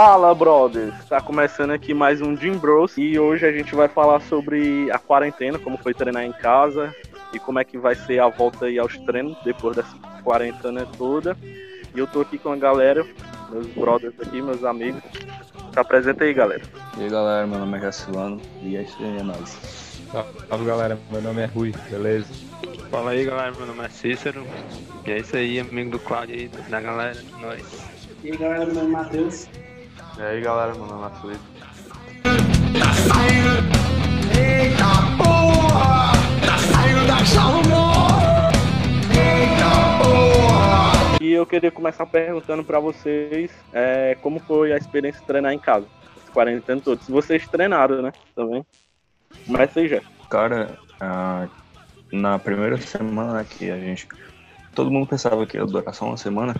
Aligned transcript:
Fala, 0.00 0.32
brothers! 0.32 0.94
Tá 1.06 1.20
começando 1.20 1.72
aqui 1.72 1.92
mais 1.92 2.20
um 2.22 2.36
Jim 2.36 2.52
Bros 2.52 2.96
e 2.96 3.18
hoje 3.18 3.44
a 3.44 3.50
gente 3.50 3.74
vai 3.74 3.88
falar 3.88 4.20
sobre 4.20 4.88
a 4.92 4.98
quarentena, 4.98 5.58
como 5.58 5.76
foi 5.76 5.92
treinar 5.92 6.22
em 6.22 6.30
casa 6.30 6.94
e 7.32 7.38
como 7.40 7.58
é 7.58 7.64
que 7.64 7.76
vai 7.76 7.96
ser 7.96 8.20
a 8.20 8.28
volta 8.28 8.66
aí 8.66 8.78
aos 8.78 8.96
treinos 8.98 9.36
depois 9.44 9.74
dessa 9.74 9.96
quarentena 10.22 10.86
toda. 10.96 11.36
E 11.42 11.98
eu 11.98 12.06
tô 12.06 12.20
aqui 12.20 12.38
com 12.38 12.52
a 12.52 12.56
galera, 12.56 13.04
meus 13.50 13.66
brothers 13.74 14.14
aqui, 14.20 14.40
meus 14.40 14.62
amigos. 14.62 15.02
Se 15.72 15.80
apresenta 15.80 16.22
aí, 16.22 16.32
galera. 16.32 16.62
E 16.96 17.02
aí, 17.02 17.10
galera, 17.10 17.44
meu 17.44 17.58
nome 17.58 17.78
é 17.78 17.80
Jacilano 17.80 18.40
e 18.62 18.76
é 18.76 18.82
isso 18.82 18.96
aí, 19.00 19.18
é 19.18 19.22
nóis. 19.24 19.58
Salve, 20.48 20.64
galera, 20.64 20.96
meu 21.10 21.22
nome 21.22 21.42
é 21.42 21.46
Rui, 21.46 21.74
beleza? 21.90 22.32
Fala 22.88 23.10
aí, 23.10 23.24
galera, 23.24 23.50
meu 23.50 23.66
nome 23.66 23.84
é 23.84 23.88
Cícero 23.88 24.46
e 25.04 25.10
é 25.10 25.18
isso 25.18 25.36
aí, 25.36 25.58
amigo 25.58 25.90
do 25.90 25.98
Claudio 25.98 26.36
aí, 26.36 26.46
da 26.46 26.80
galera, 26.80 27.20
nós. 27.40 27.84
E 28.22 28.30
aí, 28.30 28.36
galera, 28.36 28.64
meu 28.64 28.74
nome 28.76 28.86
é 28.86 28.92
Matheus. 28.92 29.48
E 30.18 30.20
aí 30.20 30.40
galera, 30.40 30.74
meu 30.74 30.84
nome 30.84 31.06
é 31.06 31.20
Felipe. 31.20 31.44
Tá 32.76 32.92
saindo! 32.92 33.50
Eita 34.36 35.16
porra! 35.16 36.12
Tá 36.44 36.58
saindo 36.58 37.06
da 37.06 37.22
jaula! 37.22 38.50
Eita 39.14 40.02
porra! 40.02 41.18
E 41.20 41.32
eu 41.32 41.46
queria 41.46 41.70
começar 41.70 42.04
perguntando 42.04 42.64
pra 42.64 42.80
vocês 42.80 43.52
é, 43.72 44.16
como 44.20 44.40
foi 44.40 44.72
a 44.72 44.76
experiência 44.76 45.20
de 45.20 45.26
treinar 45.28 45.52
em 45.52 45.58
casa, 45.60 45.86
esse 46.16 46.32
quarentena 46.32 46.80
todo. 46.80 47.00
Se 47.00 47.12
vocês 47.12 47.46
treinaram, 47.46 48.02
né? 48.02 48.12
Também. 48.34 48.66
Mas 49.46 49.72
seja. 49.72 50.02
Cara, 50.28 50.76
ah, 51.00 51.46
na 52.10 52.40
primeira 52.40 52.76
semana 52.80 53.44
que 53.44 53.70
a 53.70 53.78
gente. 53.78 54.08
Todo 54.74 54.90
mundo 54.90 55.06
pensava 55.06 55.46
que 55.46 55.56
ia 55.56 55.64
durar 55.64 55.94
só 55.94 56.06
uma 56.06 56.16
semana. 56.16 56.56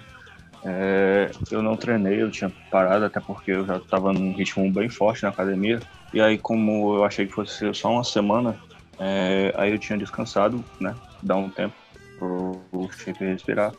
É, 0.64 1.30
eu 1.50 1.62
não 1.62 1.76
treinei, 1.76 2.20
eu 2.20 2.30
tinha 2.30 2.52
parado, 2.70 3.04
até 3.04 3.20
porque 3.20 3.52
eu 3.52 3.64
já 3.64 3.76
estava 3.76 4.12
num 4.12 4.32
ritmo 4.32 4.70
bem 4.72 4.88
forte 4.88 5.22
na 5.22 5.28
academia. 5.28 5.78
E 6.12 6.20
aí, 6.20 6.38
como 6.38 6.96
eu 6.96 7.04
achei 7.04 7.26
que 7.26 7.32
fosse 7.32 7.72
só 7.74 7.90
uma 7.90 8.04
semana, 8.04 8.58
é, 8.98 9.52
aí 9.56 9.72
eu 9.72 9.78
tinha 9.78 9.98
descansado, 9.98 10.64
né? 10.80 10.94
Dar 11.22 11.36
um 11.36 11.50
tempo 11.50 11.74
pro, 12.18 12.60
shape 12.90 13.24
respirar. 13.24 13.72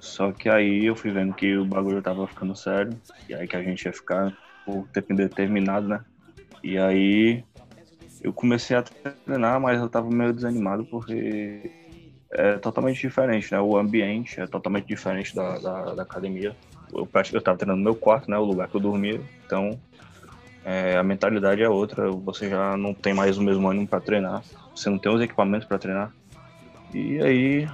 Só 0.00 0.32
que 0.32 0.48
aí 0.48 0.86
eu 0.86 0.96
fui 0.96 1.10
vendo 1.10 1.34
que 1.34 1.56
o 1.56 1.64
bagulho 1.64 2.02
tava 2.02 2.26
ficando 2.26 2.54
sério, 2.54 2.98
e 3.28 3.34
aí 3.34 3.46
que 3.46 3.56
a 3.56 3.62
gente 3.62 3.84
ia 3.84 3.92
ficar 3.92 4.32
por 4.64 4.86
tempo 4.88 5.12
indeterminado, 5.12 5.88
né? 5.88 6.00
E 6.62 6.78
aí 6.78 7.44
eu 8.22 8.32
comecei 8.32 8.76
a 8.76 8.82
treinar, 8.82 9.60
mas 9.60 9.80
eu 9.80 9.88
tava 9.88 10.08
meio 10.10 10.32
desanimado 10.32 10.84
porque 10.86 11.85
é 12.32 12.58
totalmente 12.58 13.00
diferente, 13.00 13.52
né? 13.52 13.60
O 13.60 13.76
ambiente 13.76 14.40
é 14.40 14.46
totalmente 14.46 14.86
diferente 14.86 15.34
da, 15.34 15.58
da, 15.58 15.94
da 15.94 16.02
academia. 16.02 16.56
Eu, 16.92 17.08
eu 17.32 17.42
tava 17.42 17.58
treinando 17.58 17.78
no 17.78 17.84
meu 17.84 17.96
quarto, 17.96 18.30
né? 18.30 18.38
O 18.38 18.44
lugar 18.44 18.68
que 18.68 18.76
eu 18.76 18.80
dormia. 18.80 19.22
Então, 19.44 19.80
é, 20.64 20.96
a 20.96 21.02
mentalidade 21.02 21.62
é 21.62 21.68
outra. 21.68 22.10
Você 22.10 22.48
já 22.50 22.76
não 22.76 22.94
tem 22.94 23.14
mais 23.14 23.38
o 23.38 23.42
mesmo 23.42 23.68
ânimo 23.68 23.88
para 23.88 24.00
treinar. 24.00 24.42
Você 24.74 24.90
não 24.90 24.98
tem 24.98 25.12
os 25.12 25.22
equipamentos 25.22 25.66
para 25.66 25.78
treinar. 25.78 26.12
E 26.92 27.20
aí, 27.22 27.68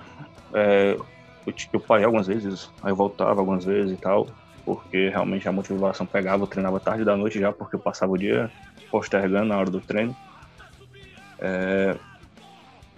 é, 0.54 0.94
eu, 0.94 1.54
eu 1.72 1.80
parei 1.80 2.04
algumas 2.04 2.26
vezes, 2.26 2.72
aí 2.82 2.92
eu 2.92 2.96
voltava 2.96 3.40
algumas 3.40 3.64
vezes 3.64 3.92
e 3.92 4.00
tal, 4.00 4.26
porque 4.64 5.08
realmente 5.08 5.48
a 5.48 5.52
motivação 5.52 6.06
pegava. 6.06 6.42
Eu 6.44 6.48
treinava 6.48 6.80
tarde 6.80 7.04
da 7.04 7.16
noite 7.16 7.38
já, 7.40 7.52
porque 7.52 7.76
eu 7.76 7.80
passava 7.80 8.12
o 8.12 8.18
dia 8.18 8.52
postergando 8.90 9.46
na 9.46 9.58
hora 9.58 9.70
do 9.70 9.80
treino. 9.80 10.16
É, 11.40 11.98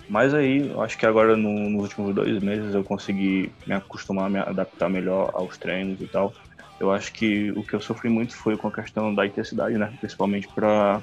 mas 0.08 0.34
aí, 0.34 0.72
acho 0.80 0.98
que 0.98 1.06
agora 1.06 1.36
no, 1.36 1.70
nos 1.70 1.84
últimos 1.84 2.14
dois 2.14 2.42
meses 2.42 2.74
eu 2.74 2.84
consegui 2.84 3.50
me 3.66 3.74
acostumar, 3.74 4.28
me 4.28 4.38
adaptar 4.38 4.88
melhor 4.88 5.30
aos 5.34 5.56
treinos 5.56 6.00
e 6.00 6.06
tal. 6.06 6.32
Eu 6.78 6.90
acho 6.90 7.12
que 7.12 7.50
o 7.52 7.62
que 7.62 7.74
eu 7.74 7.80
sofri 7.80 8.10
muito 8.10 8.36
foi 8.36 8.56
com 8.56 8.68
a 8.68 8.72
questão 8.72 9.14
da 9.14 9.26
intensidade, 9.26 9.78
né? 9.78 9.94
Principalmente 10.00 10.48
para 10.48 11.00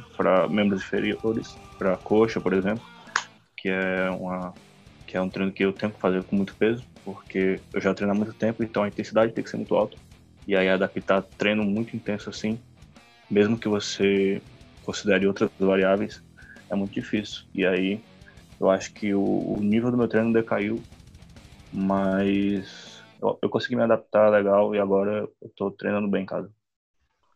membros 0.49 0.81
inferiores, 0.81 1.57
para 1.77 1.97
coxa, 1.97 2.39
por 2.39 2.53
exemplo, 2.53 2.83
que 3.57 3.69
é 3.69 4.09
uma 4.11 4.53
que 5.07 5.17
é 5.17 5.21
um 5.21 5.29
treino 5.29 5.51
que 5.51 5.65
eu 5.65 5.73
tenho 5.73 5.91
que 5.91 5.99
fazer 5.99 6.23
com 6.23 6.37
muito 6.37 6.55
peso, 6.55 6.85
porque 7.03 7.59
eu 7.73 7.81
já 7.81 7.93
treino 7.93 8.13
há 8.13 8.15
muito 8.15 8.33
tempo, 8.33 8.63
então 8.63 8.83
a 8.83 8.87
intensidade 8.87 9.33
tem 9.33 9.43
que 9.43 9.49
ser 9.49 9.57
muito 9.57 9.75
alta. 9.75 9.97
E 10.47 10.55
aí 10.55 10.69
adaptar 10.69 11.21
treino 11.21 11.63
muito 11.65 11.93
intenso 11.95 12.29
assim, 12.29 12.57
mesmo 13.29 13.57
que 13.57 13.67
você 13.67 14.41
considere 14.83 15.27
outras 15.27 15.49
variáveis, 15.59 16.23
é 16.69 16.75
muito 16.75 16.93
difícil. 16.93 17.43
E 17.53 17.65
aí 17.65 18.01
eu 18.61 18.69
acho 18.69 18.93
que 18.93 19.11
o, 19.15 19.55
o 19.57 19.59
nível 19.59 19.89
do 19.89 19.97
meu 19.97 20.07
treino 20.07 20.31
decaiu, 20.31 20.79
mas 21.73 23.03
eu, 23.19 23.39
eu, 23.41 23.49
consegui 23.49 23.75
me 23.75 23.81
adaptar 23.81 24.29
legal 24.29 24.75
e 24.75 24.79
agora 24.79 25.27
eu 25.41 25.49
tô 25.55 25.71
treinando 25.71 26.07
bem 26.07 26.21
em 26.21 26.27
casa. 26.27 26.51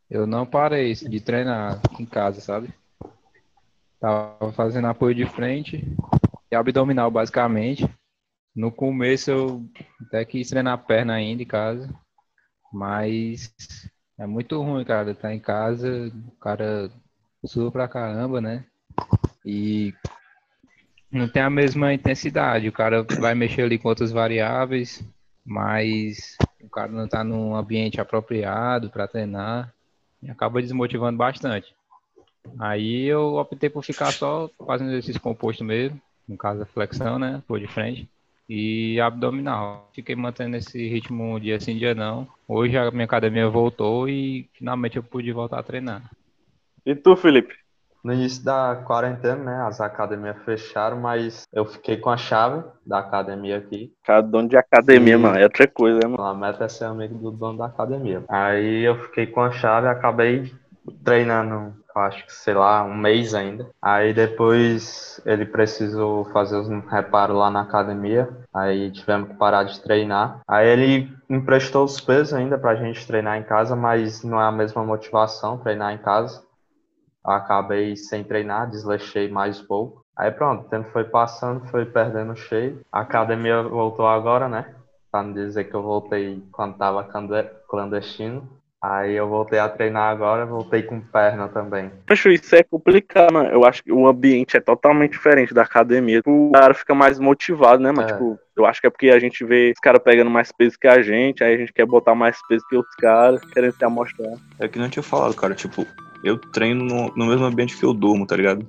Eu 0.08 0.28
não 0.28 0.46
parei 0.46 0.94
de 0.94 1.20
treinar 1.20 1.82
em 2.00 2.06
casa, 2.06 2.40
sabe? 2.42 2.72
Tava 4.00 4.54
fazendo 4.54 4.86
apoio 4.86 5.16
de 5.16 5.26
frente 5.26 5.84
e 6.52 6.56
abdominal, 6.56 7.10
basicamente. 7.10 7.90
No 8.56 8.72
começo 8.72 9.32
eu 9.32 9.66
até 10.06 10.24
quis 10.24 10.48
treinar 10.48 10.76
a 10.76 10.78
perna 10.78 11.16
ainda 11.16 11.42
em 11.42 11.48
casa, 11.48 11.92
mas 12.72 13.52
é 14.20 14.28
muito 14.28 14.62
ruim, 14.62 14.86
cara, 14.86 15.16
tá 15.16 15.34
em 15.34 15.40
casa, 15.40 15.90
o 16.28 16.32
cara 16.40 16.92
sua 17.44 17.72
pra 17.72 17.88
caramba, 17.88 18.40
né? 18.40 18.64
E 19.44 19.92
não 21.16 21.30
tem 21.30 21.42
a 21.42 21.50
mesma 21.50 21.94
intensidade. 21.94 22.68
O 22.68 22.74
cara 22.74 23.04
vai 23.20 23.34
mexer 23.34 23.64
ali 23.64 23.78
com 23.78 23.88
outras 23.88 24.12
variáveis, 24.12 25.04
mas 25.46 26.38
o 26.62 26.70
cara 26.70 26.92
não 26.92 27.06
está 27.06 27.24
num 27.24 27.56
ambiente 27.56 28.02
apropriado 28.02 28.90
para 28.90 29.08
treinar 29.08 29.74
e 30.22 30.30
acaba 30.30 30.62
desmotivando 30.62 31.18
bastante. 31.18 31.74
Aí 32.60 33.06
eu 33.06 33.36
optei 33.36 33.70
por 33.70 33.84
ficar 33.84 34.12
só 34.12 34.50
fazendo 34.68 34.92
exercício 34.92 35.22
composto 35.22 35.64
mesmo, 35.64 36.00
no 36.28 36.38
caso 36.38 36.60
da 36.60 36.66
flexão, 36.66 37.18
né, 37.18 37.42
por 37.48 37.60
de 37.60 37.68
frente, 37.68 38.08
e 38.48 39.00
abdominal. 39.00 39.90
Fiquei 39.94 40.16
mantendo 40.16 40.58
esse 40.58 40.88
ritmo 40.88 41.40
dia 41.40 41.60
sim, 41.60 41.78
dia 41.78 41.96
não. 41.96 42.28
Hoje 42.48 42.78
a 42.78 42.92
minha 42.92 43.06
academia 43.06 43.50
voltou 43.50 44.08
e 44.08 44.48
finalmente 44.54 44.98
eu 44.98 45.04
pude 45.04 45.32
voltar 45.32 45.60
a 45.60 45.64
treinar. 45.64 46.04
E 46.86 46.94
tu, 46.94 47.16
Felipe? 47.16 47.65
No 48.06 48.14
início 48.14 48.46
da 48.46 48.84
quarentena, 48.86 49.44
né, 49.44 49.62
as 49.64 49.82
academias 49.82 50.38
fecharam, 50.46 50.96
mas 50.96 51.48
eu 51.52 51.66
fiquei 51.66 51.98
com 51.98 52.12
a 52.12 52.18
chave 52.18 52.64
da 52.86 53.00
academia 53.00 53.58
aqui. 53.58 53.92
Cara, 54.04 54.22
dono 54.22 54.48
de 54.48 54.56
academia, 54.56 55.16
e... 55.16 55.18
mano, 55.18 55.40
é 55.40 55.44
outra 55.44 55.68
coisa, 55.68 55.98
né, 55.98 56.08
mano? 56.08 56.24
A 56.24 56.36
meta 56.36 56.66
é 56.66 56.68
ser 56.68 56.84
amigo 56.84 57.16
do 57.16 57.32
dono 57.32 57.58
da 57.58 57.66
academia. 57.66 58.24
Aí 58.30 58.84
eu 58.84 58.96
fiquei 59.06 59.26
com 59.26 59.42
a 59.42 59.50
chave 59.50 59.88
e 59.88 59.90
acabei 59.90 60.54
treinando, 61.04 61.74
acho 61.96 62.28
que, 62.28 62.32
sei 62.32 62.54
lá, 62.54 62.84
um 62.84 62.96
mês 62.96 63.34
ainda. 63.34 63.68
Aí 63.82 64.14
depois 64.14 65.20
ele 65.26 65.48
precisou 65.48 66.26
fazer 66.26 66.58
os 66.58 66.70
reparos 66.92 67.36
lá 67.36 67.50
na 67.50 67.62
academia. 67.62 68.30
Aí 68.54 68.92
tivemos 68.92 69.30
que 69.30 69.34
parar 69.34 69.64
de 69.64 69.82
treinar. 69.82 70.42
Aí 70.48 70.68
ele 70.68 71.12
emprestou 71.28 71.84
os 71.84 72.00
pesos 72.00 72.36
ainda 72.36 72.56
pra 72.56 72.76
gente 72.76 73.08
treinar 73.08 73.40
em 73.40 73.44
casa, 73.44 73.76
mas 73.76 74.24
não 74.24 74.40
é 74.40 74.46
a 74.46 74.52
mesma 74.52 74.84
motivação 74.84 75.58
treinar 75.58 75.92
em 75.92 75.98
casa 75.98 76.45
acabei 77.32 77.96
sem 77.96 78.24
treinar, 78.24 78.70
desleixei 78.70 79.30
mais 79.30 79.62
um 79.62 79.66
pouco. 79.66 80.06
Aí 80.18 80.32
pronto, 80.32 80.66
o 80.66 80.70
tempo 80.70 80.90
foi 80.92 81.04
passando, 81.04 81.68
foi 81.68 81.86
perdendo 81.86 82.36
cheio. 82.36 82.80
A 82.92 83.02
academia 83.02 83.62
voltou 83.64 84.08
agora, 84.08 84.48
né? 84.48 84.74
Pra 85.12 85.24
não 85.24 85.34
dizer 85.34 85.66
que 85.66 85.74
eu 85.74 85.82
voltei 85.82 86.42
quando 86.52 86.78
tava 86.78 87.08
clandestino. 87.68 88.48
Aí 88.82 89.16
eu 89.16 89.28
voltei 89.28 89.58
a 89.58 89.68
treinar 89.68 90.12
agora, 90.12 90.46
voltei 90.46 90.84
com 90.84 91.02
perna 91.02 91.48
também. 91.48 91.92
Acho 92.08 92.30
isso 92.30 92.56
é 92.56 92.62
complicado, 92.62 93.34
mano. 93.34 93.50
Eu 93.50 93.66
acho 93.66 93.84
que 93.84 93.92
o 93.92 94.08
ambiente 94.08 94.56
é 94.56 94.60
totalmente 94.60 95.14
diferente 95.14 95.56
da 95.56 95.64
academia. 95.64 96.22
O 96.24 96.52
cara 96.52 96.74
fica 96.74 96.94
mais 96.94 97.18
motivado, 97.18 97.82
né, 97.82 97.92
mano? 97.92 98.08
É. 98.08 98.12
Tipo, 98.14 98.40
eu 98.56 98.64
acho 98.66 98.80
que 98.80 98.88
é 98.88 98.90
porque 98.90 99.10
a 99.10 99.18
gente 99.18 99.44
vê 99.44 99.72
os 99.72 99.80
caras 99.80 100.04
pegando 100.04 100.30
mais 100.30 100.52
peso 100.52 100.78
que 100.80 100.88
a 100.88 101.02
gente, 101.02 101.44
aí 101.44 101.56
a 101.56 101.58
gente 101.58 101.74
quer 101.74 101.86
botar 101.86 102.14
mais 102.14 102.38
peso 102.48 102.64
que 102.70 102.78
os 102.78 102.88
caras, 103.00 103.42
querendo 103.46 103.74
se 103.74 103.84
amostrar. 103.84 104.34
É 104.60 104.68
que 104.68 104.78
não 104.78 104.90
tinha 104.90 105.02
falado, 105.02 105.34
cara, 105.34 105.56
tipo, 105.56 105.86
eu 106.26 106.40
treino 106.40 106.84
no, 106.84 107.14
no, 107.16 107.28
mesmo 107.28 107.46
ambiente 107.46 107.78
que 107.78 107.86
eu 107.86 107.94
durmo, 107.94 108.26
tá 108.26 108.36
ligado? 108.36 108.68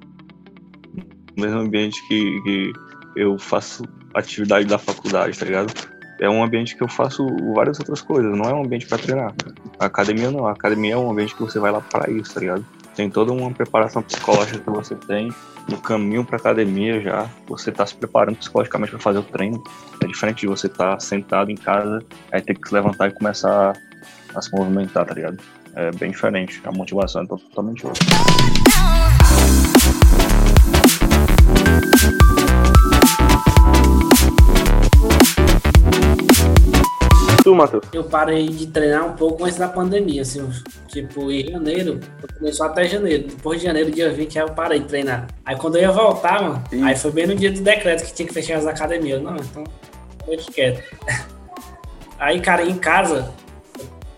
No 1.35 1.43
mesmo 1.43 1.59
ambiente 1.59 2.07
que, 2.07 2.43
que 2.43 2.73
eu 3.17 3.39
faço 3.39 3.83
atividade 4.15 4.67
da 4.67 4.79
faculdade, 4.79 5.39
tá 5.39 5.47
ligado? 5.47 5.73
É 6.21 6.29
um 6.29 6.45
ambiente 6.45 6.77
que 6.77 6.83
eu 6.83 6.89
faço 6.89 7.27
várias 7.55 7.79
outras 7.79 8.03
coisas, 8.03 8.37
não 8.37 8.45
é 8.45 8.55
um 8.55 8.63
ambiente 8.63 8.87
para 8.87 8.99
treinar. 8.99 9.35
A 9.79 9.87
academia 9.87 10.31
não, 10.31 10.47
a 10.47 10.53
academia 10.53 10.95
é 10.95 10.97
um 10.99 11.11
ambiente 11.11 11.35
que 11.35 11.41
você 11.41 11.59
vai 11.59 11.73
lá 11.73 11.81
para 11.81 12.11
isso, 12.11 12.35
tá 12.35 12.41
ligado? 12.41 12.65
Tem 12.95 13.09
toda 13.09 13.33
uma 13.33 13.51
preparação 13.51 14.03
psicológica 14.03 14.59
que 14.59 14.71
você 14.71 14.95
tem 14.95 15.31
no 15.69 15.79
caminho 15.79 16.25
para 16.25 16.37
academia 16.37 17.01
já, 17.01 17.29
você 17.47 17.73
tá 17.73 17.87
se 17.87 17.95
preparando 17.95 18.37
psicologicamente 18.37 18.91
para 18.93 19.01
fazer 19.01 19.19
o 19.19 19.23
treino. 19.23 19.63
É 20.03 20.07
diferente 20.07 20.41
de 20.41 20.47
você 20.47 20.67
estar 20.67 20.93
tá 20.93 21.01
sentado 21.01 21.51
em 21.51 21.57
casa, 21.57 22.03
aí 22.31 22.43
ter 22.43 22.59
que 22.59 22.69
se 22.69 22.75
levantar 22.75 23.09
e 23.09 23.13
começar 23.13 23.75
a 24.35 24.43
se 24.43 24.55
movimentar, 24.55 25.07
tá 25.07 25.15
ligado? 25.15 25.39
É 25.77 25.91
bem 25.93 26.11
diferente. 26.11 26.61
A 26.65 26.73
motivação 26.73 27.23
é 27.23 27.27
totalmente 27.27 27.87
outra. 27.87 28.05
tu, 37.47 37.55
Matheus? 37.55 37.85
Eu 37.93 38.03
parei 38.03 38.49
de 38.49 38.67
treinar 38.67 39.07
um 39.07 39.13
pouco 39.13 39.45
antes 39.45 39.57
da 39.57 39.69
pandemia, 39.69 40.23
assim, 40.23 40.51
tipo, 40.89 41.31
em 41.31 41.49
janeiro, 41.49 42.01
começou 42.41 42.67
até 42.67 42.89
janeiro. 42.89 43.29
Depois 43.29 43.61
de 43.61 43.67
janeiro, 43.67 43.93
dia 43.93 44.13
20, 44.13 44.37
aí 44.37 44.45
eu 44.45 44.53
parei 44.53 44.81
de 44.81 44.87
treinar. 44.87 45.29
Aí 45.45 45.55
quando 45.57 45.77
eu 45.77 45.83
ia 45.83 45.93
voltar, 45.93 46.43
mano, 46.43 46.65
Ih. 46.73 46.83
aí 46.83 46.97
foi 46.97 47.13
bem 47.13 47.25
no 47.29 47.37
dia 47.37 47.53
do 47.53 47.61
decreto 47.61 48.05
que 48.05 48.13
tinha 48.13 48.27
que 48.27 48.35
fechar 48.35 48.57
as 48.59 48.67
academias. 48.67 49.19
Eu, 49.19 49.25
Não, 49.25 49.37
então, 49.37 49.63
deixa 50.27 50.51
quieto. 50.51 50.83
Aí, 52.19 52.41
cara, 52.41 52.65
em 52.65 52.79
casa, 52.79 53.31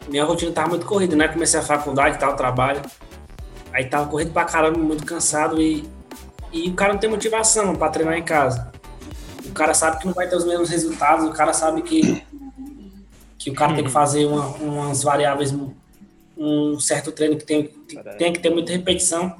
minha 0.09 0.25
rotina 0.25 0.53
tava 0.53 0.69
muito 0.71 0.87
corrida, 0.87 1.15
né? 1.17 1.29
Comecei 1.29 1.59
a 1.61 1.63
faculdade 1.63 2.17
e 2.17 2.19
tal, 2.19 2.35
trabalho. 2.37 2.81
Aí 3.73 3.85
tava 3.87 4.09
corrido 4.09 4.33
pra 4.33 4.45
caramba, 4.45 4.79
muito 4.79 5.05
cansado 5.05 5.61
e, 5.61 5.89
e 6.53 6.69
o 6.69 6.75
cara 6.75 6.93
não 6.95 7.01
tem 7.01 7.11
motivação 7.11 7.75
pra 7.77 7.91
treinar 7.91 8.17
em 8.17 8.23
casa. 8.23 8.73
O 9.47 9.53
cara 9.53 9.75
sabe 9.75 9.99
que 9.99 10.07
não 10.07 10.13
vai 10.15 10.29
ter 10.29 10.37
os 10.37 10.45
mesmos 10.45 10.69
resultados, 10.71 11.27
o 11.27 11.33
cara 11.33 11.53
sabe 11.53 11.83
que, 11.83 12.23
que 13.39 13.51
o 13.51 13.55
cara 13.55 13.75
tem 13.75 13.85
que 13.85 13.91
fazer 13.91 14.25
uma- 14.27 14.47
umas 14.57 15.03
variáveis, 15.03 15.53
um 16.37 16.79
certo 16.81 17.11
treino 17.13 17.37
que 17.37 17.45
tem, 17.45 17.65
tem 18.19 18.33
que 18.33 18.39
ter 18.41 18.51
muita 18.51 18.73
repetição. 18.73 19.35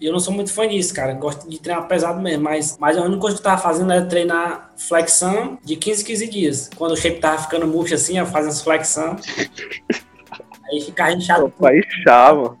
E 0.00 0.06
eu 0.06 0.12
não 0.12 0.20
sou 0.20 0.32
muito 0.32 0.52
fã 0.52 0.68
disso, 0.68 0.94
cara. 0.94 1.14
Gosto 1.14 1.48
de 1.48 1.58
treinar 1.58 1.88
pesado 1.88 2.20
mesmo, 2.20 2.44
mas, 2.44 2.76
mas 2.78 2.98
a 2.98 3.02
única 3.02 3.20
coisa 3.20 3.36
que 3.36 3.40
eu 3.40 3.44
tava 3.44 3.62
fazendo 3.62 3.92
era 3.92 4.04
treinar 4.04 4.70
flexão 4.76 5.58
de 5.64 5.74
15 5.76 6.02
em 6.02 6.06
15 6.06 6.28
dias. 6.28 6.70
Quando 6.76 6.92
o 6.92 6.96
shape 6.96 7.18
tava 7.18 7.38
ficando 7.38 7.66
murcho 7.66 7.94
assim, 7.94 8.18
eu 8.18 8.26
fazia 8.26 8.50
as 8.50 8.60
flexão. 8.60 9.16
Aí 10.70 10.80
ficava 10.80 11.12
inchado. 11.12 11.52
Vai 11.58 11.80
chava. 12.04 12.56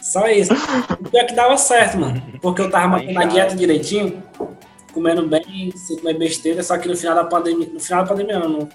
Só 0.00 0.28
isso. 0.28 0.52
O 0.98 1.10
pior 1.10 1.20
é 1.20 1.24
que 1.24 1.34
dava 1.34 1.56
certo, 1.58 1.98
mano. 1.98 2.22
Porque 2.40 2.62
eu 2.62 2.70
tava 2.70 2.88
mantendo 2.88 3.20
a 3.20 3.24
dieta 3.24 3.54
direitinho, 3.54 4.22
comendo 4.94 5.26
bem, 5.28 5.72
sem 5.76 5.98
comer 5.98 6.18
besteira, 6.18 6.62
só 6.62 6.78
que 6.78 6.88
no 6.88 6.96
final 6.96 7.14
da 7.14 7.24
pandemia, 7.24 7.68
no 7.68 7.80
final 7.80 8.02
da 8.02 8.08
pandemia 8.08 8.38
não, 8.38 8.68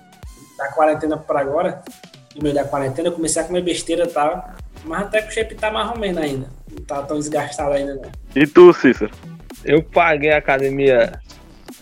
da 0.57 0.67
quarentena 0.71 1.17
pra 1.17 1.41
agora, 1.41 1.83
no 2.35 2.43
meio 2.43 2.53
da 2.53 2.63
quarentena, 2.63 3.07
eu 3.07 3.13
comecei 3.13 3.41
a 3.41 3.45
comer 3.45 3.61
besteira 3.61 4.03
e 4.03 4.07
tal. 4.07 4.53
Mas 4.83 5.01
até 5.01 5.21
que 5.21 5.29
o 5.29 5.31
shape 5.31 5.55
tá 5.55 5.71
mais 5.71 5.89
ou 5.89 5.97
menos 5.97 6.21
ainda. 6.21 6.47
Não 6.75 6.85
tá 6.85 7.01
tão 7.03 7.19
desgastado 7.19 7.73
ainda, 7.73 7.95
não. 7.95 8.11
E 8.35 8.45
tu, 8.45 8.73
Cícero? 8.73 9.11
Eu 9.63 9.81
paguei 9.81 10.31
a 10.31 10.37
academia 10.37 11.19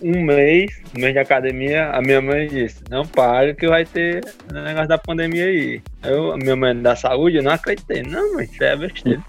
um 0.02 0.22
mês, 0.22 0.82
um 0.96 1.02
mês 1.02 1.14
de 1.14 1.20
academia, 1.20 1.90
a 1.92 2.02
minha 2.02 2.22
mãe 2.22 2.48
disse, 2.48 2.84
não 2.90 3.06
paga 3.06 3.54
que 3.54 3.68
vai 3.68 3.86
ter 3.86 4.24
negócio 4.52 4.88
da 4.88 4.98
pandemia 4.98 5.46
aí. 5.46 5.82
Eu, 6.04 6.34
a 6.34 6.38
minha 6.38 6.56
mãe 6.56 6.76
da 6.76 6.96
saúde, 6.96 7.38
eu 7.38 7.44
não 7.44 7.52
acreditei. 7.52 8.04
Não, 8.04 8.34
mãe, 8.34 8.46
isso 8.46 8.64
é 8.64 8.76
besteira. 8.76 9.24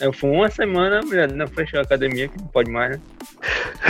Eu 0.00 0.12
fui 0.12 0.30
uma 0.30 0.48
semana, 0.48 1.00
a 1.00 1.02
mulher 1.02 1.32
não 1.32 1.46
fechou 1.48 1.80
a 1.80 1.82
academia, 1.82 2.28
que 2.28 2.38
não 2.38 2.46
pode 2.48 2.70
mais, 2.70 2.92
né? 2.92 3.00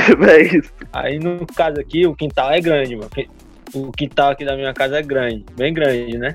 É 0.31 0.43
isso. 0.43 0.73
Aí 0.93 1.19
no 1.19 1.47
caso 1.47 1.81
aqui, 1.81 2.07
o 2.07 2.15
quintal 2.15 2.53
é 2.53 2.61
grande, 2.61 2.97
mano. 2.97 3.11
O 3.75 3.93
quintal 3.93 4.31
aqui 4.31 4.45
da 4.45 4.57
minha 4.57 4.73
casa 4.73 4.99
é 4.99 5.03
grande, 5.03 5.45
bem 5.57 5.75
grande, 5.75 6.17
né? 6.17 6.35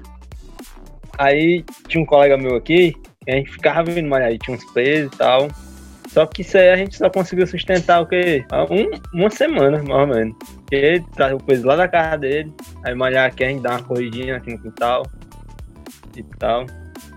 Aí 1.18 1.64
tinha 1.88 2.04
um 2.04 2.06
colega 2.06 2.38
meu 2.38 2.56
aqui, 2.56 2.96
a 3.28 3.36
gente 3.36 3.52
ficava 3.52 3.84
vindo 3.84 4.08
malhar, 4.08 4.30
aí 4.30 4.38
tinha 4.38 4.56
uns 4.58 4.66
pesos 4.72 5.12
e 5.14 5.18
tal. 5.18 5.48
Só 6.10 6.26
que 6.28 6.42
isso 6.42 6.58
aí 6.58 6.70
a 6.70 6.76
gente 6.76 6.96
só 6.96 7.10
conseguiu 7.10 7.48
sustentar 7.48 8.02
o 8.02 8.06
quê? 8.06 8.46
Um, 8.70 9.18
uma 9.20 9.30
semana, 9.32 9.82
mais 9.82 9.90
ou 9.90 10.08
menos. 10.08 10.36
Porque 10.58 10.76
ele 10.76 11.06
traz 11.16 11.34
o 11.34 11.38
peso 11.38 11.66
lá 11.66 11.76
da 11.76 11.88
casa 11.88 12.18
dele, 12.18 12.54
aí 12.86 12.94
malhar 12.94 13.28
aqui 13.28 13.44
a 13.44 13.50
gente 13.50 13.64
dá 13.64 13.72
uma 13.72 13.84
corridinha 13.84 14.38
aqui 14.38 14.52
no 14.52 14.60
quintal 14.60 15.04
e 16.16 16.24
tal. 16.38 16.66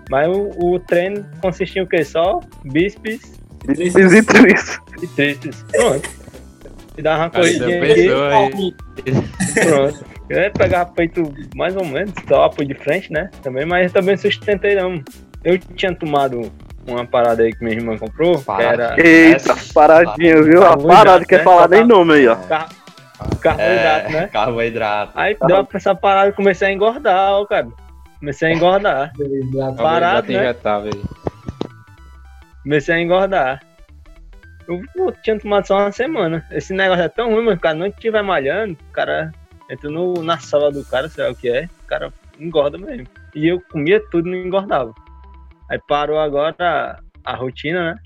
Mas 0.09 0.27
o, 0.29 0.49
o 0.57 0.79
treino 0.79 1.23
consistia 1.41 1.81
em 1.81 1.85
o 1.85 1.87
quê? 1.87 2.03
Só 2.03 2.39
bíceps 2.63 3.37
Bíceps 3.65 4.13
e 4.13 4.23
tríceps. 4.23 4.79
e 5.01 5.07
tríceps. 5.07 5.65
Pronto. 5.71 6.09
E 6.97 7.01
dava 7.01 7.23
uma 7.23 7.25
Aí 7.25 7.59
corridinha 7.59 8.45
aqui. 8.47 8.75
aí. 9.05 9.65
Pronto. 9.65 10.05
Eu 10.29 10.41
ia 10.41 10.51
pegar 10.51 10.85
peito 10.87 11.33
mais 11.55 11.75
ou 11.75 11.85
menos, 11.85 12.13
só 12.27 12.45
apoio 12.45 12.67
de 12.67 12.73
frente, 12.75 13.11
né? 13.11 13.29
Também, 13.43 13.65
mas 13.65 13.87
eu 13.87 13.93
também 13.93 14.17
sustentei 14.17 14.75
não. 14.75 15.01
Eu 15.43 15.57
tinha 15.57 15.93
tomado 15.95 16.51
uma 16.85 17.05
parada 17.05 17.43
aí 17.43 17.53
que 17.53 17.63
minha 17.63 17.75
irmã 17.75 17.97
comprou, 17.97 18.41
que 18.41 18.61
era 18.61 18.95
Eita, 18.99 19.55
paradinha, 19.73 20.41
viu? 20.41 20.63
A 20.65 20.77
parada, 20.77 21.25
quer 21.25 21.37
né? 21.39 21.43
falar 21.43 21.67
nem 21.69 21.81
Tá- 21.81 21.85
nome 21.87 22.13
aí, 22.13 22.27
ó. 22.27 22.35
car- 22.35 22.69
carboidrato, 23.41 24.11
né? 24.11 24.27
Carboidrato. 24.27 25.11
Aí 25.15 25.37
deu 25.47 25.65
pra 25.65 25.77
essa 25.77 25.95
parada 25.95 26.29
e 26.29 26.33
comecei 26.33 26.67
a 26.67 26.71
engordar, 26.71 27.31
ó, 27.33 27.45
cara. 27.45 27.67
Comecei 28.19 28.47
a 28.49 28.53
engordar. 28.53 29.11
Parado, 29.77 30.31
já 30.31 30.39
né? 30.43 30.53
Comecei 32.63 32.95
a 32.95 32.99
engordar. 32.99 33.61
Eu, 34.67 34.81
pô, 34.95 35.11
tinha 35.23 35.39
tomado 35.39 35.65
só 35.65 35.77
uma 35.77 35.91
semana. 35.91 36.45
Esse 36.51 36.73
negócio 36.73 37.03
é 37.03 37.07
tão 37.09 37.31
ruim, 37.33 37.45
mas 37.45 37.57
o 37.57 37.59
cara 37.61 37.75
não 37.75 37.87
estiver 37.87 38.21
malhando, 38.21 38.73
o 38.89 38.91
cara 38.91 39.31
entra 39.69 39.89
no, 39.89 40.21
na 40.23 40.37
sala 40.39 40.71
do 40.71 40.83
cara, 40.83 41.07
sei 41.09 41.23
lá 41.23 41.31
o 41.31 41.35
que 41.35 41.49
é, 41.49 41.69
o 41.83 41.87
cara 41.87 42.11
engorda 42.39 42.77
mesmo. 42.77 43.07
E 43.33 43.47
eu 43.47 43.61
comia 43.71 44.01
tudo 44.11 44.27
e 44.27 44.31
não 44.31 44.37
engordava. 44.47 44.93
Aí 45.69 45.79
parou 45.87 46.19
agora 46.19 46.55
a, 46.59 47.31
a 47.31 47.35
rotina, 47.35 47.93
né? 47.93 47.99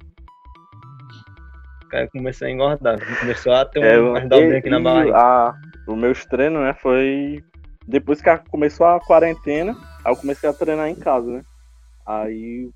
O 1.86 1.90
cara 1.90 2.08
começou 2.10 2.48
a 2.48 2.52
engordar. 2.52 3.00
Começou 3.20 3.54
a 3.54 3.66
ter 3.66 3.80
É, 3.80 4.00
um 4.00 4.10
umas 4.10 4.30
dobrinhas 4.30 4.58
aqui 4.58 4.70
na 4.70 4.80
e- 4.80 4.84
barriga. 4.84 5.18
a- 5.18 5.56
os 5.88 5.98
meus 5.98 6.26
treinos, 6.26 6.62
né, 6.62 6.74
foi 6.76 7.44
depois 7.88 8.22
que 8.22 8.38
começou 8.50 8.86
a 8.86 9.00
quarentena, 9.00 9.76
aí 10.06 10.12
eu 10.12 10.16
comecei 10.16 10.48
a 10.48 10.54
treinar 10.54 10.88
em 10.88 10.96
casa, 10.96 11.30
né? 11.30 11.42
Aí 12.06 12.70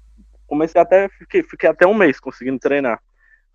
comecei 0.47 0.81
até, 0.81 1.07
fiquei, 1.09 1.43
fiquei 1.43 1.69
até 1.69 1.87
um 1.87 1.93
mês 1.93 2.19
conseguindo 2.19 2.59
treinar. 2.59 2.99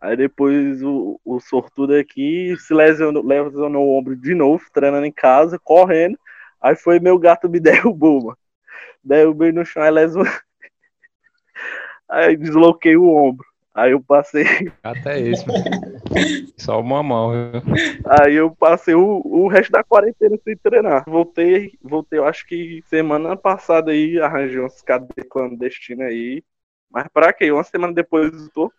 Aí 0.00 0.16
depois 0.16 0.82
o, 0.82 1.20
o 1.24 1.40
sortudo 1.40 1.94
aqui 1.94 2.56
se 2.58 2.72
lesionou, 2.72 3.22
lesionou 3.24 3.86
o 3.86 3.98
ombro 3.98 4.16
de 4.16 4.34
novo, 4.34 4.64
treinando 4.72 5.04
em 5.04 5.12
casa, 5.12 5.58
correndo. 5.62 6.18
Aí 6.60 6.74
foi 6.74 6.98
meu 6.98 7.18
gato 7.18 7.48
me 7.48 7.60
derrubou, 7.60 8.24
mano. 8.24 8.38
Derrubei 9.04 9.52
no 9.52 9.64
chão, 9.64 9.82
aí 9.82 9.90
lesionou. 9.90 10.32
Aí 12.10 12.36
desloquei 12.36 12.96
o 12.96 13.08
ombro. 13.08 13.46
Aí 13.72 13.92
eu 13.92 14.00
passei 14.02 14.44
Até 14.82 15.20
mano. 15.20 16.02
Só 16.56 16.80
uma 16.80 17.02
mão, 17.02 17.30
viu? 17.30 17.62
Aí 18.04 18.34
eu 18.34 18.50
passei 18.50 18.94
o, 18.94 19.22
o 19.24 19.46
resto 19.46 19.70
da 19.70 19.84
quarentena 19.84 20.36
sem 20.42 20.56
treinar. 20.56 21.04
Voltei, 21.06 21.78
voltei, 21.80 22.18
eu 22.18 22.26
acho 22.26 22.46
que 22.46 22.82
semana 22.88 23.36
passada 23.36 23.92
aí, 23.92 24.20
arranjei 24.20 24.61
uns 24.61 24.82
cadê 24.82 25.23
clandestinos 25.30 26.04
aí. 26.04 26.42
Mas 26.90 27.06
pra 27.12 27.32
quê? 27.32 27.52
Uma 27.52 27.62
semana 27.62 27.92
depois 27.92 28.32
eu 28.32 28.50
tô. 28.50 28.73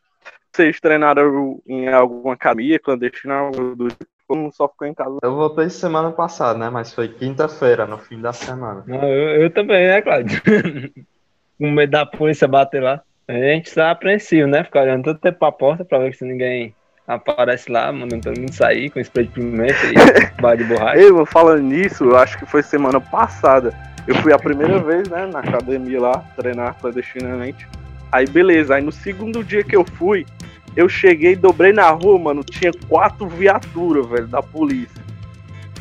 Vocês 0.53 0.82
treinaram 0.82 1.62
em 1.65 1.88
alguma 1.88 2.34
academia 2.34 2.77
clandestina, 2.77 3.36
algo 3.36 3.75
do 3.75 3.88
tipo? 3.88 4.12
Ou 4.27 4.38
não 4.38 4.51
só 4.51 4.67
ficou 4.67 4.88
em 4.88 4.94
casa? 4.94 5.17
Eu 5.24 5.36
voltei 5.36 5.70
semana 5.70 6.12
passada, 6.12 6.58
né? 6.58 6.70
Mas 6.70 6.94
foi 6.94 7.10
quinta-feira, 7.10 7.86
no 7.86 7.98
fim 7.98 8.22
da 8.22 8.32
semana. 8.32 8.84
Não, 8.88 9.03
eu, 9.03 9.44
eu 9.44 9.50
também, 9.53 9.88
né, 9.88 10.01
Cláudio? 10.01 10.41
Com 11.58 11.72
medo 11.72 11.91
da 11.91 12.06
polícia 12.06 12.48
bater 12.48 12.82
lá. 12.82 13.03
A 13.32 13.34
gente 13.34 13.68
está 13.68 13.92
apreensivo, 13.92 14.46
né? 14.46 14.62
Ficar 14.62 14.82
olhando 14.82 15.06
todo 15.06 15.18
tempo 15.18 15.40
pra 15.40 15.54
porta 15.54 15.86
pra 15.86 16.00
ver 16.00 16.14
se 16.14 16.26
ninguém 16.26 16.76
aparece 17.08 17.72
lá, 17.72 17.90
mandando 17.90 18.24
todo 18.24 18.38
mundo 18.38 18.54
sair 18.54 18.90
com 18.90 19.00
spray 19.00 19.26
de 19.26 19.32
pimenta 19.32 19.74
e 19.86 19.94
barra 20.42 20.56
de 20.56 20.66
borracha. 20.66 21.14
Vou 21.14 21.26
falando 21.26 21.64
nisso, 21.64 22.04
eu 22.04 22.18
acho 22.18 22.38
que 22.38 22.46
foi 22.46 22.62
semana 22.62 23.00
passada. 23.00 23.74
Eu 24.06 24.16
fui 24.16 24.34
a 24.34 24.38
primeira 24.38 24.80
vez, 24.80 25.08
né, 25.08 25.28
na 25.28 25.40
academia 25.40 26.02
lá, 26.02 26.26
treinar 26.36 26.76
clandestinamente. 26.82 27.66
Aí 28.12 28.28
beleza, 28.28 28.76
aí 28.76 28.84
no 28.84 28.92
segundo 28.92 29.42
dia 29.46 29.64
que 29.64 29.78
eu 29.78 29.86
fui, 29.86 30.26
eu 30.76 30.90
cheguei, 30.90 31.34
dobrei 31.34 31.72
na 31.72 31.90
rua, 31.90 32.20
mano, 32.20 32.44
tinha 32.44 32.74
quatro 32.90 33.30
viaturas, 33.30 34.10
velho, 34.10 34.28
da 34.28 34.44
polícia. 34.44 35.02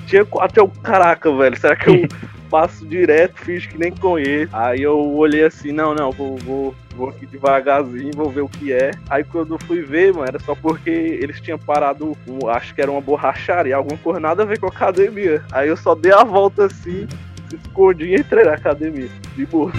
Tinha 0.06 0.24
quatro, 0.24 0.60
eu, 0.60 0.68
caraca, 0.68 1.34
velho, 1.36 1.58
será 1.58 1.74
que 1.74 1.90
eu 1.90 2.08
passo 2.48 2.86
direto, 2.86 3.40
fiz 3.40 3.66
que 3.66 3.76
nem 3.76 3.90
conheço? 3.90 4.54
Aí 4.54 4.82
eu 4.82 4.96
olhei 5.16 5.42
assim, 5.44 5.72
não, 5.72 5.92
não, 5.96 6.12
vou, 6.12 6.36
vou, 6.38 6.74
vou 7.00 7.08
aqui 7.08 7.24
devagarzinho, 7.24 8.12
vou 8.14 8.28
ver 8.28 8.42
o 8.42 8.48
que 8.48 8.74
é. 8.74 8.90
Aí 9.08 9.24
quando 9.24 9.54
eu 9.54 9.58
fui 9.58 9.80
ver, 9.80 10.12
mano, 10.12 10.28
era 10.28 10.38
só 10.38 10.54
porque 10.54 10.90
eles 10.90 11.40
tinham 11.40 11.58
parado, 11.58 12.14
um- 12.28 12.46
acho 12.46 12.74
que 12.74 12.82
era 12.82 12.90
uma 12.90 13.00
borracharia, 13.00 13.74
alguma 13.74 13.96
coisa 13.98 14.20
nada 14.20 14.42
a 14.42 14.46
ver 14.46 14.58
com 14.60 14.66
a 14.66 14.68
academia. 14.68 15.42
Aí 15.50 15.68
eu 15.68 15.76
só 15.78 15.94
dei 15.94 16.12
a 16.12 16.22
volta 16.22 16.66
assim, 16.66 17.08
se 17.48 17.56
escondi 17.56 18.04
e 18.04 18.16
entrei 18.16 18.44
na 18.44 18.52
academia, 18.52 19.08
de 19.34 19.46
boa. 19.46 19.72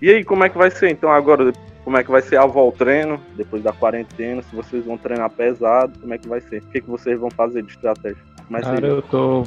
E 0.00 0.10
aí, 0.10 0.24
como 0.24 0.44
é 0.44 0.48
que 0.48 0.56
vai 0.56 0.70
ser 0.70 0.90
então 0.90 1.10
agora? 1.10 1.52
Como 1.86 1.96
é 1.96 2.02
que 2.02 2.10
vai 2.10 2.20
ser 2.20 2.36
a 2.36 2.44
volta 2.44 2.58
ao 2.58 2.72
treino 2.72 3.20
depois 3.36 3.62
da 3.62 3.72
quarentena? 3.72 4.42
Se 4.42 4.56
vocês 4.56 4.84
vão 4.84 4.98
treinar 4.98 5.30
pesado, 5.30 5.96
como 6.00 6.12
é 6.12 6.18
que 6.18 6.26
vai 6.26 6.40
ser? 6.40 6.60
O 6.60 6.66
que, 6.66 6.80
que 6.80 6.90
vocês 6.90 7.16
vão 7.16 7.30
fazer 7.30 7.62
de 7.62 7.70
estratégia? 7.70 8.18
Mas 8.50 8.64
Cara, 8.64 8.84
eu 8.84 9.00
tô, 9.02 9.44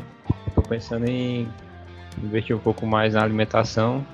tô 0.56 0.62
pensando 0.62 1.06
em 1.06 1.50
investir 2.24 2.56
um 2.56 2.60
pouco 2.60 2.88
mais 2.88 3.14
na 3.14 3.24
alimentação. 3.24 4.08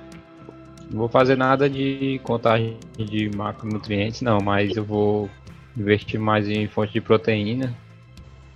Não 0.89 1.01
vou 1.01 1.07
fazer 1.07 1.37
nada 1.37 1.69
de 1.69 2.19
contagem 2.23 2.79
de 2.97 3.29
macronutrientes, 3.29 4.23
não, 4.23 4.39
mas 4.39 4.75
eu 4.75 4.83
vou 4.83 5.29
investir 5.77 6.19
mais 6.19 6.49
em 6.49 6.67
fonte 6.67 6.93
de 6.93 7.01
proteína, 7.01 7.75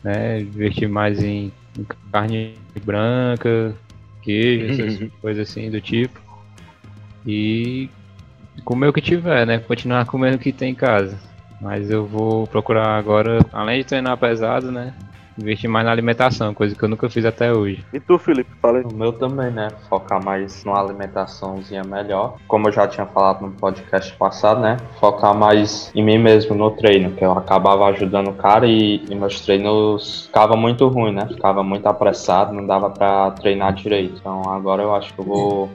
né? 0.03 0.39
Investir 0.39 0.89
mais 0.89 1.21
em, 1.21 1.53
em 1.77 1.85
carne 2.11 2.55
branca, 2.83 3.75
queijo, 4.23 4.81
essas 4.81 5.11
coisas 5.21 5.47
assim 5.47 5.69
do 5.69 5.79
tipo. 5.79 6.19
E 7.23 7.87
comer 8.61 8.87
o 8.87 8.93
que 8.93 9.01
tiver, 9.01 9.45
né? 9.45 9.59
Continuar 9.59 10.05
comendo 10.05 10.37
o 10.37 10.39
que 10.39 10.51
tem 10.51 10.71
em 10.71 10.75
casa. 10.75 11.17
Mas 11.61 11.89
eu 11.89 12.05
vou 12.05 12.47
procurar 12.47 12.97
agora, 12.97 13.39
além 13.51 13.79
de 13.79 13.85
treinar 13.85 14.17
pesado, 14.17 14.71
né? 14.71 14.93
Investir 15.37 15.69
mais 15.69 15.85
na 15.85 15.91
alimentação, 15.91 16.53
coisa 16.53 16.75
que 16.75 16.83
eu 16.83 16.89
nunca 16.89 17.09
fiz 17.09 17.23
até 17.23 17.53
hoje. 17.53 17.83
E 17.93 17.99
tu, 17.99 18.17
Felipe? 18.17 18.49
Fala 18.61 18.79
aí. 18.79 18.83
O 18.83 18.93
meu 18.93 19.13
também, 19.13 19.49
né? 19.49 19.69
Focar 19.87 20.23
mais 20.23 20.65
numa 20.65 20.81
alimentaçãozinha 20.81 21.81
melhor. 21.83 22.35
Como 22.45 22.67
eu 22.67 22.71
já 22.73 22.85
tinha 22.87 23.05
falado 23.05 23.41
no 23.41 23.51
podcast 23.51 24.13
passado, 24.17 24.59
né? 24.59 24.75
Focar 24.99 25.33
mais 25.33 25.91
em 25.95 26.03
mim 26.03 26.17
mesmo 26.17 26.55
no 26.55 26.71
treino, 26.71 27.11
que 27.11 27.23
eu 27.23 27.31
acabava 27.31 27.85
ajudando 27.85 28.29
o 28.29 28.33
cara 28.33 28.67
e, 28.67 29.05
e 29.09 29.15
meus 29.15 29.39
treinos 29.39 30.25
ficavam 30.25 30.57
muito 30.57 30.85
ruim, 30.89 31.13
né? 31.13 31.25
Ficava 31.27 31.63
muito 31.63 31.87
apressado, 31.87 32.53
não 32.53 32.67
dava 32.67 32.89
pra 32.89 33.31
treinar 33.31 33.73
direito. 33.73 34.17
Então 34.19 34.43
agora 34.49 34.83
eu 34.83 34.93
acho 34.93 35.13
que 35.13 35.19
eu 35.21 35.25
vou 35.25 35.69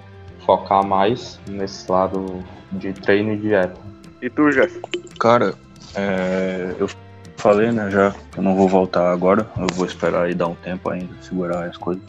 focar 0.44 0.84
mais 0.84 1.40
nesse 1.48 1.90
lado 1.90 2.44
de 2.72 2.92
treino 2.92 3.32
e 3.32 3.36
dieta. 3.36 3.80
E 4.20 4.30
tu, 4.30 4.50
Jéssica? 4.50 4.88
Cara, 5.18 5.54
é, 5.94 6.74
eu 6.78 6.88
falei, 7.36 7.70
né, 7.70 7.90
já 7.90 8.10
que 8.32 8.38
eu 8.38 8.42
não 8.42 8.54
vou 8.54 8.68
voltar 8.68 9.12
agora, 9.12 9.46
eu 9.58 9.66
vou 9.74 9.86
esperar 9.86 10.24
aí 10.24 10.34
dar 10.34 10.48
um 10.48 10.54
tempo 10.54 10.88
ainda, 10.90 11.14
segurar 11.20 11.64
as 11.64 11.76
coisas. 11.76 12.02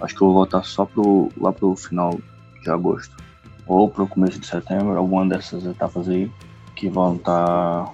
Acho 0.00 0.14
que 0.14 0.22
eu 0.22 0.28
vou 0.28 0.36
voltar 0.36 0.64
só 0.64 0.84
pro, 0.84 1.28
lá 1.38 1.52
pro 1.52 1.76
final 1.76 2.18
de 2.62 2.70
agosto, 2.70 3.14
ou 3.66 3.88
pro 3.88 4.06
começo 4.06 4.38
de 4.38 4.46
setembro, 4.46 4.96
alguma 4.96 5.26
dessas 5.26 5.66
etapas 5.66 6.08
aí, 6.08 6.30
que 6.74 6.88
vão 6.88 7.16
estar. 7.16 7.92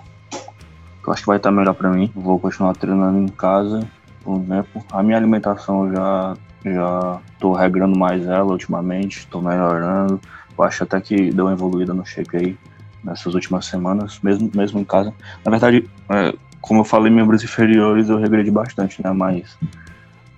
que 1.03 1.09
eu 1.09 1.13
acho 1.13 1.23
que 1.23 1.27
vai 1.27 1.37
estar 1.39 1.51
melhor 1.51 1.75
pra 1.75 1.91
mim. 1.91 2.11
Vou 2.15 2.39
continuar 2.39 2.75
treinando 2.75 3.19
em 3.19 3.29
casa 3.29 3.81
por 4.23 4.37
um 4.37 4.45
tempo. 4.45 4.85
A 4.93 5.03
minha 5.03 5.17
alimentação 5.17 5.87
eu 5.87 5.97
já, 5.97 6.37
já 6.73 7.23
tô 7.39 7.53
regrando 7.55 7.99
mais 7.99 8.25
ela 8.27 8.53
ultimamente, 8.53 9.29
tô 9.31 9.41
melhorando. 9.41 10.23
Eu 10.59 10.65
acho 10.65 10.85
até 10.85 11.01
que 11.01 11.33
deu 11.33 11.47
uma 11.47 11.53
evoluída 11.53 11.95
no 11.95 12.05
shape 12.05 12.37
aí 12.37 12.59
nessas 13.03 13.35
últimas 13.35 13.67
semanas, 13.67 14.19
mesmo, 14.23 14.51
mesmo 14.55 14.81
em 14.81 14.85
casa. 14.85 15.15
Na 15.45 15.51
verdade, 15.51 15.89
é, 16.11 16.35
como 16.61 16.81
eu 16.81 16.85
falei, 16.85 17.13
membros 17.13 17.43
inferiores 17.45 18.09
eu 18.09 18.19
regredi 18.19 18.51
bastante, 18.51 19.03
né? 19.03 19.13
Mas 19.13 19.57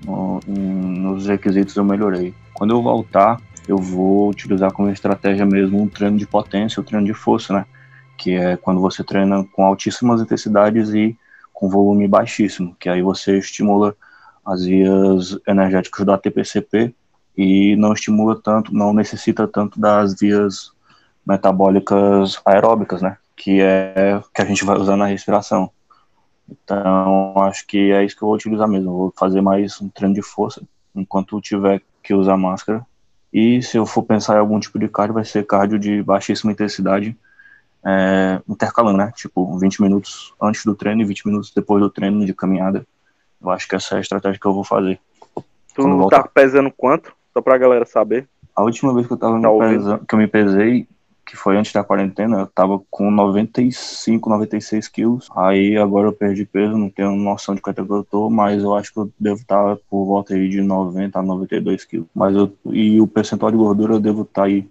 no- 0.00 0.42
em- 0.46 1.00
nos 1.02 1.26
requisitos 1.26 1.76
eu 1.76 1.84
melhorei. 1.84 2.34
Quando 2.52 2.72
eu 2.74 2.82
voltar, 2.82 3.40
eu 3.66 3.78
vou 3.78 4.30
utilizar 4.30 4.72
como 4.72 4.90
estratégia 4.90 5.44
mesmo 5.46 5.82
um 5.82 5.88
treino 5.88 6.16
de 6.16 6.26
potência, 6.26 6.80
o 6.80 6.84
treino 6.84 7.06
de 7.06 7.14
força, 7.14 7.52
né? 7.54 7.66
Que 8.16 8.32
é 8.34 8.56
quando 8.56 8.80
você 8.80 9.04
treina 9.04 9.44
com 9.52 9.64
altíssimas 9.64 10.20
intensidades 10.20 10.90
e 10.94 11.16
com 11.52 11.68
volume 11.68 12.06
baixíssimo, 12.08 12.76
que 12.78 12.88
aí 12.88 13.02
você 13.02 13.38
estimula 13.38 13.94
as 14.48 14.64
vias 14.64 15.38
energéticas 15.46 16.06
do 16.06 16.12
ATP-CP 16.12 16.94
e 17.36 17.76
não 17.76 17.92
estimula 17.92 18.40
tanto, 18.40 18.74
não 18.74 18.94
necessita 18.94 19.46
tanto 19.46 19.78
das 19.78 20.18
vias 20.18 20.72
metabólicas 21.24 22.40
aeróbicas, 22.44 23.02
né? 23.02 23.18
Que 23.36 23.60
é 23.60 24.20
que 24.34 24.40
a 24.40 24.44
gente 24.46 24.64
vai 24.64 24.78
usar 24.78 24.96
na 24.96 25.04
respiração. 25.04 25.70
Então, 26.48 27.34
acho 27.36 27.66
que 27.66 27.92
é 27.92 28.02
isso 28.02 28.16
que 28.16 28.22
eu 28.22 28.28
vou 28.28 28.36
utilizar 28.36 28.66
mesmo. 28.66 28.90
Vou 28.90 29.14
fazer 29.16 29.42
mais 29.42 29.78
um 29.82 29.90
treino 29.90 30.14
de 30.14 30.22
força 30.22 30.62
enquanto 30.94 31.38
tiver 31.42 31.82
que 32.02 32.14
usar 32.14 32.38
máscara. 32.38 32.84
E 33.30 33.62
se 33.62 33.76
eu 33.76 33.84
for 33.84 34.02
pensar 34.02 34.36
em 34.36 34.40
algum 34.40 34.58
tipo 34.58 34.78
de 34.78 34.88
cardio, 34.88 35.14
vai 35.14 35.24
ser 35.26 35.46
cardio 35.46 35.78
de 35.78 36.02
baixíssima 36.02 36.52
intensidade, 36.52 37.14
é, 37.84 38.40
intercalando, 38.48 38.96
né? 38.96 39.12
Tipo, 39.14 39.58
20 39.58 39.82
minutos 39.82 40.32
antes 40.40 40.64
do 40.64 40.74
treino 40.74 41.02
e 41.02 41.04
20 41.04 41.26
minutos 41.26 41.52
depois 41.54 41.82
do 41.82 41.90
treino 41.90 42.24
de 42.24 42.32
caminhada. 42.32 42.86
Eu 43.42 43.50
acho 43.50 43.68
que 43.68 43.76
essa 43.76 43.94
é 43.94 43.98
a 43.98 44.00
estratégia 44.00 44.40
que 44.40 44.46
eu 44.46 44.54
vou 44.54 44.64
fazer. 44.64 44.98
Tu 45.34 45.82
Quando 45.82 45.92
tá 45.92 45.96
voltar. 45.96 46.28
pesando 46.28 46.72
quanto? 46.76 47.12
Só 47.32 47.40
pra 47.40 47.58
galera 47.58 47.84
saber. 47.84 48.28
A 48.54 48.62
última 48.62 48.92
vez 48.92 49.06
que 49.06 49.12
eu 49.12 49.16
tava 49.16 49.36
me 49.36 49.42
Tá 49.42 49.48
pesando, 49.68 50.04
que 50.06 50.14
eu 50.14 50.18
me 50.18 50.26
pesei, 50.26 50.88
que 51.24 51.36
foi 51.36 51.56
antes 51.56 51.72
da 51.72 51.84
quarentena, 51.84 52.40
eu 52.40 52.46
tava 52.48 52.80
com 52.90 53.10
95, 53.10 54.28
96 54.30 54.88
quilos. 54.88 55.28
Aí 55.36 55.76
agora 55.76 56.08
eu 56.08 56.12
perdi 56.12 56.44
peso, 56.44 56.76
não 56.76 56.88
tenho 56.90 57.14
noção 57.14 57.54
de 57.54 57.60
quanto 57.60 57.82
é 57.82 57.84
que 57.84 57.92
eu 57.92 58.02
tô, 58.02 58.30
mas 58.30 58.62
eu 58.62 58.74
acho 58.74 58.92
que 58.92 58.98
eu 58.98 59.10
devo 59.20 59.36
estar 59.40 59.76
por 59.88 60.06
volta 60.06 60.34
aí 60.34 60.48
de 60.48 60.60
90 60.62 61.18
a 61.18 61.22
92 61.22 61.84
quilos. 61.84 62.06
Mas 62.14 62.34
eu, 62.34 62.52
e 62.66 63.00
o 63.00 63.06
percentual 63.06 63.52
de 63.52 63.58
gordura 63.58 63.94
eu 63.94 64.00
devo 64.00 64.22
estar 64.22 64.44
aí 64.44 64.66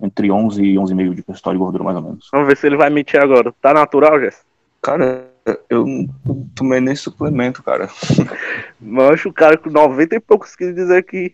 entre 0.00 0.30
11 0.30 0.62
e 0.62 0.74
11,5 0.74 1.14
de 1.14 1.22
percentual 1.22 1.54
de 1.54 1.58
gordura, 1.58 1.82
mais 1.84 1.96
ou 1.96 2.02
menos. 2.02 2.28
Vamos 2.30 2.46
ver 2.46 2.56
se 2.56 2.66
ele 2.66 2.76
vai 2.76 2.90
mentir 2.90 3.20
agora. 3.20 3.52
Tá 3.60 3.72
natural, 3.72 4.20
Jéssica? 4.20 4.44
Cara, 4.82 5.25
eu 5.70 5.86
não 5.86 6.08
tomei 6.54 6.80
nem 6.80 6.94
suplemento, 6.96 7.62
cara. 7.62 7.88
Mancho, 8.80 9.28
o 9.28 9.32
cara 9.32 9.56
com 9.56 9.70
90 9.70 10.16
e 10.16 10.20
poucos 10.20 10.56
quilos 10.56 10.74
dizer 10.74 11.02
que 11.04 11.32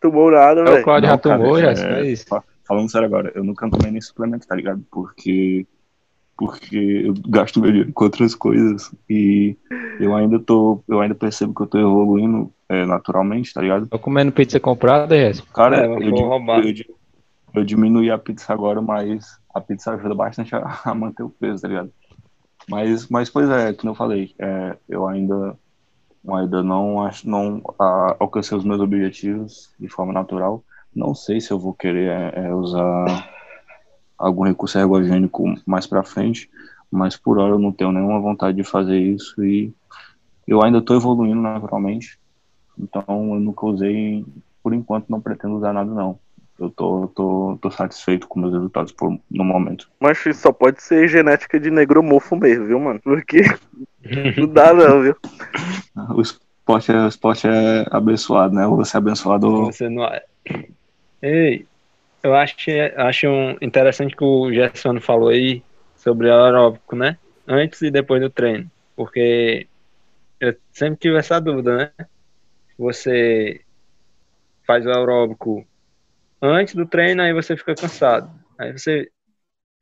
tomou 0.00 0.30
nada, 0.30 0.60
É 0.60 0.64
o 0.64 0.66
velho. 0.72 0.84
Claudio 0.84 1.08
já 1.08 1.18
tomou, 1.18 1.58
já, 1.58 1.70
é, 1.72 2.00
é 2.02 2.06
isso. 2.06 2.26
fa- 2.28 2.44
Falando 2.66 2.90
sério 2.90 3.06
agora, 3.06 3.32
eu 3.34 3.42
nunca 3.42 3.68
tomei 3.70 3.90
nem 3.90 4.00
suplemento, 4.00 4.46
tá 4.46 4.54
ligado? 4.54 4.84
Porque, 4.90 5.66
porque 6.36 6.76
eu 7.06 7.14
gasto 7.28 7.60
meu 7.60 7.70
dinheiro 7.70 7.92
com 7.94 8.04
outras 8.04 8.34
coisas 8.34 8.94
e 9.08 9.56
eu 9.98 10.14
ainda 10.14 10.38
tô, 10.38 10.82
eu 10.86 11.00
ainda 11.00 11.14
percebo 11.14 11.54
que 11.54 11.62
eu 11.62 11.66
tô 11.66 11.78
evoluindo 11.78 12.52
é, 12.68 12.84
naturalmente, 12.84 13.54
tá 13.54 13.62
ligado? 13.62 13.86
Tô 13.86 13.98
comendo 13.98 14.30
pizza 14.30 14.60
comprada, 14.60 15.16
Jéssica. 15.16 15.48
Cara, 15.54 15.78
É, 15.78 15.86
eu, 15.86 16.38
mas 16.40 16.66
eu, 16.66 16.72
di- 16.74 16.86
eu 17.54 17.64
diminui 17.64 18.10
a 18.10 18.18
pizza 18.18 18.52
agora, 18.52 18.82
mas 18.82 19.24
a 19.54 19.60
pizza 19.62 19.94
ajuda 19.94 20.14
bastante 20.14 20.54
a, 20.54 20.80
a 20.84 20.94
manter 20.94 21.22
o 21.22 21.30
peso, 21.30 21.62
tá 21.62 21.68
ligado? 21.68 21.90
Mas, 22.68 23.08
mas 23.08 23.30
pois 23.30 23.48
é, 23.48 23.72
como 23.72 23.92
eu 23.92 23.94
falei, 23.94 24.34
é, 24.38 24.76
eu 24.88 25.06
ainda, 25.06 25.56
ainda 26.28 26.62
não, 26.62 27.02
acho, 27.02 27.28
não 27.28 27.62
alcancei 28.20 28.56
os 28.56 28.64
meus 28.64 28.80
objetivos 28.80 29.70
de 29.80 29.88
forma 29.88 30.12
natural. 30.12 30.62
Não 30.94 31.14
sei 31.14 31.40
se 31.40 31.50
eu 31.50 31.58
vou 31.58 31.72
querer 31.72 32.10
é, 32.10 32.46
é, 32.46 32.54
usar 32.54 33.30
algum 34.18 34.42
recurso 34.42 34.78
ergogênico 34.78 35.44
mais 35.64 35.86
pra 35.86 36.02
frente, 36.02 36.50
mas 36.90 37.16
por 37.16 37.38
hora 37.38 37.54
eu 37.54 37.58
não 37.58 37.72
tenho 37.72 37.92
nenhuma 37.92 38.20
vontade 38.20 38.56
de 38.56 38.64
fazer 38.64 38.98
isso 38.98 39.42
e 39.44 39.72
eu 40.46 40.62
ainda 40.62 40.78
estou 40.78 40.96
evoluindo 40.96 41.40
naturalmente. 41.40 42.18
Então 42.78 43.04
eu 43.08 43.40
nunca 43.40 43.66
usei, 43.66 44.24
por 44.62 44.74
enquanto 44.74 45.08
não 45.08 45.20
pretendo 45.20 45.56
usar 45.56 45.72
nada 45.72 45.90
não. 45.90 46.18
Eu 46.58 46.70
tô, 46.70 47.06
tô, 47.14 47.58
tô 47.62 47.70
satisfeito 47.70 48.26
com 48.26 48.40
meus 48.40 48.52
resultados 48.52 48.90
por, 48.90 49.16
no 49.30 49.44
momento. 49.44 49.88
Mas 50.00 50.18
isso 50.26 50.40
só 50.40 50.52
pode 50.52 50.82
ser 50.82 51.06
genética 51.06 51.60
de 51.60 51.70
negromorfo 51.70 52.34
mesmo, 52.34 52.66
viu, 52.66 52.80
mano? 52.80 53.00
Porque 53.00 53.42
não 54.36 54.48
dá 54.48 54.74
não, 54.74 55.02
viu? 55.02 55.16
O 56.14 56.20
esporte 56.20 56.90
é, 56.90 57.04
o 57.04 57.08
esporte 57.08 57.46
é 57.46 57.86
abençoado, 57.90 58.54
né? 58.54 58.66
Ou 58.66 58.76
você 58.76 58.96
é 58.96 58.98
abençoado 58.98 59.46
ou... 59.46 59.66
Você 59.66 59.88
não 59.88 60.04
é. 60.04 60.22
Ei, 61.22 61.64
eu 62.22 62.34
acho, 62.34 62.56
acho 62.96 63.26
interessante 63.60 64.16
que 64.16 64.24
o 64.24 64.52
Gerson 64.52 65.00
falou 65.00 65.28
aí 65.28 65.62
sobre 65.96 66.28
aeróbico, 66.30 66.96
né? 66.96 67.16
Antes 67.46 67.82
e 67.82 67.90
depois 67.90 68.20
do 68.20 68.30
treino. 68.30 68.68
Porque 68.96 69.68
eu 70.40 70.56
sempre 70.72 70.98
tive 70.98 71.16
essa 71.16 71.40
dúvida, 71.40 71.76
né? 71.76 72.06
Você 72.76 73.60
faz 74.66 74.84
o 74.84 74.90
aeróbico 74.90 75.64
antes 76.40 76.74
do 76.74 76.86
treino, 76.86 77.22
aí 77.22 77.32
você 77.32 77.56
fica 77.56 77.74
cansado. 77.74 78.30
Aí 78.58 78.72
você 78.72 79.08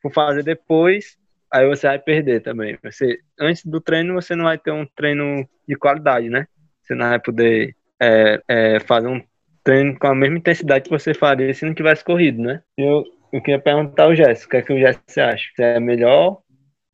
for 0.03 0.13
fazer 0.13 0.43
depois, 0.43 1.17
aí 1.51 1.67
você 1.67 1.87
vai 1.87 1.99
perder 1.99 2.43
também. 2.43 2.79
Você, 2.83 3.19
antes 3.39 3.65
do 3.65 3.81
treino, 3.81 4.15
você 4.15 4.35
não 4.35 4.45
vai 4.45 4.59
ter 4.59 4.71
um 4.71 4.87
treino 4.97 5.49
de 5.67 5.77
qualidade, 5.77 6.29
né? 6.29 6.47
Você 6.83 6.95
não 6.95 7.09
vai 7.09 7.19
poder 7.19 7.75
é, 8.01 8.43
é, 8.49 8.81
fazer 8.81 9.09
um 9.09 9.23
treino 9.65 9.99
com 9.99 10.07
a 10.07 10.15
mesma 10.15 10.39
intensidade 10.39 10.85
que 10.85 10.91
você 10.91 11.13
faria 11.13 11.53
se 11.53 11.65
não 11.65 11.75
tivesse 11.75 12.05
corrido, 12.05 12.41
né? 12.41 12.63
Eu, 12.77 13.05
eu 13.33 13.41
queria 13.43 13.61
perguntar 13.61 14.05
ao 14.05 14.15
Jéssica, 14.15 14.47
o 14.47 14.51
que 14.51 14.57
é 14.57 14.63
que 14.63 14.73
o 14.73 14.79
Jéssica 14.79 15.27
acha? 15.27 15.51
Se 15.57 15.63
é 15.63 15.81
melhor 15.81 16.39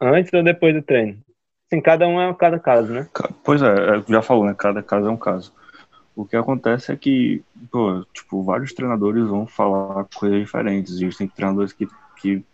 antes 0.01 0.33
ou 0.33 0.43
depois 0.43 0.75
do 0.75 0.83
treino? 0.83 1.19
Assim, 1.67 1.81
cada 1.81 2.07
um 2.07 2.21
é 2.21 2.35
cada 2.35 2.59
caso, 2.59 2.93
né? 2.93 3.09
Pois 3.45 3.63
é, 3.63 3.67
é, 3.67 4.03
já 4.09 4.23
falou, 4.23 4.47
né? 4.47 4.55
Cada 4.57 4.83
caso 4.83 5.07
é 5.07 5.11
um 5.11 5.17
caso. 5.17 5.53
O 6.15 6.27
que 6.27 6.37
acontece 6.37 6.93
é 6.93 6.97
que, 6.97 7.43
pô, 7.71 8.05
tipo, 8.13 8.43
vários 8.43 8.73
treinadores 8.73 9.27
vão 9.27 9.47
falar 9.47 10.07
coisas 10.15 10.41
diferentes. 10.41 10.93
Existem 10.95 11.27
treinadores 11.27 11.73
que, 11.73 11.89
que 12.21 12.45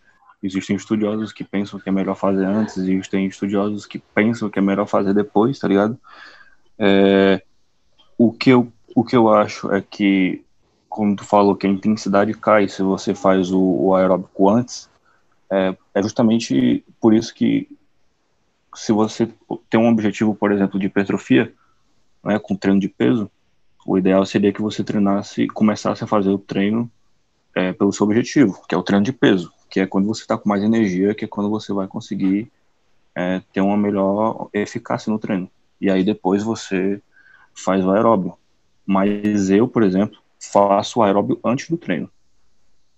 existem 0.41 0.75
estudiosos 0.75 1.33
que 1.33 1.43
pensam 1.43 1.79
que 1.79 1.89
é 1.89 1.91
melhor 1.91 2.15
fazer 2.15 2.45
antes, 2.45 2.77
existem 2.77 3.25
estudiosos 3.25 3.85
que 3.85 3.99
pensam 3.99 4.49
que 4.49 4.59
é 4.59 4.61
melhor 4.61 4.87
fazer 4.87 5.13
depois, 5.13 5.59
tá 5.59 5.67
ligado? 5.67 5.99
É, 6.77 7.43
o 8.17 8.31
que 8.31 8.49
eu 8.49 8.71
o 8.95 9.03
que 9.03 9.15
eu 9.15 9.29
acho 9.29 9.71
é 9.71 9.81
que, 9.81 10.43
como 10.87 11.15
tu 11.15 11.23
falou, 11.23 11.55
que 11.55 11.67
a 11.67 11.69
intensidade 11.69 12.33
cai 12.33 12.67
se 12.67 12.81
você 12.81 13.13
faz 13.13 13.51
o, 13.51 13.61
o 13.61 13.95
aeróbico 13.95 14.49
antes, 14.49 14.89
é, 15.49 15.77
é 15.93 16.01
justamente 16.01 16.83
por 16.99 17.13
isso 17.13 17.33
que 17.33 17.69
se 18.75 18.91
você 18.91 19.29
tem 19.69 19.79
um 19.79 19.89
objetivo, 19.89 20.35
por 20.35 20.51
exemplo, 20.51 20.79
de 20.79 20.87
hipertrofia, 20.87 21.53
né, 22.23 22.39
com 22.39 22.55
treino 22.55 22.79
de 22.79 22.87
peso, 22.87 23.29
o 23.89 23.97
ideal 23.97 24.23
seria 24.23 24.53
que 24.53 24.61
você 24.61 24.83
treinasse, 24.83 25.47
começasse 25.47 26.03
a 26.03 26.07
fazer 26.07 26.29
o 26.29 26.37
treino 26.37 26.87
é, 27.55 27.73
pelo 27.73 27.91
seu 27.91 28.05
objetivo, 28.05 28.61
que 28.69 28.75
é 28.75 28.77
o 28.77 28.83
treino 28.83 29.03
de 29.03 29.11
peso, 29.11 29.51
que 29.67 29.79
é 29.79 29.87
quando 29.87 30.05
você 30.05 30.21
está 30.21 30.37
com 30.37 30.47
mais 30.47 30.61
energia, 30.61 31.15
que 31.15 31.25
é 31.25 31.27
quando 31.27 31.49
você 31.49 31.73
vai 31.73 31.87
conseguir 31.87 32.51
é, 33.15 33.41
ter 33.51 33.61
uma 33.61 33.75
melhor 33.75 34.47
eficácia 34.53 35.11
no 35.11 35.17
treino. 35.17 35.49
E 35.81 35.89
aí 35.89 36.03
depois 36.03 36.43
você 36.43 37.01
faz 37.51 37.83
o 37.83 37.89
aeróbio. 37.89 38.37
Mas 38.85 39.49
eu, 39.49 39.67
por 39.67 39.81
exemplo, 39.81 40.19
faço 40.39 40.99
o 40.99 41.03
aeróbio 41.03 41.39
antes 41.43 41.67
do 41.67 41.75
treino. 41.75 42.11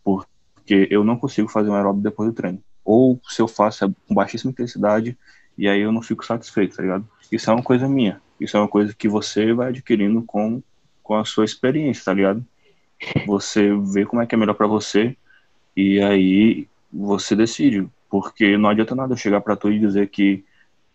Porque 0.04 0.90
eu 0.92 1.06
não 1.06 1.16
consigo 1.16 1.48
fazer 1.48 1.70
um 1.70 1.76
aeróbio 1.76 2.04
depois 2.04 2.30
do 2.30 2.36
treino. 2.36 2.62
Ou 2.84 3.18
se 3.30 3.42
eu 3.42 3.48
faço 3.48 3.86
é 3.86 3.88
com 4.10 4.14
baixíssima 4.14 4.52
intensidade 4.52 5.18
e 5.58 5.70
aí 5.70 5.80
eu 5.80 5.94
não 5.94 6.02
fico 6.02 6.26
satisfeito, 6.26 6.76
tá 6.76 6.82
ligado? 6.82 7.08
Isso 7.32 7.50
é 7.50 7.54
uma 7.54 7.64
coisa 7.64 7.88
minha. 7.88 8.22
Isso 8.38 8.58
é 8.58 8.60
uma 8.60 8.68
coisa 8.68 8.94
que 8.94 9.08
você 9.08 9.54
vai 9.54 9.70
adquirindo 9.70 10.22
com, 10.24 10.62
com 11.12 11.18
a 11.18 11.26
sua 11.26 11.44
experiência, 11.44 12.06
tá 12.06 12.14
ligado? 12.14 12.42
Você 13.28 13.70
vê 13.84 14.06
como 14.06 14.22
é 14.22 14.26
que 14.26 14.34
é 14.34 14.38
melhor 14.38 14.54
para 14.54 14.66
você 14.66 15.14
e 15.76 16.02
aí 16.02 16.70
você 16.92 17.36
decide. 17.36 17.86
Porque 18.10 18.58
não 18.58 18.70
adianta 18.70 18.96
nada 18.96 19.12
eu 19.12 19.18
chegar 19.18 19.42
para 19.42 19.58
tu 19.58 19.70
e 19.70 19.78
dizer 19.78 20.08
que 20.08 20.46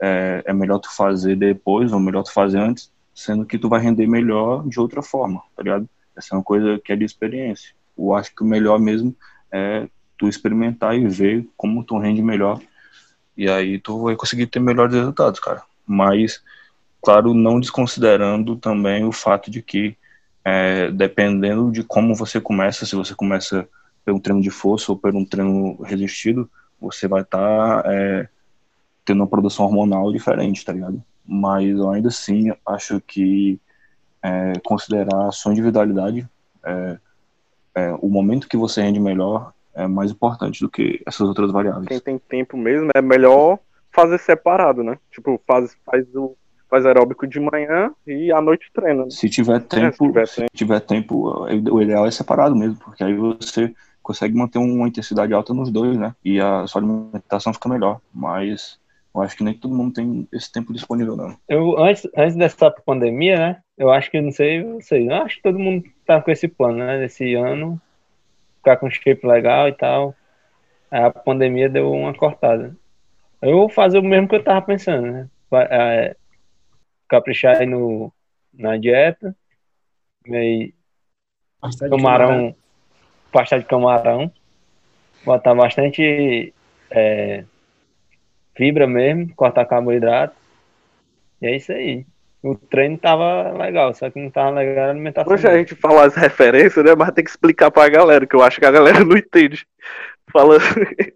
é, 0.00 0.42
é 0.46 0.54
melhor 0.54 0.78
tu 0.78 0.90
fazer 0.90 1.36
depois 1.36 1.92
ou 1.92 2.00
melhor 2.00 2.22
tu 2.22 2.32
fazer 2.32 2.58
antes, 2.58 2.90
sendo 3.14 3.44
que 3.44 3.58
tu 3.58 3.68
vai 3.68 3.78
render 3.78 4.06
melhor 4.06 4.66
de 4.66 4.80
outra 4.80 5.02
forma, 5.02 5.42
tá 5.54 5.62
ligado? 5.62 5.86
Essa 6.16 6.34
é 6.34 6.38
uma 6.38 6.42
coisa 6.42 6.80
que 6.82 6.94
é 6.94 6.96
de 6.96 7.04
experiência. 7.04 7.74
Eu 7.98 8.14
acho 8.14 8.34
que 8.34 8.42
o 8.42 8.46
melhor 8.46 8.78
mesmo 8.78 9.14
é 9.52 9.86
tu 10.16 10.28
experimentar 10.28 10.96
e 10.96 11.06
ver 11.06 11.46
como 11.58 11.84
tu 11.84 11.98
rende 11.98 12.22
melhor 12.22 12.58
e 13.36 13.50
aí 13.50 13.78
tu 13.78 14.04
vai 14.04 14.16
conseguir 14.16 14.46
ter 14.46 14.60
melhores 14.60 14.94
resultados, 14.94 15.40
cara. 15.40 15.62
Mas, 15.86 16.42
claro, 17.02 17.34
não 17.34 17.60
desconsiderando 17.60 18.56
também 18.56 19.04
o 19.04 19.12
fato 19.12 19.50
de 19.50 19.60
que 19.60 19.94
é, 20.48 20.92
dependendo 20.92 21.72
de 21.72 21.82
como 21.82 22.14
você 22.14 22.40
começa, 22.40 22.86
se 22.86 22.94
você 22.94 23.16
começa 23.16 23.68
pelo 24.04 24.20
treino 24.20 24.40
de 24.40 24.48
força 24.48 24.92
ou 24.92 24.96
pelo 24.96 25.26
treino 25.26 25.82
resistido, 25.82 26.48
você 26.80 27.08
vai 27.08 27.22
estar 27.22 27.82
tá, 27.82 27.92
é, 27.92 28.28
tendo 29.04 29.16
uma 29.22 29.26
produção 29.26 29.66
hormonal 29.66 30.12
diferente, 30.12 30.64
tá 30.64 30.72
ligado? 30.72 31.02
Mas 31.26 31.68
eu 31.68 31.90
ainda 31.90 32.10
assim 32.10 32.52
acho 32.64 33.00
que 33.00 33.58
é, 34.22 34.52
considerar 34.64 35.26
a 35.26 35.32
sua 35.32 35.50
individualidade, 35.50 36.28
é, 36.64 36.98
é, 37.74 37.92
o 38.00 38.08
momento 38.08 38.48
que 38.48 38.56
você 38.56 38.80
rende 38.80 39.00
melhor 39.00 39.52
é 39.74 39.88
mais 39.88 40.12
importante 40.12 40.60
do 40.60 40.70
que 40.70 41.02
essas 41.04 41.26
outras 41.26 41.50
variáveis. 41.50 41.88
Quem 41.88 41.98
tem 41.98 42.18
tempo 42.20 42.56
mesmo, 42.56 42.90
é 42.94 43.02
melhor 43.02 43.58
fazer 43.90 44.18
separado, 44.18 44.84
né? 44.84 44.96
Tipo, 45.10 45.40
faz, 45.44 45.76
faz 45.84 46.06
o 46.14 46.36
faz 46.68 46.84
aeróbico 46.84 47.26
de 47.26 47.38
manhã 47.40 47.92
e 48.06 48.32
à 48.32 48.40
noite 48.40 48.70
treina. 48.72 49.04
Né? 49.04 49.10
Se 49.10 49.28
tiver 49.28 49.60
tempo, 49.60 49.86
é, 49.86 49.92
se, 49.92 49.98
tiver, 49.98 50.26
se 50.26 50.46
tiver 50.52 50.80
tempo, 50.80 51.46
o 51.70 51.82
ideal 51.82 52.06
é 52.06 52.10
separado 52.10 52.56
mesmo, 52.56 52.76
porque 52.76 53.04
aí 53.04 53.14
você 53.14 53.72
consegue 54.02 54.36
manter 54.36 54.58
uma 54.58 54.86
intensidade 54.86 55.34
alta 55.34 55.52
nos 55.52 55.70
dois, 55.70 55.96
né? 55.98 56.14
E 56.24 56.40
a 56.40 56.64
sua 56.66 56.80
alimentação 56.80 57.52
fica 57.52 57.68
melhor. 57.68 58.00
Mas 58.14 58.78
eu 59.12 59.20
acho 59.20 59.36
que 59.36 59.42
nem 59.42 59.54
todo 59.54 59.74
mundo 59.74 59.94
tem 59.94 60.28
esse 60.32 60.52
tempo 60.52 60.72
disponível, 60.72 61.16
não. 61.16 61.36
Eu, 61.48 61.76
antes, 61.78 62.08
antes 62.16 62.36
dessa 62.36 62.70
pandemia, 62.70 63.36
né? 63.36 63.56
Eu 63.76 63.90
acho 63.90 64.10
que, 64.10 64.20
não 64.20 64.30
sei 64.30 64.62
vocês, 64.62 65.08
eu 65.08 65.14
acho 65.16 65.36
que 65.36 65.42
todo 65.42 65.58
mundo 65.58 65.84
tá 66.06 66.20
com 66.20 66.30
esse 66.30 66.46
plano, 66.46 66.78
né? 66.78 66.98
Desse 67.00 67.34
ano, 67.34 67.80
ficar 68.58 68.76
com 68.76 68.88
shape 68.88 69.26
legal 69.26 69.68
e 69.68 69.72
tal. 69.72 70.14
Aí 70.90 71.02
a 71.02 71.10
pandemia 71.10 71.68
deu 71.68 71.90
uma 71.90 72.14
cortada. 72.14 72.76
Eu 73.42 73.56
vou 73.56 73.68
fazer 73.68 73.98
o 73.98 74.02
mesmo 74.04 74.28
que 74.28 74.36
eu 74.36 74.44
tava 74.44 74.62
pensando, 74.62 75.02
né? 75.02 75.28
É, 75.52 76.16
caprichar 77.08 77.58
aí 77.58 77.66
no, 77.66 78.12
na 78.52 78.76
dieta. 78.76 79.34
E 80.26 80.74
camarão, 81.88 82.54
pasta 83.32 83.58
de 83.58 83.64
camarão. 83.64 84.30
Botar 85.24 85.54
bastante 85.54 86.52
é, 86.90 87.44
fibra 88.54 88.86
mesmo, 88.86 89.34
cortar 89.34 89.64
carboidrato. 89.64 90.36
E 91.40 91.46
é 91.46 91.56
isso 91.56 91.72
aí. 91.72 92.06
O 92.42 92.54
treino 92.54 92.96
tava 92.96 93.50
legal, 93.52 93.92
só 93.92 94.08
que 94.08 94.20
não 94.20 94.30
tava 94.30 94.50
legal 94.50 94.86
a 94.86 94.90
alimentação. 94.90 95.32
Hoje 95.32 95.48
a 95.48 95.56
gente 95.56 95.74
fala 95.74 96.06
as 96.06 96.14
referências, 96.14 96.84
né? 96.84 96.94
Mas 96.94 97.10
tem 97.10 97.24
que 97.24 97.30
explicar 97.30 97.70
pra 97.70 97.88
galera, 97.88 98.26
que 98.26 98.36
eu 98.36 98.42
acho 98.42 98.60
que 98.60 98.66
a 98.66 98.70
galera 98.70 99.04
não 99.04 99.16
entende. 99.16 99.66
Fala. 100.30 100.58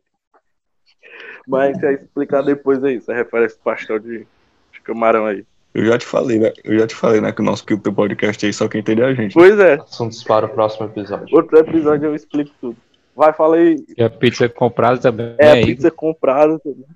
mas 1.46 1.70
a 1.70 1.72
gente 1.72 1.82
vai 1.82 1.94
explicar 1.94 2.42
depois 2.42 2.82
aí, 2.82 2.96
essa 2.96 3.14
referência 3.14 3.56
do 3.56 3.62
pastel 3.62 3.98
de, 3.98 4.26
de 4.72 4.80
camarão 4.82 5.26
aí. 5.26 5.44
Eu 5.72 5.86
já 5.86 5.98
te 5.98 6.06
falei, 6.06 6.38
né? 6.38 6.52
Eu 6.64 6.78
já 6.78 6.86
te 6.86 6.94
falei, 6.94 7.20
né? 7.20 7.32
Que 7.32 7.40
o 7.40 7.44
nosso 7.44 7.64
que 7.64 7.74
o 7.74 7.80
podcast 7.80 8.44
aí 8.44 8.52
só 8.52 8.68
quem 8.68 8.80
entende 8.80 9.02
é 9.02 9.04
a 9.04 9.14
gente. 9.14 9.34
Pois 9.34 9.58
é. 9.58 9.74
Assuntos 9.74 10.22
para 10.24 10.46
o 10.46 10.48
próximo 10.48 10.86
episódio. 10.86 11.36
Outro 11.36 11.58
episódio 11.58 12.06
eu 12.06 12.14
explico 12.14 12.50
tudo. 12.60 12.76
Vai, 13.14 13.32
fala 13.32 13.56
aí. 13.56 13.84
E 13.96 14.02
a 14.02 14.10
pizza 14.10 14.48
comprada 14.48 14.98
também. 14.98 15.34
É, 15.38 15.60
a 15.60 15.64
pizza 15.64 15.90
comprada 15.90 16.58
também. 16.58 16.86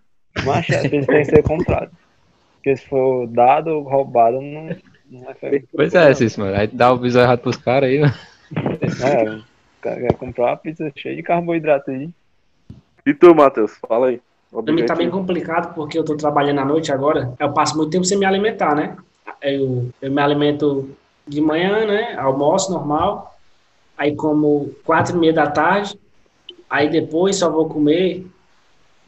Mas 0.45 0.71
a 0.71 0.89
pizza 0.89 1.07
tem 1.07 1.23
que 1.23 1.25
ser 1.25 1.43
comprada. 1.43 1.91
Porque 2.55 2.77
se 2.77 2.89
for 2.89 3.27
dado 3.29 3.69
ou 3.69 3.83
roubado, 3.83 4.41
não, 4.41 4.77
não 5.11 5.31
é 5.31 5.35
feito. 5.35 5.69
Pois 5.73 5.95
é, 5.95 6.13
Cis, 6.15 6.37
mano. 6.37 6.57
Aí 6.57 6.67
dá 6.67 6.93
o 6.93 6.99
viso 6.99 7.19
errado 7.19 7.41
pros 7.41 7.57
caras 7.57 7.91
aí, 7.91 8.01
né? 8.01 8.13
É, 9.03 9.31
o 9.31 9.43
cara 9.81 10.01
quer 10.01 10.15
comprar 10.15 10.47
uma 10.47 10.57
pizza 10.57 10.91
cheia 10.97 11.15
de 11.15 11.23
carboidrato 11.23 11.91
aí. 11.91 12.09
E 13.07 13.13
tu, 13.13 13.35
Matheus? 13.35 13.77
Fala 13.87 14.09
aí. 14.09 14.21
Pra 14.63 14.73
mim 14.73 14.87
tá 14.87 14.95
bem 14.95 15.11
complicado 15.11 15.75
porque 15.75 15.99
eu 15.99 16.05
tô 16.05 16.17
trabalhando 16.17 16.61
à 16.61 16.65
noite 16.65 16.93
agora. 16.93 17.35
Eu 17.41 17.53
passo 17.53 17.77
muito 17.77 17.91
tempo 17.91 18.05
sem 18.05 18.17
me 18.17 18.25
alimentar, 18.25 18.75
né? 18.75 18.97
Eu, 19.43 19.91
eu 20.01 20.13
me 20.13 20.23
alimento 20.23 20.91
de 21.27 21.41
manhã, 21.41 21.85
né? 21.85 22.15
Almoço 22.17 22.71
normal. 22.71 23.37
Aí 23.99 24.15
como 24.15 24.71
quatro 24.85 25.17
e 25.17 25.19
meia 25.19 25.33
da 25.33 25.49
tarde. 25.49 25.99
Aí 26.71 26.89
depois 26.89 27.37
só 27.37 27.51
vou 27.51 27.69
comer 27.69 28.27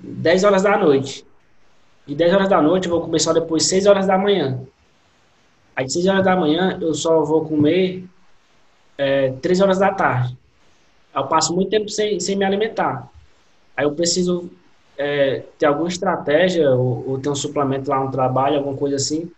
10 0.01 0.43
horas 0.43 0.63
da 0.63 0.77
noite. 0.77 1.25
De 2.05 2.15
10 2.15 2.35
horas 2.35 2.49
da 2.49 2.61
noite 2.61 2.89
eu 2.89 2.91
vou 2.91 3.03
comer 3.03 3.21
só 3.21 3.33
depois 3.33 3.65
6 3.67 3.87
horas 3.87 4.07
da 4.07 4.19
manhã. 4.19 4.61
Aí 5.77 5.87
de 5.87 5.93
6 5.93 6.07
horas 6.07 6.25
da 6.25 6.35
manhã 6.35 6.77
eu 6.81 6.93
só 6.93 7.23
vou 7.23 7.45
comer 7.45 8.05
é, 8.99 9.31
3 9.43 9.61
horas 9.61 9.79
da 9.79 9.93
tarde. 9.93 10.37
Eu 11.15 11.27
passo 11.29 11.55
muito 11.55 11.71
tempo 11.71 11.89
sem, 11.89 12.19
sem 12.19 12.37
me 12.37 12.45
alimentar. 12.45 13.09
Aí 13.77 13.85
eu 13.85 13.93
preciso 13.93 14.51
é, 14.99 15.45
ter 15.59 15.67
alguma 15.67 15.89
estratégia 15.89 16.71
ou, 16.71 17.11
ou 17.11 17.19
ter 17.19 17.29
um 17.29 17.35
suplemento 17.35 17.91
lá 17.91 18.03
no 18.03 18.11
trabalho, 18.11 18.59
alguma 18.59 18.77
coisa 18.77 18.97
assim, 18.97 19.31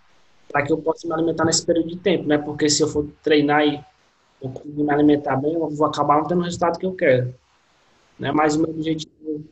para 0.51 0.63
que 0.65 0.73
eu 0.73 0.79
possa 0.79 1.07
me 1.07 1.15
alimentar 1.15 1.45
nesse 1.45 1.65
período 1.65 1.89
de 1.89 1.97
tempo, 1.97 2.27
né? 2.27 2.39
Porque 2.39 2.69
se 2.69 2.83
eu 2.83 2.89
for 2.89 3.07
treinar 3.23 3.67
e 3.67 3.83
eu 4.41 4.53
me 4.65 4.91
alimentar 4.91 5.37
bem, 5.37 5.55
eu 5.55 5.69
vou 5.69 5.87
acabar 5.87 6.19
não 6.19 6.25
tendo 6.25 6.41
o 6.41 6.45
resultado 6.45 6.79
que 6.79 6.87
eu 6.87 6.95
quero. 6.95 7.35
Né? 8.19 8.33
Mas 8.33 8.57
o 8.57 8.61
meu 8.61 8.71
objetivo 8.71 9.45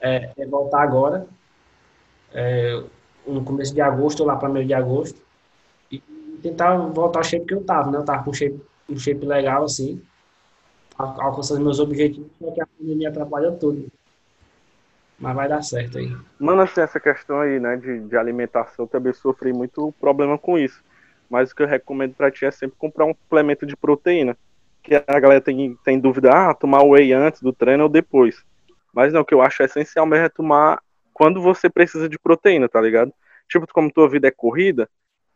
é, 0.00 0.30
é 0.36 0.46
voltar 0.46 0.82
agora, 0.82 1.26
é, 2.32 2.82
no 3.26 3.44
começo 3.44 3.74
de 3.74 3.80
agosto, 3.80 4.20
ou 4.20 4.26
lá 4.26 4.36
para 4.36 4.48
meio 4.48 4.66
de 4.66 4.74
agosto, 4.74 5.20
e 5.90 6.00
tentar 6.42 6.76
voltar 6.76 7.20
ao 7.20 7.24
shape 7.24 7.46
que 7.46 7.54
eu 7.54 7.64
tava, 7.64 7.90
né? 7.90 7.98
Eu 7.98 8.04
tava 8.04 8.24
com 8.24 8.30
um 8.30 8.34
shape, 8.34 8.60
um 8.88 8.98
shape 8.98 9.24
legal, 9.24 9.64
assim, 9.64 10.00
alcançando 10.96 11.60
meus 11.60 11.78
objetivos, 11.78 12.30
só 12.40 12.50
que 12.50 12.60
a 12.60 12.66
pandemia 12.66 13.08
atrapalhou 13.08 13.56
tudo. 13.56 13.90
Mas 15.18 15.34
vai 15.34 15.48
dar 15.48 15.62
certo 15.62 15.98
aí. 15.98 16.16
Mano, 16.38 16.62
assim, 16.62 16.80
essa 16.80 17.00
questão 17.00 17.40
aí, 17.40 17.58
né, 17.58 17.76
de, 17.76 18.00
de 18.00 18.16
alimentação, 18.16 18.86
também 18.86 19.12
sofri 19.12 19.52
muito 19.52 19.92
problema 20.00 20.38
com 20.38 20.58
isso. 20.58 20.82
Mas 21.28 21.50
o 21.50 21.54
que 21.54 21.62
eu 21.62 21.66
recomendo 21.66 22.14
pra 22.14 22.30
ti 22.30 22.44
é 22.44 22.50
sempre 22.50 22.76
comprar 22.78 23.04
um 23.04 23.14
suplemento 23.14 23.66
de 23.66 23.76
proteína. 23.76 24.36
Que 24.82 24.94
a 24.94 25.20
galera 25.20 25.40
tem, 25.40 25.76
tem 25.84 25.98
dúvida, 25.98 26.30
ah, 26.32 26.54
tomar 26.54 26.82
whey 26.82 27.12
antes 27.12 27.42
do 27.42 27.52
treino 27.52 27.84
ou 27.84 27.88
depois. 27.88 28.44
Mas 28.92 29.12
não, 29.12 29.20
o 29.20 29.24
que 29.24 29.34
eu 29.34 29.42
acho 29.42 29.62
essencial 29.62 30.06
mesmo 30.06 30.26
é 30.26 30.28
tomar 30.28 30.80
quando 31.12 31.42
você 31.42 31.68
precisa 31.68 32.08
de 32.08 32.18
proteína, 32.18 32.68
tá 32.68 32.80
ligado? 32.80 33.12
Tipo, 33.48 33.66
como 33.72 33.92
tua 33.92 34.08
vida 34.08 34.28
é 34.28 34.30
corrida, 34.30 34.88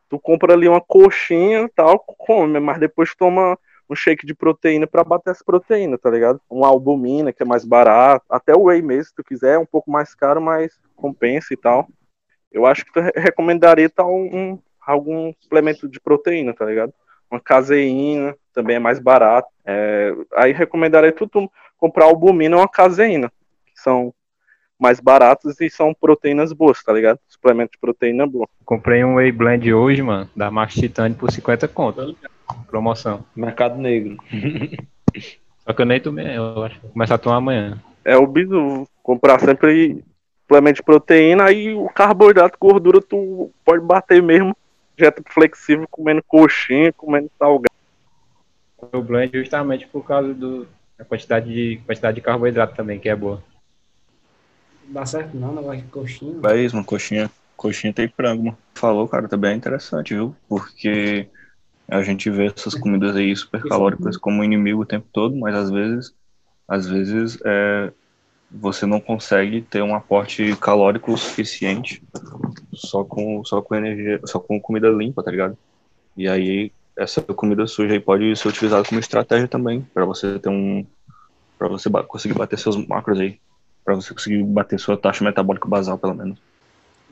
tu 0.09 0.19
compra 0.19 0.53
ali 0.53 0.69
uma 0.69 0.81
coxinha 0.81 1.69
tal, 1.75 1.99
come, 1.99 2.61
mas 2.61 2.79
depois 2.79 3.15
toma 3.15 3.59
um 3.93 3.97
shake 3.97 4.27
de 4.27 4.35
proteína 4.35 4.87
para 4.87 5.05
bater 5.05 5.31
essa 5.31 5.45
proteína, 5.45 5.99
tá 5.99 6.11
ligado? 6.11 6.41
Uma 6.49 6.69
albumina, 6.69 7.33
que 7.33 7.43
é 7.43 7.47
mais 7.47 7.65
barato, 7.65 8.25
até 8.29 8.55
o 8.55 8.65
whey 8.65 8.81
mesmo, 8.83 9.05
se 9.05 9.15
tu 9.15 9.23
quiser, 9.23 9.55
é 9.55 9.59
um 9.59 9.67
pouco 9.67 9.91
mais 9.91 10.15
caro, 10.15 10.41
mas 10.41 10.73
compensa 10.97 11.53
e 11.53 11.57
tal. 11.57 11.87
Eu 12.51 12.67
acho 12.67 12.85
que 12.85 12.93
tu 12.93 13.01
recomendaria 13.17 13.89
tal 13.89 14.13
um, 14.15 14.59
algum 14.87 15.33
suplemento 15.41 15.89
de 15.89 16.01
proteína, 16.01 16.55
tá 16.55 16.65
ligado? 16.65 16.93
Uma 17.31 17.41
caseína, 17.41 18.35
também 18.53 18.77
é 18.77 18.79
mais 18.79 18.99
barato. 18.99 19.49
É, 19.65 20.15
aí 20.35 20.53
recomendaria 20.53 21.13
tu, 21.13 21.27
tu 21.27 21.51
comprar 21.79 22.07
albumina 22.07 22.57
ou 22.57 22.63
uma 22.63 22.69
caseína, 22.69 23.31
que 23.67 23.81
são 23.81 24.15
mais 24.79 25.01
baratos 25.01 25.61
e 25.61 25.71
são 25.71 25.95
proteínas 25.95 26.53
boas, 26.53 26.83
tá 26.83 26.93
ligado? 26.93 27.19
Suplemento 27.29 27.73
de 27.73 27.79
proteína 27.79 28.27
boa. 28.27 28.49
Comprei 28.65 29.05
um 29.05 29.15
Whey 29.15 29.31
Blend 29.31 29.73
hoje, 29.73 30.03
mano, 30.03 30.29
da 30.35 30.51
Max 30.51 30.75
Titani 30.75 31.15
por 31.15 31.31
50 31.31 31.69
conto. 31.69 32.17
Promoção. 32.69 33.25
Mercado 33.35 33.79
Negro. 33.79 34.17
Só 35.65 35.73
que 35.73 35.83
eu 35.83 35.87
nem 35.87 36.01
tomei, 36.01 36.37
eu 36.37 36.63
acho. 36.65 36.81
Vou 36.81 36.91
começar 36.91 37.15
a 37.15 37.19
tomar 37.19 37.37
amanhã. 37.37 37.79
É 38.05 38.17
o 38.17 38.27
bizu. 38.27 38.89
Comprar 39.03 39.41
sempre 39.41 40.03
suplemento 40.43 40.77
de 40.77 40.83
proteína, 40.83 41.45
aí 41.45 41.73
o 41.73 41.89
carboidrato, 41.89 42.59
gordura, 42.61 43.01
tu 43.01 43.51
pode 43.65 43.85
bater 43.85 44.23
mesmo. 44.23 44.57
Dieta 44.97 45.23
flexível, 45.31 45.87
comendo 45.91 46.23
coxinha, 46.23 46.93
comendo 46.93 47.31
salgado. 47.39 47.73
O 48.93 49.01
blend 49.01 49.39
justamente 49.39 49.87
por 49.87 50.05
causa 50.05 50.35
do, 50.35 50.67
da 50.99 51.05
quantidade 51.05 51.53
de, 51.53 51.81
quantidade 51.87 52.17
de 52.17 52.21
carboidrato 52.21 52.75
também, 52.75 52.99
que 52.99 53.09
é 53.09 53.17
boa. 53.17 53.43
Não 54.85 54.93
dá 54.93 55.07
certo 55.07 55.37
não, 55.37 55.55
negócio 55.55 55.81
de 55.81 55.89
coxinha. 55.89 56.41
É 56.45 56.57
isso, 56.59 56.75
mano, 56.75 56.87
coxinha. 56.87 57.31
Coxinha 57.57 57.93
tem 57.93 58.09
frango, 58.09 58.45
mano. 58.45 58.59
Falou, 58.75 59.09
cara, 59.09 59.29
também 59.29 59.53
é 59.53 59.55
interessante, 59.55 60.13
viu? 60.13 60.37
Porque 60.49 61.29
A 61.93 62.03
gente 62.03 62.31
vê 62.31 62.47
essas 62.47 62.75
comidas 62.75 63.15
aí 63.15 63.37
super 63.37 63.63
calóricas 63.63 64.17
como 64.17 64.43
inimigo 64.43 64.81
o 64.81 64.87
tempo 64.87 65.07
todo, 65.13 65.37
mas 65.37 65.55
às 65.55 65.71
vezes, 65.71 66.15
às 66.67 66.89
vezes 66.89 67.39
é, 67.45 67.93
você 68.51 68.87
não 68.87 68.99
consegue 68.99 69.61
ter 69.61 69.83
um 69.83 69.95
aporte 69.95 70.57
calórico 70.57 71.15
suficiente 71.19 72.03
só 72.73 73.05
com 73.05 73.45
só 73.45 73.61
com 73.61 73.75
energia, 73.75 74.19
só 74.25 74.41
com 74.41 74.59
comida 74.59 74.89
limpa, 74.89 75.23
tá 75.23 75.31
ligado? 75.31 75.57
E 76.17 76.27
aí 76.27 76.73
essa 76.97 77.21
comida 77.21 77.67
suja 77.67 77.93
aí 77.93 78.01
pode 78.01 78.35
ser 78.37 78.49
utilizada 78.49 78.89
como 78.89 78.99
estratégia 78.99 79.47
também 79.47 79.87
para 79.93 80.07
você 80.07 80.39
ter 80.39 80.49
um 80.49 80.87
para 81.59 81.69
você 81.69 81.91
conseguir 82.09 82.35
bater 82.35 82.59
seus 82.59 82.77
macros 82.87 83.21
aí, 83.21 83.39
para 83.85 83.95
você 83.95 84.15
conseguir 84.15 84.43
bater 84.45 84.81
sua 84.81 84.97
taxa 84.97 85.23
metabólica 85.23 85.69
basal 85.69 85.99
pelo 85.99 86.15
menos. 86.15 86.39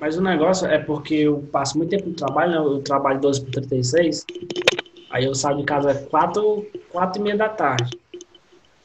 Mas 0.01 0.17
o 0.17 0.23
negócio 0.23 0.67
é 0.67 0.79
porque 0.79 1.15
eu 1.15 1.43
passo 1.53 1.77
muito 1.77 1.91
tempo 1.91 2.09
no 2.09 2.15
trabalho, 2.15 2.51
né? 2.53 2.57
Eu 2.57 2.83
trabalho 2.83 3.21
12 3.21 3.43
por 3.45 3.51
36. 3.51 4.25
Aí 5.11 5.25
eu 5.25 5.35
saio 5.35 5.59
de 5.59 5.65
casa 5.65 5.95
4, 6.11 6.67
4 6.91 7.21
e 7.21 7.25
meia 7.25 7.37
da 7.37 7.49
tarde. 7.49 7.91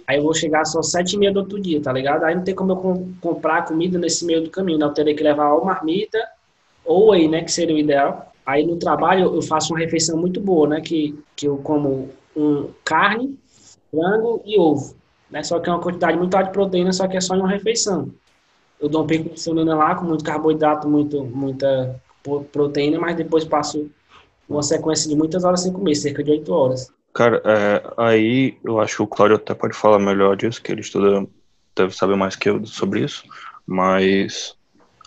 Aí 0.07 0.17
eu 0.17 0.23
vou 0.23 0.33
chegar 0.33 0.65
só 0.65 0.81
7 0.81 1.13
e 1.15 1.17
meia 1.19 1.31
do 1.31 1.39
outro 1.39 1.59
dia, 1.59 1.81
tá 1.81 1.91
ligado? 1.91 2.23
Aí 2.23 2.35
não 2.35 2.43
tem 2.43 2.53
como 2.53 2.73
eu 2.73 2.77
com- 2.77 3.13
comprar 3.21 3.65
comida 3.65 3.97
nesse 3.97 4.25
meio 4.25 4.43
do 4.43 4.49
caminho, 4.51 4.77
né? 4.77 4.85
Eu 4.85 4.93
teria 4.93 5.15
que 5.15 5.23
levar 5.23 5.53
ou 5.53 5.65
marmita 5.65 6.19
ou 6.83 7.11
whey, 7.11 7.27
né? 7.27 7.43
Que 7.43 7.51
seria 7.51 7.75
o 7.75 7.79
ideal. 7.79 8.31
Aí 8.45 8.65
no 8.65 8.77
trabalho 8.77 9.33
eu 9.33 9.41
faço 9.41 9.73
uma 9.73 9.79
refeição 9.79 10.17
muito 10.17 10.39
boa, 10.39 10.67
né? 10.67 10.81
Que, 10.81 11.17
que 11.35 11.47
eu 11.47 11.57
como 11.57 12.09
um 12.35 12.69
carne, 12.83 13.37
frango 13.89 14.41
e 14.45 14.59
ovo. 14.59 14.95
Né? 15.31 15.41
Só 15.43 15.59
que 15.59 15.69
é 15.69 15.73
uma 15.73 15.81
quantidade 15.81 16.17
muito 16.17 16.35
alta 16.35 16.47
de 16.49 16.53
proteína, 16.53 16.91
só 16.93 17.07
que 17.07 17.17
é 17.17 17.21
só 17.21 17.35
em 17.35 17.39
uma 17.39 17.49
refeição. 17.49 18.11
Eu 18.79 18.89
dou 18.89 19.03
um 19.03 19.07
de 19.07 19.17
insulina 19.33 19.75
lá 19.75 19.95
com 19.95 20.05
muito 20.05 20.23
carboidrato, 20.23 20.87
muito, 20.87 21.23
muita 21.23 22.01
proteína, 22.51 22.99
mas 22.99 23.15
depois 23.15 23.45
passo 23.45 23.89
uma 24.47 24.63
sequência 24.63 25.09
de 25.09 25.15
muitas 25.15 25.43
horas 25.43 25.61
sem 25.61 25.73
comer, 25.73 25.95
cerca 25.95 26.23
de 26.23 26.31
8 26.31 26.53
horas. 26.53 26.91
Cara, 27.13 27.41
é, 27.45 27.93
aí 27.97 28.57
eu 28.63 28.79
acho 28.79 28.97
que 28.97 29.03
o 29.03 29.07
Cláudio 29.07 29.37
até 29.37 29.53
pode 29.53 29.75
falar 29.75 29.99
melhor 29.99 30.35
disso, 30.35 30.61
que 30.61 30.71
ele 30.71 30.81
estuda, 30.81 31.25
deve 31.75 31.95
saber 31.95 32.15
mais 32.15 32.35
que 32.35 32.49
eu 32.49 32.65
sobre 32.65 33.03
isso, 33.03 33.23
mas 33.65 34.55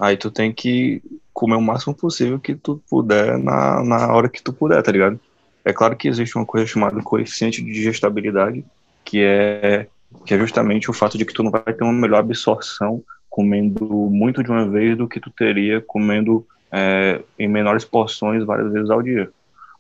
aí 0.01 0.17
tu 0.17 0.31
tem 0.31 0.53
que 0.53 1.03
comer 1.33 1.57
o 1.57 1.61
máximo 1.61 1.95
possível 1.95 2.41
que 2.41 2.55
tu 2.55 2.83
puder 2.89 3.39
na, 3.39 3.85
na 3.85 4.13
hora 4.13 4.29
que 4.29 4.43
tu 4.43 4.53
puder, 4.53 4.83
tá 4.83 4.91
ligado? 4.91 5.21
É 5.65 5.73
claro 5.73 5.97
que 5.97 6.09
existe 6.09 6.35
uma 6.37 6.47
coisa 6.47 6.67
chamada 6.67 7.01
coeficiente 7.03 7.63
de 7.63 7.71
digestibilidade, 7.71 8.65
que 9.05 9.23
é, 9.23 9.87
que 10.25 10.35
é 10.35 10.39
justamente 10.39 10.91
o 10.91 10.95
fato 10.95 11.19
de 11.19 11.25
que 11.25 11.35
tu 11.35 11.43
não 11.43 11.51
vai 11.51 11.63
ter 11.63 11.85
uma 11.85 11.93
melhor 11.93 12.21
absorção 12.21 13.05
comendo 13.39 13.85
muito 14.11 14.43
de 14.43 14.51
uma 14.51 14.69
vez 14.69 14.97
do 14.97 15.07
que 15.09 15.21
tu 15.21 15.31
teria 15.31 15.81
comendo 15.81 16.45
é, 16.73 17.23
em 17.39 17.47
menores 17.47 17.85
porções 17.85 18.45
várias 18.45 18.73
vezes 18.73 18.91
ao 18.91 19.03
dia 19.03 19.31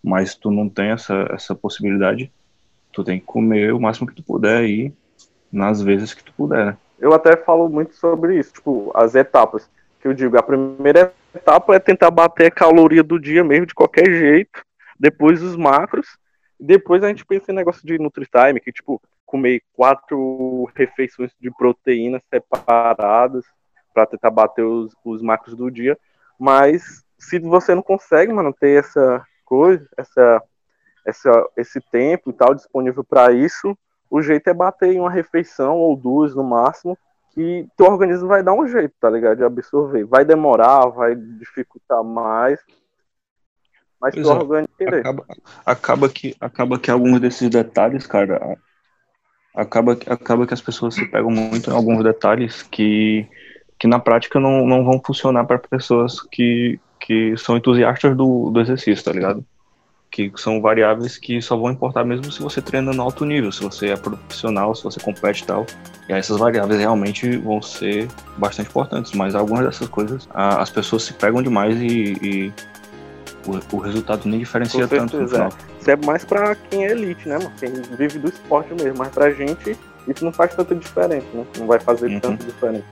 mas 0.03 0.35
tu 0.35 0.51
não 0.51 0.69
tem 0.69 0.91
essa, 0.91 1.27
essa 1.31 1.55
possibilidade, 1.55 2.33
tu 2.93 3.05
tem 3.05 3.19
que 3.19 3.27
comer 3.27 3.73
o 3.73 3.81
máximo 3.81 4.07
que 4.07 4.15
tu 4.15 4.23
puder 4.23 4.59
aí, 4.59 4.93
nas 5.53 5.83
vezes 5.83 6.15
que 6.15 6.23
tu 6.23 6.33
puder, 6.33 6.67
né? 6.67 6.77
Eu 6.99 7.13
até 7.13 7.37
falo 7.37 7.69
muito 7.69 7.95
sobre 7.95 8.39
isso, 8.39 8.55
tipo, 8.55 8.91
as 8.95 9.15
etapas. 9.15 9.71
Que 10.01 10.09
eu 10.09 10.15
digo, 10.15 10.37
a 10.37 10.43
primeira 10.43 11.13
etapa 11.35 11.75
é 11.75 11.79
tentar 11.79 12.11
bater 12.11 12.47
a 12.47 12.51
caloria 12.51 13.05
do 13.05 13.21
dia 13.21 13.45
mesmo, 13.45 13.67
de 13.67 13.75
qualquer 13.75 14.07
jeito. 14.07 14.63
Depois 14.99 15.41
os 15.41 15.55
macros. 15.55 16.07
Depois 16.59 17.05
a 17.05 17.09
gente 17.09 17.25
pensa 17.25 17.53
em 17.53 17.55
negócio 17.55 17.87
de 17.87 17.99
NutriTime, 17.99 18.59
que, 18.61 18.73
tipo, 18.73 19.01
comer 19.29 19.63
quatro 19.75 20.71
refeições 20.75 21.31
de 21.39 21.51
proteína 21.51 22.21
separadas 22.31 23.45
para 23.93 24.07
tentar 24.07 24.31
bater 24.31 24.65
os, 24.65 24.91
os 25.05 25.21
macros 25.21 25.55
do 25.55 25.71
dia. 25.71 25.99
Mas 26.41 27.05
se 27.19 27.39
você 27.39 27.75
não 27.75 27.83
consegue, 27.83 28.33
mano, 28.33 28.55
ter 28.59 28.79
essa 28.79 29.23
coisa, 29.45 29.87
essa, 29.99 30.43
essa, 31.07 31.49
esse 31.59 31.79
tempo 31.93 32.31
e 32.31 32.33
tal 32.33 32.55
disponível 32.55 33.05
para 33.05 33.31
isso, 33.31 33.77
o 34.11 34.23
jeito 34.23 34.49
é 34.49 34.55
bater 34.55 34.95
em 34.95 35.01
uma 35.01 35.11
refeição 35.11 35.77
ou 35.77 35.95
duas 35.95 36.35
no 36.35 36.43
máximo, 36.43 36.97
que 37.33 37.69
teu 37.77 37.87
organismo 37.87 38.29
vai 38.29 38.43
dar 38.43 38.55
um 38.55 38.67
jeito, 38.67 38.95
tá 38.99 39.11
ligado? 39.11 39.37
De 39.37 39.45
absorver. 39.45 40.05
Vai 40.05 40.25
demorar, 40.25 40.89
vai 40.89 41.15
dificultar 41.15 42.03
mais, 42.03 42.59
mas 44.01 44.15
Pois 44.15 44.27
teu 44.27 44.35
é. 44.35 44.39
organismo. 44.39 44.75
Acaba, 45.01 45.27
acaba, 45.67 46.09
que, 46.09 46.35
acaba 46.41 46.79
que 46.79 46.91
alguns 46.91 47.21
desses 47.21 47.51
detalhes, 47.51 48.07
cara, 48.07 48.57
acaba, 49.59 49.93
acaba 50.07 50.47
que 50.47 50.55
as 50.55 50.61
pessoas 50.61 50.95
se 50.95 51.05
pegam 51.07 51.31
muito 51.31 51.71
em 51.71 51.75
alguns 51.75 52.03
detalhes 52.03 52.63
que, 52.63 53.27
que 53.79 53.87
na 53.87 53.99
prática 53.99 54.39
não, 54.39 54.67
não 54.67 54.85
vão 54.85 55.01
funcionar 55.05 55.45
para 55.45 55.59
pessoas 55.59 56.21
que, 56.31 56.79
que 57.01 57.37
são 57.37 57.57
entusiastas 57.57 58.17
do, 58.17 58.51
do 58.51 58.61
exercício, 58.61 59.05
tá 59.05 59.13
ligado? 59.13 59.45
Que 60.11 60.33
são 60.37 60.61
variáveis 60.63 61.19
que 61.19 61.43
só 61.43 61.57
vão 61.57 61.71
importar 61.71 62.05
mesmo 62.05 62.31
se 62.33 62.41
você 62.41 62.63
treina 62.63 62.93
no 62.93 63.03
alto 63.03 63.25
nível, 63.27 63.53
se 63.53 63.63
você 63.63 63.89
é 63.89 63.97
profissional, 63.97 64.75
se 64.75 64.83
você 64.85 64.99
compete 65.01 65.43
e 65.43 65.47
tal. 65.47 65.67
E 66.09 66.13
aí 66.13 66.19
essas 66.19 66.39
variáveis 66.39 66.81
realmente 66.81 67.37
vão 67.37 67.61
ser 67.61 68.09
bastante 68.39 68.71
importantes, 68.71 69.13
mas 69.13 69.35
algumas 69.35 69.67
dessas 69.67 69.89
coisas 69.89 70.27
a- 70.33 70.63
as 70.63 70.71
pessoas 70.71 71.03
se 71.03 71.13
pegam 71.13 71.43
demais 71.43 71.77
e, 71.83 72.15
e 72.23 72.53
o, 73.49 73.77
o 73.77 73.79
resultado 73.79 74.29
nem 74.29 74.39
diferencia 74.41 74.87
Com 74.87 74.97
tanto 74.97 75.19
no 75.21 75.29
final. 75.29 75.49
Isso 75.81 75.91
é 75.91 75.97
mais 75.97 76.25
pra 76.25 76.55
quem 76.55 76.85
é 76.87 76.91
elite, 76.91 77.29
né, 77.29 77.39
mano? 77.39 77.53
Quem 77.59 77.71
vive 77.97 78.19
do 78.19 78.29
esporte 78.29 78.73
mesmo. 78.75 78.99
Mas 78.99 79.09
pra 79.09 79.31
gente, 79.31 79.77
isso 80.07 80.25
não 80.25 80.33
faz 80.33 80.55
tanta 80.55 80.75
diferença, 80.75 81.27
né? 81.35 81.45
Não 81.59 81.67
vai 81.67 81.81
fazer 81.81 82.07
Uhum. 82.09 82.21
tanta 82.21 82.45
diferença. 82.45 82.85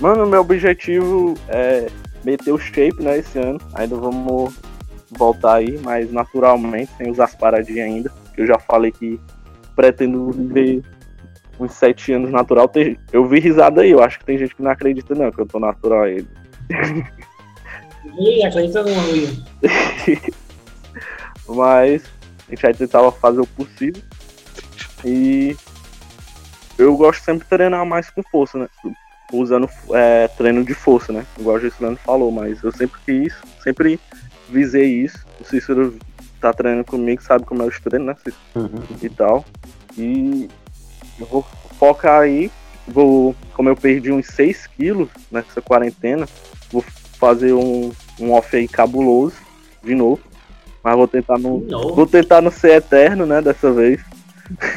Mano, 0.00 0.26
meu 0.26 0.40
objetivo 0.42 1.34
é 1.48 1.86
meter 2.24 2.52
o 2.52 2.58
shape, 2.58 3.02
né, 3.02 3.18
esse 3.18 3.38
ano. 3.38 3.58
Ainda 3.74 3.96
vamos 3.96 4.54
voltar 5.10 5.56
aí, 5.56 5.78
mas 5.82 6.10
naturalmente, 6.12 6.92
sem 6.96 7.10
usar 7.10 7.24
as 7.24 7.34
paradinhas 7.34 7.86
ainda. 7.86 8.12
Eu 8.36 8.46
já 8.46 8.58
falei 8.58 8.90
que 8.90 9.20
pretendo 9.74 10.30
viver 10.30 10.82
uns 11.58 11.72
sete 11.72 12.12
anos 12.12 12.30
natural. 12.30 12.70
Eu 13.12 13.26
vi 13.26 13.40
risada 13.40 13.82
aí, 13.82 13.90
eu 13.90 14.02
acho 14.02 14.18
que 14.18 14.24
tem 14.24 14.38
gente 14.38 14.54
que 14.54 14.62
não 14.62 14.70
acredita 14.70 15.14
não, 15.14 15.30
que 15.30 15.40
eu 15.40 15.46
tô 15.46 15.58
natural 15.58 16.02
aí. 16.02 16.26
E 18.18 18.44
acredita 18.44 18.82
no 18.82 18.90
Will? 19.10 19.44
Mas 21.48 22.04
a 22.46 22.50
gente 22.50 22.62
vai 22.62 22.74
tentar 22.74 23.10
fazer 23.12 23.40
o 23.40 23.46
possível. 23.46 24.02
E 25.04 25.56
eu 26.78 26.96
gosto 26.96 27.24
sempre 27.24 27.44
de 27.44 27.48
treinar 27.48 27.84
mais 27.84 28.10
com 28.10 28.22
força, 28.22 28.58
né? 28.58 28.68
Usando 29.32 29.68
é, 29.92 30.28
treino 30.28 30.64
de 30.64 30.74
força, 30.74 31.12
né? 31.12 31.26
Igual 31.38 31.56
o 31.56 31.60
Gislano 31.60 31.96
falou, 31.96 32.30
mas 32.30 32.62
eu 32.62 32.70
sempre 32.70 33.00
quis, 33.04 33.34
sempre 33.62 33.98
visei 34.48 34.86
isso. 34.86 35.18
O 35.40 35.44
Cícero 35.44 35.96
tá 36.40 36.52
treinando 36.52 36.84
comigo, 36.84 37.22
sabe 37.22 37.44
como 37.44 37.62
é 37.62 37.66
os 37.66 37.80
treinos, 37.80 38.06
né, 38.06 38.16
Cícero? 38.16 38.70
E 39.02 39.08
tal. 39.08 39.44
E 39.96 40.48
eu 41.18 41.26
vou 41.26 41.46
focar 41.78 42.20
aí, 42.20 42.50
vou, 42.86 43.34
como 43.54 43.68
eu 43.68 43.76
perdi 43.76 44.12
uns 44.12 44.26
6 44.28 44.66
quilos 44.68 45.08
nessa 45.30 45.60
quarentena, 45.60 46.26
vou 46.70 46.82
fazer 47.18 47.52
um, 47.52 47.92
um 48.20 48.32
off 48.32 48.54
aí 48.56 48.68
cabuloso 48.68 49.36
de 49.82 49.94
novo. 49.94 50.20
Mas 50.82 50.96
vou 50.96 51.08
tentar 51.08 51.38
não. 51.38 51.58
Não. 51.58 51.94
Vou 51.94 52.06
tentar 52.06 52.40
não 52.40 52.50
ser 52.50 52.72
eterno, 52.72 53.26
né, 53.26 53.42
dessa 53.42 53.72
vez. 53.72 54.00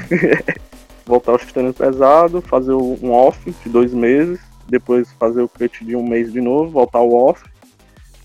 Voltar 1.05 1.33
aos 1.33 1.45
treinos 1.45 1.75
pesados, 1.75 2.43
fazer 2.45 2.73
um 2.73 3.11
off 3.11 3.51
de 3.63 3.69
dois 3.69 3.93
meses, 3.93 4.39
depois 4.67 5.11
fazer 5.13 5.41
o 5.41 5.49
cut 5.49 5.83
de 5.83 5.95
um 5.95 6.07
mês 6.07 6.31
de 6.31 6.39
novo, 6.39 6.69
voltar 6.69 6.99
ao 6.99 7.11
off. 7.11 7.43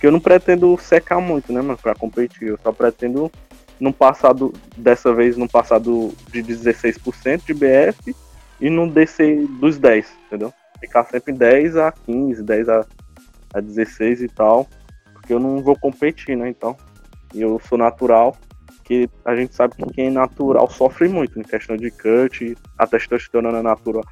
Porque 0.05 0.09
eu 0.09 0.12
não 0.12 0.21
pretendo 0.21 0.77
secar 0.77 1.19
muito, 1.19 1.51
né, 1.51 1.62
mano, 1.62 1.79
pra 1.79 1.95
competir. 1.95 2.49
Eu 2.49 2.59
só 2.62 2.71
pretendo 2.71 3.33
não 3.81 3.90
passar 3.90 4.35
do, 4.35 4.53
dessa 4.77 5.14
vez 5.14 5.35
não 5.35 5.49
passar 5.49 5.79
do, 5.79 6.12
de 6.31 6.43
16% 6.43 7.43
de 7.47 7.55
BF 7.55 8.14
e 8.61 8.69
não 8.69 8.87
descer 8.87 9.47
dos 9.47 9.79
10, 9.79 10.07
entendeu? 10.27 10.53
Ficar 10.79 11.05
sempre 11.05 11.33
10 11.33 11.79
a 11.79 11.90
15, 11.90 12.43
10 12.43 12.69
a, 12.69 12.87
a 13.55 13.61
16 13.61 14.21
e 14.21 14.29
tal. 14.29 14.69
Porque 15.14 15.33
eu 15.33 15.40
não 15.40 15.62
vou 15.62 15.75
competir, 15.75 16.37
né? 16.37 16.51
Então. 16.51 16.77
E 17.33 17.40
eu 17.40 17.59
sou 17.67 17.79
natural, 17.79 18.37
que 18.85 19.09
a 19.25 19.35
gente 19.35 19.55
sabe 19.55 19.75
que 19.75 19.87
quem 19.95 20.09
é 20.09 20.11
natural 20.11 20.69
sofre 20.69 21.09
muito 21.09 21.40
em 21.40 21.43
questão 21.43 21.79
de 21.79 21.90
cut, 21.90 22.55
a 22.77 22.87
testosterona 22.87 23.62
natural 23.62 24.05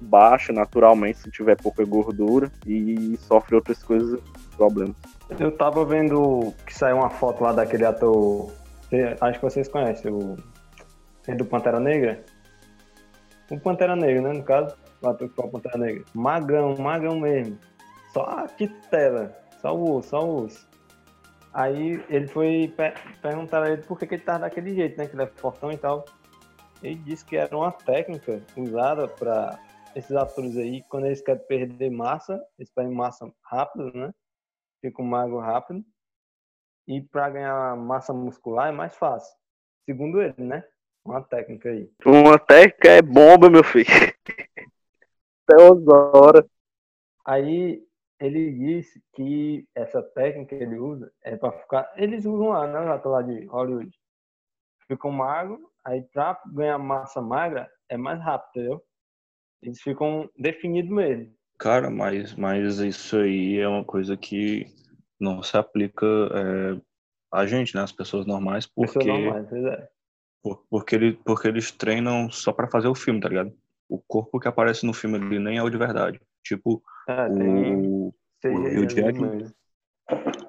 baixa 0.00 0.52
naturalmente 0.52 1.18
se 1.18 1.30
tiver 1.30 1.56
pouca 1.56 1.84
gordura 1.84 2.50
e 2.66 3.18
sofre 3.18 3.54
outras 3.54 3.82
coisas, 3.82 4.18
problemas. 4.56 4.96
Eu 5.30 5.50
tava 5.56 5.84
vendo 5.84 6.52
que 6.64 6.72
saiu 6.72 6.98
uma 6.98 7.10
foto 7.10 7.42
lá 7.42 7.52
daquele 7.52 7.84
ator. 7.84 8.52
Acho 9.20 9.38
que 9.38 9.44
vocês 9.44 9.68
conhecem, 9.68 10.12
o. 10.12 10.36
é 11.26 11.34
do 11.34 11.44
Pantera 11.44 11.80
Negra? 11.80 12.24
O 13.50 13.58
Pantera 13.58 13.96
Negra, 13.96 14.22
né? 14.22 14.32
No 14.38 14.44
caso, 14.44 14.76
o 15.02 15.08
ator 15.08 15.28
que 15.28 15.34
foi 15.34 15.46
o 15.46 15.50
Pantera 15.50 15.78
Negra. 15.78 16.04
Magrão, 16.14 16.76
magrão 16.76 17.18
mesmo. 17.18 17.58
Só 18.12 18.22
a 18.22 18.46
tela. 18.90 19.36
Só 19.60 19.76
o 19.76 19.96
osso, 19.96 20.10
só 20.10 20.24
o 20.24 20.44
osso. 20.44 20.68
Aí 21.52 22.04
ele 22.08 22.28
foi 22.28 22.72
pe 22.76 22.92
perguntar 23.20 23.62
a 23.62 23.70
ele 23.70 23.82
por 23.82 23.98
que, 23.98 24.06
que 24.06 24.14
ele 24.14 24.22
tava 24.22 24.40
daquele 24.40 24.74
jeito, 24.74 24.96
né? 24.96 25.06
Que 25.06 25.16
ele 25.16 25.24
é 25.24 25.26
fortão 25.26 25.72
e 25.72 25.76
tal. 25.76 26.04
Ele 26.82 26.96
disse 26.96 27.24
que 27.24 27.36
era 27.36 27.56
uma 27.56 27.72
técnica 27.72 28.40
usada 28.56 29.08
para 29.08 29.58
esses 29.96 30.14
atores 30.14 30.56
aí, 30.58 30.82
quando 30.90 31.06
eles 31.06 31.22
querem 31.22 31.42
perder 31.46 31.90
massa, 31.90 32.38
eles 32.58 32.70
perdem 32.70 32.94
massa 32.94 33.26
rápido, 33.42 33.90
né? 33.94 34.12
Ficam 34.86 35.04
magro 35.04 35.40
rápido. 35.40 35.84
E 36.86 37.00
para 37.00 37.28
ganhar 37.28 37.76
massa 37.76 38.12
muscular 38.12 38.68
é 38.68 38.72
mais 38.72 38.94
fácil. 38.94 39.36
Segundo 39.84 40.22
ele, 40.22 40.34
né? 40.38 40.64
Uma 41.04 41.20
técnica 41.20 41.70
aí. 41.70 41.90
Uma 42.04 42.38
técnica 42.38 42.88
é 42.88 43.02
bomba, 43.02 43.50
meu 43.50 43.64
filho. 43.64 43.90
Até 45.42 45.60
horas. 45.90 46.44
Aí 47.24 47.84
ele 48.20 48.52
disse 48.52 49.02
que 49.12 49.66
essa 49.74 50.00
técnica 50.00 50.56
que 50.56 50.62
ele 50.62 50.78
usa 50.78 51.12
é 51.24 51.36
para 51.36 51.50
ficar. 51.50 51.92
Eles 51.96 52.24
usam 52.24 52.50
lá, 52.50 52.68
né? 52.68 52.84
Já 52.84 52.98
tô 53.00 53.08
lá 53.10 53.22
de 53.22 53.44
Hollywood. 53.46 53.90
Ficam 54.86 55.10
magro, 55.10 55.68
aí 55.84 56.02
para 56.12 56.40
ganhar 56.46 56.78
massa 56.78 57.20
magra 57.20 57.68
é 57.88 57.96
mais 57.96 58.20
rápido, 58.20 58.50
entendeu? 58.50 58.84
Eles 59.60 59.80
ficam 59.82 60.30
definidos 60.38 60.92
mesmo. 60.92 61.35
Cara, 61.58 61.90
mas, 61.90 62.34
mas 62.34 62.78
isso 62.78 63.16
aí 63.16 63.58
é 63.58 63.66
uma 63.68 63.84
coisa 63.84 64.16
que 64.16 64.66
não 65.18 65.42
se 65.42 65.56
aplica 65.56 66.06
é, 66.06 66.80
a 67.32 67.46
gente, 67.46 67.74
né? 67.74 67.82
As 67.82 67.92
pessoas 67.92 68.26
normais, 68.26 68.66
porque, 68.66 68.98
Pessoas 68.98 69.06
normais, 69.06 69.52
é. 69.52 69.88
por- 70.42 70.64
porque, 70.68 70.94
ele, 70.94 71.12
porque 71.24 71.48
eles 71.48 71.70
treinam 71.70 72.30
só 72.30 72.52
pra 72.52 72.68
fazer 72.68 72.88
o 72.88 72.94
filme, 72.94 73.20
tá 73.20 73.28
ligado? 73.28 73.52
O 73.88 73.98
corpo 73.98 74.38
que 74.38 74.48
aparece 74.48 74.84
no 74.84 74.92
filme 74.92 75.16
ali 75.16 75.38
nem 75.38 75.58
é 75.58 75.62
o 75.62 75.70
de 75.70 75.78
verdade. 75.78 76.20
Tipo, 76.44 76.82
tem 77.38 77.76
o, 77.76 78.14
CGI 78.42 78.78
Hugh 78.78 78.90
Jackman? 78.90 79.52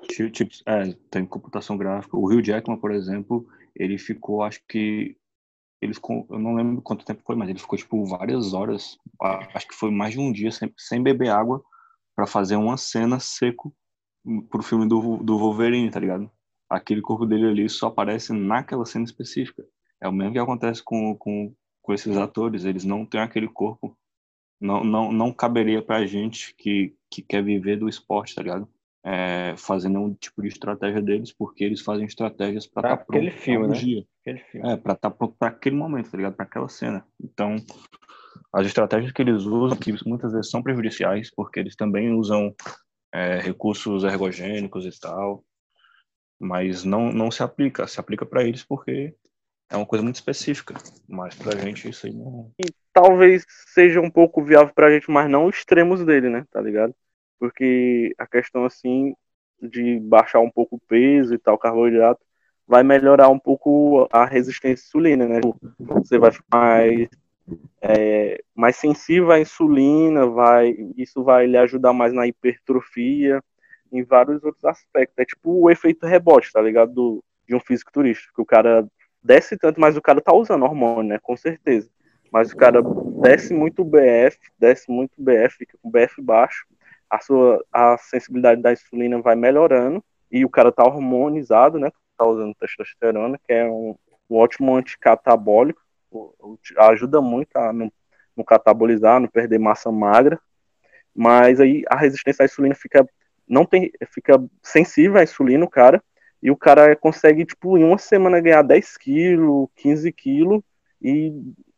Ti- 0.10 0.32
Tipo, 0.32 0.52
é, 0.66 0.94
tem 1.10 1.26
computação 1.26 1.78
gráfica. 1.78 2.18
O 2.18 2.26
Hugh 2.26 2.44
Jackman, 2.44 2.80
por 2.80 2.92
exemplo, 2.92 3.48
ele 3.76 3.98
ficou, 3.98 4.44
acho 4.44 4.62
que. 4.68 5.16
Ele 5.82 5.94
ficou, 5.94 6.26
eu 6.30 6.40
não 6.40 6.56
lembro 6.56 6.82
quanto 6.82 7.06
tempo 7.06 7.22
foi, 7.26 7.36
mas 7.36 7.50
ele 7.50 7.60
ficou, 7.60 7.78
tipo, 7.78 8.04
várias 8.06 8.54
horas, 8.54 8.98
acho 9.54 9.68
que 9.68 9.76
foi 9.76 9.92
mais 9.92 10.14
de 10.14 10.20
um 10.20 10.32
dia 10.32 10.52
sem, 10.52 10.74
sem 10.78 11.02
beber 11.04 11.30
água 11.30 11.64
pra 12.16 12.26
fazer 12.26 12.56
uma 12.56 12.78
cena 12.78 13.20
seco 13.20 13.74
pro 14.50 14.64
filme 14.64 14.88
do, 14.88 15.18
do 15.18 15.38
Wolverine, 15.38 15.92
tá 15.92 16.00
ligado? 16.00 16.30
Aquele 16.70 17.02
corpo 17.02 17.26
dele 17.26 17.48
ali 17.48 17.70
só 17.70 17.88
aparece 17.88 18.34
naquela 18.34 18.86
cena 18.86 19.06
específica. 19.06 19.64
É 20.02 20.08
o 20.08 20.12
mesmo 20.12 20.34
que 20.34 20.40
acontece 20.40 20.84
com, 20.84 21.16
com, 21.16 21.54
com 21.82 21.94
esses 21.94 22.18
atores, 22.18 22.66
eles 22.66 22.84
não 22.84 23.06
têm 23.06 23.22
aquele 23.22 23.48
corpo. 23.48 23.96
Não, 24.60 24.84
não, 24.84 25.12
não 25.12 25.32
caberia 25.32 25.82
pra 25.82 26.06
gente 26.06 26.56
que, 26.56 26.96
que 27.10 27.22
quer 27.22 27.44
viver 27.44 27.78
do 27.78 27.88
esporte, 27.88 28.34
tá 28.34 28.42
ligado? 28.42 28.68
É, 29.10 29.56
fazer 29.56 29.88
nenhum 29.88 30.14
tipo 30.14 30.42
de 30.42 30.50
estratégia 30.50 31.02
deles, 31.02 31.32
porque 31.32 31.64
eles 31.64 31.80
fazem 31.80 32.06
estratégias 32.06 32.68
para 32.68 32.94
estar 32.94 33.06
pronto 33.06 33.18
aquele 33.18 33.32
filme, 33.32 33.68
né? 33.70 33.74
dia. 33.74 34.06
Aquele 34.20 34.40
filme. 34.40 34.70
É, 34.70 34.76
para 34.76 34.94
estar 34.94 35.12
pronto 35.12 35.34
para 35.40 35.48
aquele 35.48 35.78
momento, 35.78 36.12
tá 36.12 36.18
ligado? 36.18 36.36
Para 36.36 36.46
aquela 36.46 36.68
cena. 36.68 37.06
Então, 37.24 37.56
as 38.52 38.68
estratégias 38.68 39.14
que 39.14 39.22
eles 39.22 39.44
usam, 39.44 39.78
que 39.78 39.94
muitas 40.06 40.34
vezes 40.34 40.52
são 40.52 40.62
prejudiciais, 40.62 41.32
porque 41.34 41.58
eles 41.58 41.74
também 41.74 42.12
usam 42.12 42.54
é, 43.14 43.40
recursos 43.40 44.04
ergogênicos 44.04 44.86
e 44.86 45.00
tal, 45.00 45.42
mas 46.38 46.84
não, 46.84 47.10
não 47.10 47.32
se 47.32 47.42
aplica. 47.42 47.88
Se 47.88 48.02
aplica 48.02 48.26
para 48.26 48.44
eles 48.44 48.66
porque 48.66 49.16
é 49.72 49.78
uma 49.78 49.86
coisa 49.86 50.04
muito 50.04 50.16
específica. 50.16 50.74
Mas 51.08 51.34
pra 51.34 51.58
gente 51.58 51.88
isso 51.88 52.08
aí 52.08 52.14
não. 52.14 52.52
talvez 52.92 53.46
seja 53.74 54.02
um 54.02 54.12
pouco 54.12 54.44
viável 54.44 54.74
pra 54.74 54.92
gente, 54.92 55.10
mas 55.10 55.30
não 55.30 55.46
os 55.46 55.56
extremos 55.56 56.04
dele, 56.04 56.30
né? 56.30 56.46
Tá 56.52 56.60
ligado? 56.60 56.94
Porque 57.40 58.14
a 58.18 58.26
questão 58.26 58.66
assim 58.66 59.16
de 59.62 60.00
baixar 60.00 60.40
um 60.40 60.52
pouco 60.52 60.76
o 60.76 60.82
peso 60.88 61.34
e 61.34 61.38
tal, 61.38 61.58
carboidrato, 61.58 62.24
vai 62.68 62.84
melhorar 62.84 63.30
um 63.30 63.40
pouco 63.40 64.08
a 64.12 64.26
resistência 64.26 64.84
à 64.84 64.88
insulina, 64.88 65.28
né? 65.28 65.40
Você 65.80 66.20
vai 66.20 66.32
ficar 66.32 66.58
mais, 66.58 67.08
é, 67.82 68.44
mais 68.54 68.76
sensível 68.76 69.32
à 69.32 69.40
insulina, 69.40 70.28
vai, 70.28 70.76
isso 70.98 71.24
vai 71.24 71.48
lhe 71.48 71.58
ajudar 71.58 71.94
mais 71.94 72.14
na 72.14 72.28
hipertrofia, 72.28 73.42
em 73.92 74.04
vários 74.04 74.44
outros 74.44 74.66
aspectos. 74.66 75.18
É 75.18 75.26
tipo 75.26 75.52
o 75.62 75.72
efeito 75.72 76.06
rebote, 76.06 76.52
tá 76.52 76.62
ligado? 76.62 76.94
Do, 76.94 77.24
de 77.48 77.56
um 77.56 77.60
fisiculturista, 77.60 78.28
que 78.36 78.42
o 78.42 78.46
cara 78.46 78.86
desce 79.24 79.58
tanto, 79.58 79.80
mas 79.80 79.96
o 79.96 80.02
cara 80.02 80.22
tá 80.22 80.34
usando 80.34 80.64
hormônio, 80.64 81.04
né? 81.04 81.20
Com 81.20 81.38
certeza. 81.38 81.90
Mas 82.32 82.52
o 82.52 82.58
cara 82.58 82.82
desce 83.22 83.54
muito 83.54 83.86
BF, 83.86 84.38
desce 84.60 84.92
muito 84.92 85.14
BF, 85.18 85.56
fica 85.58 85.78
com 85.82 85.90
BF 85.90 86.22
baixo, 86.22 86.66
a 87.10 87.20
sua 87.20 87.64
a 87.72 87.98
sensibilidade 87.98 88.62
da 88.62 88.72
insulina 88.72 89.22
vai 89.22 89.36
melhorando 89.36 90.04
e 90.32 90.44
o 90.44 90.50
cara 90.50 90.72
tá 90.72 90.84
hormonizado, 90.84 91.80
né? 91.80 91.92
Tá 92.18 92.26
usando 92.26 92.56
testosterona, 92.56 93.40
que 93.46 93.54
é 93.54 93.66
um, 93.66 93.96
um 94.30 94.36
ótimo 94.38 94.76
anticatabólico, 94.76 95.82
ajuda 96.78 97.22
muito 97.22 97.56
a 97.56 97.72
não, 97.72 97.92
não 98.36 98.44
catabolizar, 98.44 99.20
não 99.20 99.28
perder 99.28 99.60
massa 99.60 99.92
magra, 99.92 100.40
mas 101.16 101.60
aí 101.60 101.84
a 101.88 101.96
resistência 101.96 102.44
à 102.44 102.46
insulina 102.46 102.76
fica 102.76 103.08
não 103.48 103.66
tem 103.66 103.92
fica 104.12 104.44
sensível 104.62 105.18
à 105.18 105.24
insulina 105.24 105.64
o 105.64 105.70
cara 105.70 106.04
e 106.44 106.52
o 106.52 106.58
cara 106.58 106.96
consegue 106.96 107.46
tipo 107.46 107.78
em 107.78 107.84
uma 107.84 107.98
semana 107.98 108.42
ganhar 108.42 108.62
10 108.62 108.98
quilos, 108.98 109.70
15 109.78 110.12
quilos 110.12 110.62
e 111.02 111.34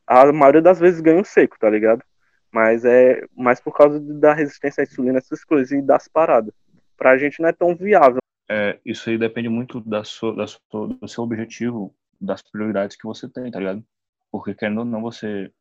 a 0.08 0.32
maioria 0.34 0.62
das 0.62 0.80
vezes 0.80 1.00
ganha 1.00 1.22
um 1.22 1.24
seco, 1.24 1.58
tá 1.60 1.70
ligado? 1.70 2.04
Mas 2.52 2.84
é 2.84 3.24
mais 3.36 3.60
por 3.60 3.76
causa 3.76 4.00
da 4.00 4.34
resistência 4.34 4.82
à 4.82 4.84
insulina, 4.84 5.20
essas 5.20 5.44
coisas, 5.44 5.72
e 5.72 5.82
das 5.82 6.08
paradas. 6.08 6.54
Pra 6.98 7.18
gente 7.18 7.42
não 7.42 7.50
é 7.50 7.54
tão 7.54 7.76
viável. 7.76 8.20
É, 8.50 8.80
isso 8.84 9.10
aí 9.10 9.18
depende 9.18 9.48
muito 9.48 9.80
da 9.80 10.04
sua, 10.04 10.36
da 10.36 10.48
sua, 10.48 10.88
do 10.88 11.08
seu 11.08 11.24
objetivo, 11.24 11.96
das 12.20 12.42
prioridades 12.42 12.98
que 12.98 13.06
você 13.06 13.30
tem, 13.30 13.52
tá 13.52 13.60
ligado? 13.60 13.84
Porque 14.32 14.56
querendo 14.56 14.80
ou 14.80 14.86
não, 14.86 15.02
você, 15.02 15.52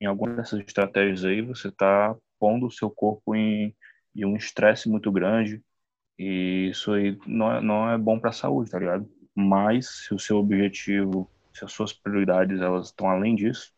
em 0.00 0.06
alguma 0.06 0.34
dessas 0.34 0.60
estratégias 0.60 1.24
aí, 1.24 1.40
você 1.40 1.70
tá 1.70 2.14
pondo 2.38 2.66
o 2.66 2.70
seu 2.70 2.90
corpo 2.90 3.34
em, 3.34 3.74
em 4.14 4.24
um 4.24 4.36
estresse 4.36 4.88
muito 4.88 5.10
grande, 5.10 5.62
e 6.18 6.68
isso 6.70 6.92
aí 6.92 7.18
não 7.26 7.52
é, 7.52 7.60
não 7.60 7.90
é 7.90 7.98
bom 7.98 8.18
pra 8.18 8.32
saúde, 8.32 8.70
tá 8.70 8.78
ligado? 8.78 9.08
Mas, 9.34 10.04
se 10.06 10.14
o 10.14 10.18
seu 10.18 10.38
objetivo, 10.38 11.30
se 11.52 11.64
as 11.64 11.72
suas 11.72 11.92
prioridades, 11.92 12.60
elas 12.60 12.86
estão 12.86 13.08
além 13.08 13.34
disso, 13.34 13.72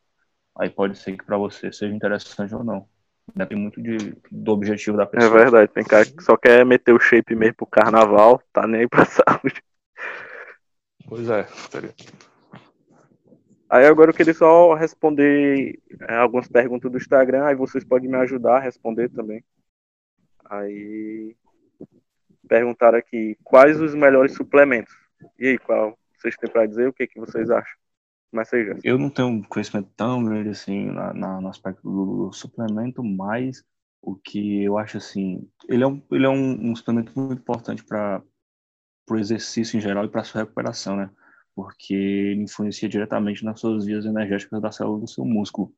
aí 0.59 0.71
pode 0.71 0.99
ser 0.99 1.17
que 1.17 1.25
pra 1.25 1.37
você 1.37 1.73
seja 1.73 1.95
interessante 1.95 2.55
ou 2.55 2.65
não. 2.65 2.87
Depende 3.35 3.61
muito 3.61 3.83
de, 3.83 4.15
do 4.31 4.53
objetivo 4.53 4.97
da 4.97 5.03
É 5.05 5.07
pessoa. 5.07 5.39
verdade, 5.39 5.73
tem 5.73 5.85
cara 5.85 6.05
que 6.05 6.23
só 6.23 6.37
quer 6.37 6.65
meter 6.65 6.93
o 6.95 7.01
shape 7.01 7.35
mesmo 7.37 7.57
pro 7.57 7.67
carnaval, 7.67 8.43
tá 8.53 8.67
nem 8.67 8.81
aí 8.83 8.89
pra 8.89 9.05
saúde. 9.07 9.63
Pois 11.07 11.29
é? 11.29 11.47
Aí 13.71 13.85
agora 13.85 14.11
eu 14.11 14.15
queria 14.15 14.33
só 14.33 14.73
responder 14.75 15.79
é, 16.09 16.15
algumas 16.17 16.49
perguntas 16.49 16.91
do 16.91 16.97
Instagram, 16.97 17.45
aí 17.45 17.55
vocês 17.55 17.85
podem 17.85 18.09
me 18.09 18.17
ajudar 18.17 18.57
a 18.57 18.61
responder 18.61 19.11
também. 19.11 19.45
Aí 20.47 21.37
perguntaram 22.49 22.99
aqui 22.99 23.37
quais 23.45 23.79
os 23.81 23.95
melhores 23.95 24.35
suplementos. 24.35 24.95
E 25.39 25.49
aí, 25.49 25.59
qual 25.59 25.99
vocês 26.17 26.35
têm 26.37 26.51
pra 26.51 26.65
dizer? 26.67 26.89
O 26.89 26.93
que, 26.93 27.07
que 27.07 27.21
vocês 27.21 27.51
acham? 27.51 27.77
Mas 28.33 28.49
seja. 28.49 28.77
Eu 28.83 28.99
não 28.99 29.11
tenho 29.11 29.29
um 29.29 29.43
conhecimento 29.43 29.91
tão 29.97 30.25
grande 30.25 30.51
assim 30.51 30.87
na, 30.87 31.13
na- 31.15 31.41
no 31.41 31.49
aspecto 31.49 31.83
do 31.83 32.33
suplemento, 32.33 33.03
mas 33.03 33.65
o 34.03 34.15
que 34.17 34.63
eu 34.63 34.79
acho 34.79 34.99
assim, 34.99 35.49
ele 35.69 35.83
é 35.83 35.87
um, 35.87 36.03
ele 36.13 36.25
é 36.27 36.29
um, 36.29 36.71
um 36.71 36.77
suplemento 36.77 37.13
muito 37.19 37.41
importante 37.41 37.85
para 37.85 38.23
o 39.11 39.17
exercício 39.17 39.77
em 39.79 39.81
geral 39.81 40.05
e 40.05 40.09
para 40.09 40.25
sua 40.25 40.43
recuperação, 40.43 40.97
né? 40.97 41.11
Porque 41.55 41.95
ele 41.95 42.43
influencia 42.45 42.89
diretamente 42.89 43.45
nas 43.45 43.61
suas 43.61 43.85
vias 43.87 44.05
energéticas 44.07 44.61
da 44.63 44.73
célula 44.73 45.01
do 45.01 45.09
seu 45.09 45.25
músculo. 45.25 45.73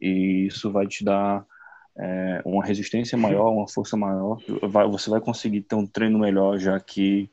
E 0.00 0.46
isso 0.46 0.70
vai 0.72 0.86
te 0.86 1.04
dar 1.04 1.44
é, 1.98 2.42
uma 2.44 2.64
resistência 2.64 3.18
maior, 3.18 3.50
uma 3.52 3.68
força 3.68 3.96
maior. 3.96 4.38
Vai- 4.70 4.88
você 4.88 5.10
vai 5.10 5.20
conseguir 5.20 5.62
ter 5.62 5.74
um 5.76 5.86
treino 5.86 6.18
melhor, 6.18 6.58
já 6.58 6.78
que 6.80 7.30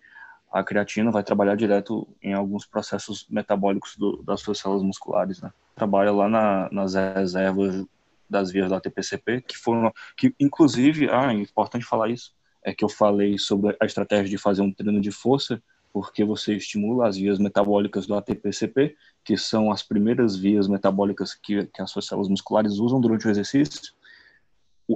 a 0.51 0.63
creatina 0.63 1.11
vai 1.11 1.23
trabalhar 1.23 1.55
direto 1.55 2.07
em 2.21 2.33
alguns 2.33 2.65
processos 2.65 3.25
metabólicos 3.29 3.95
do, 3.97 4.23
das 4.23 4.41
suas 4.41 4.59
células 4.59 4.83
musculares, 4.83 5.41
né? 5.41 5.51
Trabalha 5.75 6.11
lá 6.11 6.29
na, 6.29 6.69
nas 6.71 6.93
reservas 6.93 7.85
das 8.29 8.51
vias 8.51 8.69
do 8.69 8.75
ATPCP, 8.75 9.41
que 9.41 9.57
foram, 9.57 9.91
que 10.15 10.33
inclusive, 10.39 11.09
ah, 11.09 11.31
é 11.31 11.37
importante 11.37 11.85
falar 11.85 12.09
isso, 12.09 12.33
é 12.63 12.73
que 12.73 12.83
eu 12.83 12.89
falei 12.89 13.37
sobre 13.37 13.75
a 13.79 13.85
estratégia 13.85 14.29
de 14.29 14.37
fazer 14.37 14.61
um 14.61 14.71
treino 14.71 14.99
de 14.99 15.11
força, 15.11 15.61
porque 15.93 16.23
você 16.23 16.55
estimula 16.55 17.07
as 17.07 17.17
vias 17.17 17.39
metabólicas 17.39 18.05
do 18.05 18.15
ATPCP, 18.15 18.95
que 19.23 19.37
são 19.37 19.71
as 19.71 19.81
primeiras 19.81 20.35
vias 20.35 20.67
metabólicas 20.67 21.33
que, 21.33 21.65
que 21.67 21.81
as 21.81 21.89
suas 21.89 22.05
células 22.05 22.29
musculares 22.29 22.73
usam 22.73 22.99
durante 22.99 23.27
o 23.27 23.29
exercício. 23.29 23.93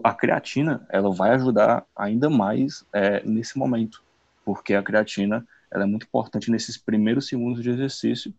A 0.04 0.14
creatina, 0.14 0.86
ela 0.90 1.12
vai 1.12 1.32
ajudar 1.32 1.86
ainda 1.96 2.30
mais 2.30 2.86
é, 2.94 3.24
nesse 3.26 3.58
momento, 3.58 4.04
porque 4.43 4.73
a 4.73 4.84
creatina 4.84 5.45
ela 5.71 5.84
é 5.84 5.88
muito 5.88 6.06
importante 6.06 6.51
nesses 6.51 6.77
primeiros 6.77 7.27
segundos 7.27 7.63
de 7.63 7.69
exercício, 7.69 8.34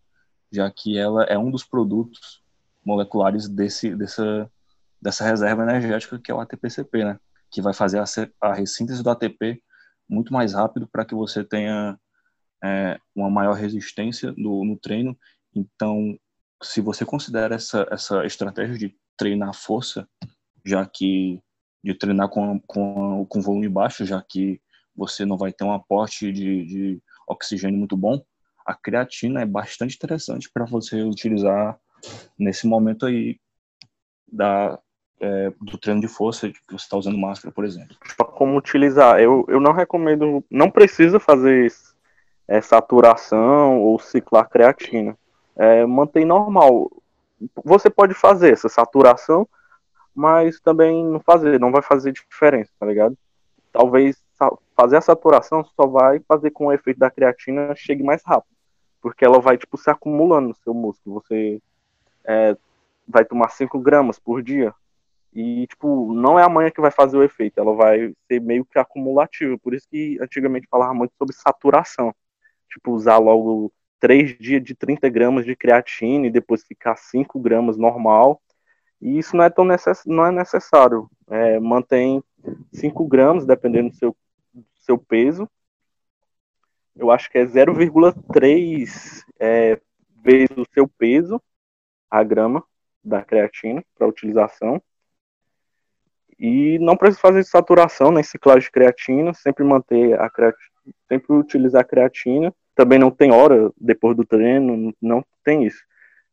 já 0.50 0.70
que 0.70 0.98
ela 0.98 1.24
é 1.24 1.38
um 1.38 1.50
dos 1.50 1.64
produtos 1.64 2.42
moleculares 2.84 3.48
desse, 3.48 3.94
dessa, 3.94 4.50
dessa 5.00 5.24
reserva 5.24 5.62
energética 5.62 6.18
que 6.18 6.30
é 6.30 6.34
o 6.34 6.40
ATPCP, 6.40 7.04
né? 7.04 7.18
Que 7.50 7.62
vai 7.62 7.72
fazer 7.72 8.00
a, 8.00 8.04
a 8.40 8.54
ressíntese 8.54 9.02
do 9.02 9.10
ATP 9.10 9.62
muito 10.08 10.32
mais 10.32 10.52
rápido 10.52 10.86
para 10.86 11.04
que 11.04 11.14
você 11.14 11.42
tenha 11.42 11.98
é, 12.62 12.98
uma 13.14 13.30
maior 13.30 13.54
resistência 13.54 14.32
no, 14.36 14.64
no 14.64 14.76
treino. 14.76 15.18
Então, 15.54 16.18
se 16.62 16.80
você 16.80 17.04
considera 17.04 17.54
essa, 17.54 17.86
essa 17.90 18.24
estratégia 18.24 18.76
de 18.76 18.96
treinar 19.16 19.54
força, 19.54 20.08
já 20.64 20.84
que 20.86 21.40
de 21.82 21.94
treinar 21.94 22.28
com, 22.28 22.60
com, 22.60 23.26
com 23.26 23.40
volume 23.40 23.68
baixo, 23.68 24.04
já 24.04 24.22
que 24.22 24.60
você 24.94 25.24
não 25.24 25.37
vai 25.37 25.52
ter 25.52 25.64
um 25.64 25.72
aporte 25.72 26.31
de, 26.33 26.64
de 26.64 27.02
oxigênio 27.26 27.78
muito 27.78 27.96
bom, 27.96 28.22
a 28.64 28.74
creatina 28.74 29.42
é 29.42 29.46
bastante 29.46 29.96
interessante 29.96 30.50
para 30.52 30.64
você 30.64 31.02
utilizar 31.02 31.78
nesse 32.38 32.66
momento 32.66 33.07
aí 33.07 33.38
da, 34.31 34.78
é, 35.20 35.52
do 35.61 35.78
treino 35.78 36.00
de 36.00 36.09
força 36.09 36.48
que 36.48 36.59
você 36.68 36.85
está 36.85 36.96
usando 36.96 37.18
máscara, 37.18 37.52
por 37.52 37.64
exemplo. 37.64 37.96
Como 38.35 38.57
utilizar? 38.57 39.20
Eu, 39.20 39.44
eu 39.48 39.61
não 39.61 39.72
recomendo, 39.72 40.44
não 40.50 40.70
precisa 40.70 41.18
fazer 41.18 41.72
é, 42.48 42.61
saturação 42.61 43.81
ou 43.81 43.98
ciclar 43.98 44.48
creatina. 44.48 45.16
É, 45.57 45.85
mantém 45.85 46.24
normal. 46.24 46.90
Você 47.64 47.90
pode 47.90 48.14
fazer 48.14 48.52
essa 48.52 48.68
saturação, 48.68 49.48
mas 50.14 50.61
também 50.61 51.05
não 51.05 51.20
fazer, 51.20 51.59
não 51.59 51.72
vai 51.72 51.83
fazer 51.83 52.12
diferença, 52.12 52.70
tá 52.78 52.87
ligado? 52.87 53.16
Talvez 53.72 54.21
fazer 54.76 54.96
a 54.96 55.00
saturação 55.00 55.64
só 55.64 55.87
vai 55.87 56.20
fazer 56.20 56.50
com 56.50 56.66
o 56.66 56.72
efeito 56.72 56.98
da 56.98 57.11
creatina 57.11 57.74
chegue 57.76 58.02
mais 58.02 58.22
rápido, 58.24 58.55
porque 59.00 59.24
ela 59.24 59.40
vai 59.40 59.57
tipo 59.57 59.76
se 59.76 59.90
acumulando 59.90 60.48
no 60.48 60.55
seu 60.55 60.72
músculo. 60.72 61.20
Você 61.20 61.61
é, 62.24 62.57
vai 63.07 63.24
tomar 63.24 63.50
5 63.50 63.78
gramas 63.81 64.18
por 64.18 64.42
dia 64.42 64.74
e 65.35 65.66
tipo 65.66 66.12
não 66.14 66.38
é 66.38 66.42
a 66.42 66.48
manhã 66.48 66.70
que 66.70 66.81
vai 66.81 66.90
fazer 66.90 67.16
o 67.16 67.22
efeito, 67.22 67.59
ela 67.59 67.74
vai 67.74 68.14
ser 68.26 68.40
meio 68.40 68.64
que 68.64 68.78
acumulativa. 68.78 69.59
Por 69.59 69.74
isso 69.74 69.87
que 69.90 70.18
antigamente 70.20 70.68
falava 70.70 70.94
muito 70.94 71.14
sobre 71.18 71.35
saturação, 71.35 72.14
tipo 72.70 72.92
usar 72.92 73.18
logo 73.18 73.72
3 74.00 74.38
dias 74.38 74.62
de 74.62 74.74
30 74.74 75.09
gramas 75.09 75.44
de 75.44 75.55
creatina 75.55 76.26
e 76.26 76.31
depois 76.31 76.64
ficar 76.64 76.96
5 76.96 77.38
gramas 77.40 77.76
normal 77.76 78.40
e 79.02 79.18
isso 79.18 79.37
não 79.37 79.44
é 79.44 79.50
tão 79.50 79.64
necess... 79.64 80.05
não 80.07 80.24
é 80.24 80.31
necessário. 80.31 81.11
É, 81.28 81.59
mantém 81.59 82.22
5 82.72 83.05
gramas, 83.09 83.44
dependendo 83.44 83.90
do 83.90 83.96
seu, 83.96 84.16
seu 84.82 84.98
peso. 84.98 85.48
Eu 86.94 87.10
acho 87.10 87.30
que 87.30 87.38
é 87.38 87.44
0,3 87.44 89.24
é, 89.38 89.80
vezes 90.22 90.56
o 90.56 90.66
seu 90.72 90.86
peso, 90.86 91.40
a 92.10 92.22
grama 92.22 92.62
da 93.02 93.24
creatina 93.24 93.82
para 93.96 94.06
utilização. 94.06 94.80
E 96.38 96.78
não 96.78 96.96
precisa 96.96 97.20
fazer 97.20 97.44
saturação 97.44 98.10
nem 98.10 98.22
ciclagem 98.22 98.62
de 98.62 98.70
creatina, 98.70 99.32
sempre 99.32 99.64
manter 99.64 100.20
a 100.20 100.28
creatina, 100.28 100.68
sempre 101.08 101.32
utilizar 101.34 101.82
a 101.82 101.84
creatina. 101.84 102.54
Também 102.74 102.98
não 102.98 103.10
tem 103.10 103.32
hora 103.32 103.72
depois 103.80 104.16
do 104.16 104.24
treino, 104.24 104.94
não 105.00 105.24
tem 105.44 105.64
isso. 105.64 105.82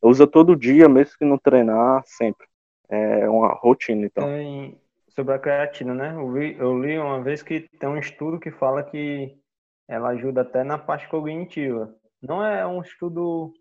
Usa 0.02 0.26
todo 0.26 0.56
dia, 0.56 0.90
mesmo 0.90 1.18
que 1.18 1.26
não 1.26 1.38
treinar, 1.38 2.04
sempre 2.06 2.50
é 2.90 3.30
uma 3.30 3.54
rotina, 3.54 4.06
então. 4.06 4.26
Tem, 4.26 4.76
sobre 5.20 5.34
a 5.34 5.40
creatina, 5.40 5.94
né? 5.94 6.16
Eu, 6.16 6.32
vi, 6.32 6.56
eu 6.58 6.82
li 6.82 6.98
uma 6.98 7.22
vez 7.22 7.44
que 7.44 7.68
tem 7.78 7.90
um 7.90 7.98
estudo 7.98 8.40
que 8.40 8.52
fala 8.52 8.82
que 8.82 9.38
ela 9.86 10.12
ajuda 10.12 10.44
até 10.44 10.64
na 10.64 10.78
parte 10.78 11.10
cognitiva. 11.10 11.94
Não 12.22 12.42
é 12.46 12.66
um 12.66 12.82
estudo 12.82 13.54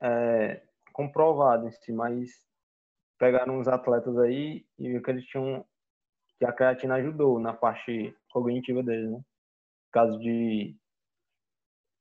é, 0.00 0.62
comprovado 0.92 1.66
em 1.66 1.72
si, 1.72 1.92
mas 1.92 2.30
pegaram 3.18 3.58
uns 3.58 3.66
atletas 3.66 4.16
aí 4.18 4.64
e 4.78 4.88
viram 4.88 5.02
que 5.02 5.10
eles 5.10 5.26
tinham 5.26 5.64
que 6.38 6.46
a 6.46 6.52
creatina 6.52 6.94
ajudou 6.94 7.40
na 7.40 7.52
parte 7.52 8.16
cognitiva 8.30 8.80
deles, 8.80 9.10
né? 9.10 9.20
caso 9.90 10.20
de 10.20 10.76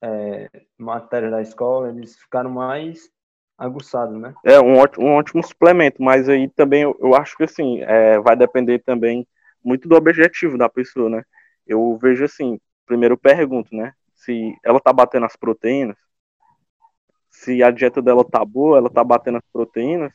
é, 0.04 0.48
matéria 0.78 1.32
da 1.32 1.42
escola, 1.42 1.90
eles 1.90 2.16
ficaram 2.20 2.52
mais 2.52 3.12
aguçado, 3.60 4.18
né? 4.18 4.34
É 4.44 4.60
um 4.60 4.78
ótimo, 4.78 5.06
um 5.06 5.14
ótimo 5.16 5.44
suplemento, 5.44 6.02
mas 6.02 6.30
aí 6.30 6.48
também 6.50 6.84
eu, 6.84 6.98
eu 7.00 7.14
acho 7.14 7.36
que 7.36 7.44
assim, 7.44 7.82
é, 7.82 8.18
vai 8.20 8.36
depender 8.36 8.80
também 8.80 9.28
muito 9.64 9.88
do 9.88 9.96
objetivo 9.96 10.58
da 10.58 10.70
pessoa, 10.70 11.10
né? 11.10 11.24
Eu 11.68 12.00
vejo 12.02 12.24
assim, 12.24 12.60
primeiro 12.86 13.14
eu 13.14 13.18
pergunto, 13.18 13.76
né? 13.76 13.94
Se 14.16 14.56
ela 14.64 14.80
tá 14.80 14.94
batendo 14.94 15.26
as 15.26 15.36
proteínas, 15.36 15.98
se 17.30 17.62
a 17.62 17.70
dieta 17.70 18.02
dela 18.02 18.24
tá 18.24 18.44
boa, 18.44 18.78
ela 18.78 18.90
tá 18.90 19.04
batendo 19.04 19.38
as 19.38 19.46
proteínas, 19.52 20.12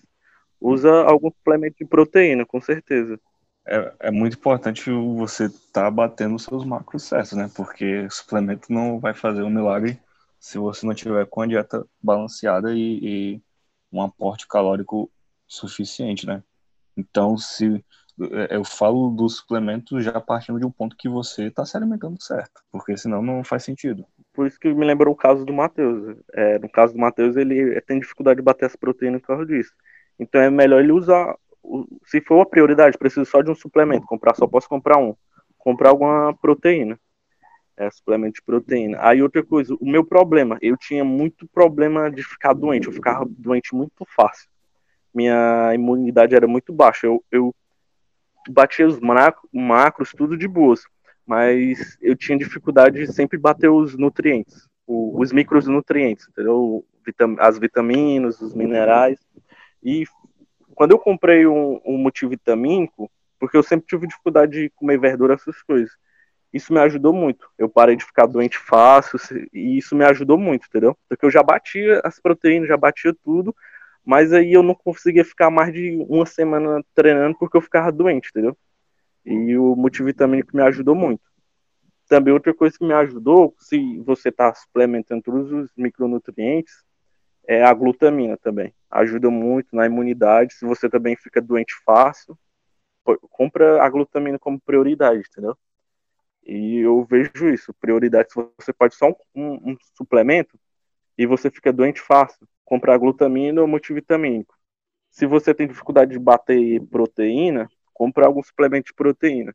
usa 0.60 0.90
algum 1.04 1.30
suplemento 1.30 1.76
de 1.78 1.84
proteína, 1.84 2.44
com 2.46 2.60
certeza. 2.60 3.20
É, 3.66 3.92
é 4.00 4.10
muito 4.10 4.36
importante 4.36 4.90
você 4.90 5.48
tá 5.72 5.90
batendo 5.90 6.34
os 6.34 6.44
seus 6.44 6.64
macros 6.64 7.04
certos, 7.04 7.32
né? 7.32 7.50
Porque 7.54 8.08
suplemento 8.10 8.72
não 8.72 8.98
vai 8.98 9.14
fazer 9.14 9.42
um 9.42 9.50
milagre 9.50 9.98
se 10.44 10.58
você 10.58 10.86
não 10.86 10.92
tiver 10.92 11.24
com 11.24 11.40
a 11.40 11.46
dieta 11.46 11.86
balanceada 12.02 12.74
e, 12.74 12.98
e 13.02 13.42
um 13.90 14.02
aporte 14.02 14.46
calórico 14.46 15.10
suficiente, 15.48 16.26
né? 16.26 16.42
Então, 16.94 17.34
se 17.38 17.82
é, 18.20 18.54
eu 18.54 18.62
falo 18.62 19.08
do 19.08 19.26
suplemento 19.26 20.02
já 20.02 20.20
partindo 20.20 20.60
de 20.60 20.66
um 20.66 20.70
ponto 20.70 20.98
que 20.98 21.08
você 21.08 21.46
está 21.46 21.64
se 21.64 21.78
alimentando 21.78 22.22
certo, 22.22 22.60
porque 22.70 22.94
senão 22.94 23.22
não 23.22 23.42
faz 23.42 23.64
sentido. 23.64 24.04
Por 24.34 24.46
isso 24.46 24.60
que 24.60 24.70
me 24.74 24.84
lembrou 24.84 25.14
o 25.14 25.16
caso 25.16 25.46
do 25.46 25.52
Matheus. 25.54 26.18
É, 26.34 26.58
no 26.58 26.68
caso 26.68 26.92
do 26.92 26.98
Matheus, 26.98 27.36
ele 27.36 27.80
tem 27.80 27.98
dificuldade 27.98 28.36
de 28.36 28.44
bater 28.44 28.66
as 28.66 28.76
proteínas 28.76 29.22
por 29.22 29.28
causa 29.28 29.46
disso. 29.46 29.72
Então 30.18 30.42
é 30.42 30.50
melhor 30.50 30.82
ele 30.82 30.92
usar, 30.92 31.38
se 32.04 32.20
for 32.20 32.42
a 32.42 32.46
prioridade, 32.46 32.98
preciso 32.98 33.24
só 33.24 33.40
de 33.40 33.50
um 33.50 33.54
suplemento, 33.54 34.06
comprar 34.06 34.34
só 34.34 34.46
posso 34.46 34.68
comprar 34.68 34.98
um, 34.98 35.16
comprar 35.56 35.88
alguma 35.88 36.36
proteína 36.36 37.00
é, 37.76 37.90
suplemento 37.90 38.34
de 38.34 38.42
proteína. 38.42 38.98
Aí 39.00 39.22
outra 39.22 39.42
coisa, 39.42 39.74
o 39.80 39.86
meu 39.88 40.04
problema, 40.04 40.58
eu 40.62 40.76
tinha 40.76 41.04
muito 41.04 41.46
problema 41.48 42.10
de 42.10 42.22
ficar 42.22 42.52
doente, 42.52 42.86
eu 42.86 42.92
ficava 42.92 43.24
doente 43.28 43.74
muito 43.74 44.06
fácil. 44.14 44.48
Minha 45.12 45.72
imunidade 45.74 46.34
era 46.34 46.46
muito 46.46 46.72
baixa, 46.72 47.06
eu, 47.06 47.24
eu 47.30 47.54
batia 48.48 48.86
os 48.86 48.98
macros, 49.52 50.12
tudo 50.16 50.36
de 50.36 50.48
boas, 50.48 50.84
mas 51.26 51.96
eu 52.00 52.16
tinha 52.16 52.38
dificuldade 52.38 52.98
de 52.98 53.12
sempre 53.12 53.38
bater 53.38 53.70
os 53.70 53.96
nutrientes, 53.96 54.68
os 54.86 55.32
micronutrientes, 55.32 56.28
entendeu? 56.28 56.84
As 57.38 57.58
vitaminas, 57.58 58.40
os 58.40 58.54
minerais. 58.54 59.18
E 59.82 60.04
quando 60.74 60.92
eu 60.92 60.98
comprei 60.98 61.46
um, 61.46 61.80
um 61.84 61.96
multivitamínico, 61.98 63.10
porque 63.38 63.56
eu 63.56 63.62
sempre 63.62 63.86
tive 63.86 64.06
dificuldade 64.06 64.52
de 64.52 64.70
comer 64.70 64.98
verdura, 64.98 65.34
essas 65.34 65.62
coisas 65.62 65.90
isso 66.54 66.72
me 66.72 66.78
ajudou 66.78 67.12
muito. 67.12 67.50
Eu 67.58 67.68
parei 67.68 67.96
de 67.96 68.04
ficar 68.04 68.26
doente 68.26 68.56
fácil 68.56 69.18
e 69.52 69.76
isso 69.76 69.96
me 69.96 70.04
ajudou 70.04 70.38
muito, 70.38 70.68
entendeu? 70.68 70.96
Porque 71.08 71.26
eu 71.26 71.30
já 71.30 71.42
batia 71.42 72.00
as 72.04 72.20
proteínas, 72.20 72.68
já 72.68 72.76
batia 72.76 73.12
tudo, 73.24 73.54
mas 74.04 74.32
aí 74.32 74.52
eu 74.52 74.62
não 74.62 74.74
conseguia 74.74 75.24
ficar 75.24 75.50
mais 75.50 75.72
de 75.72 75.96
uma 76.08 76.24
semana 76.24 76.80
treinando 76.94 77.36
porque 77.36 77.56
eu 77.56 77.60
ficava 77.60 77.90
doente, 77.90 78.28
entendeu? 78.30 78.56
E 79.26 79.58
o 79.58 79.74
multivitamínico 79.74 80.56
me 80.56 80.62
ajudou 80.62 80.94
muito. 80.94 81.22
Também 82.08 82.32
outra 82.32 82.54
coisa 82.54 82.78
que 82.78 82.84
me 82.86 82.92
ajudou, 82.94 83.52
se 83.58 83.98
você 84.00 84.28
está 84.28 84.54
suplementando 84.54 85.22
todos 85.22 85.50
os 85.50 85.70
micronutrientes, 85.76 86.84
é 87.48 87.64
a 87.64 87.74
glutamina 87.74 88.36
também. 88.36 88.72
Ajuda 88.88 89.28
muito 89.28 89.74
na 89.74 89.86
imunidade. 89.86 90.54
Se 90.54 90.64
você 90.64 90.88
também 90.88 91.16
fica 91.16 91.40
doente 91.40 91.74
fácil, 91.84 92.38
compra 93.30 93.82
a 93.82 93.88
glutamina 93.88 94.38
como 94.38 94.60
prioridade, 94.60 95.24
entendeu? 95.28 95.56
E 96.46 96.80
eu 96.80 97.04
vejo 97.04 97.48
isso, 97.48 97.72
prioridade, 97.74 98.32
se 98.32 98.48
você 98.58 98.72
pode 98.72 98.94
só 98.94 99.08
um, 99.08 99.14
um, 99.34 99.52
um 99.70 99.76
suplemento 99.96 100.58
e 101.16 101.26
você 101.26 101.50
fica 101.50 101.72
doente 101.72 102.00
fácil, 102.00 102.46
comprar 102.64 102.98
glutamina 102.98 103.60
ou 103.60 103.68
multivitamínico. 103.68 104.54
Se 105.10 105.26
você 105.26 105.54
tem 105.54 105.66
dificuldade 105.66 106.10
de 106.10 106.18
bater 106.18 106.80
proteína, 106.90 107.68
compra 107.92 108.26
algum 108.26 108.42
suplemento 108.42 108.86
de 108.86 108.94
proteína. 108.94 109.54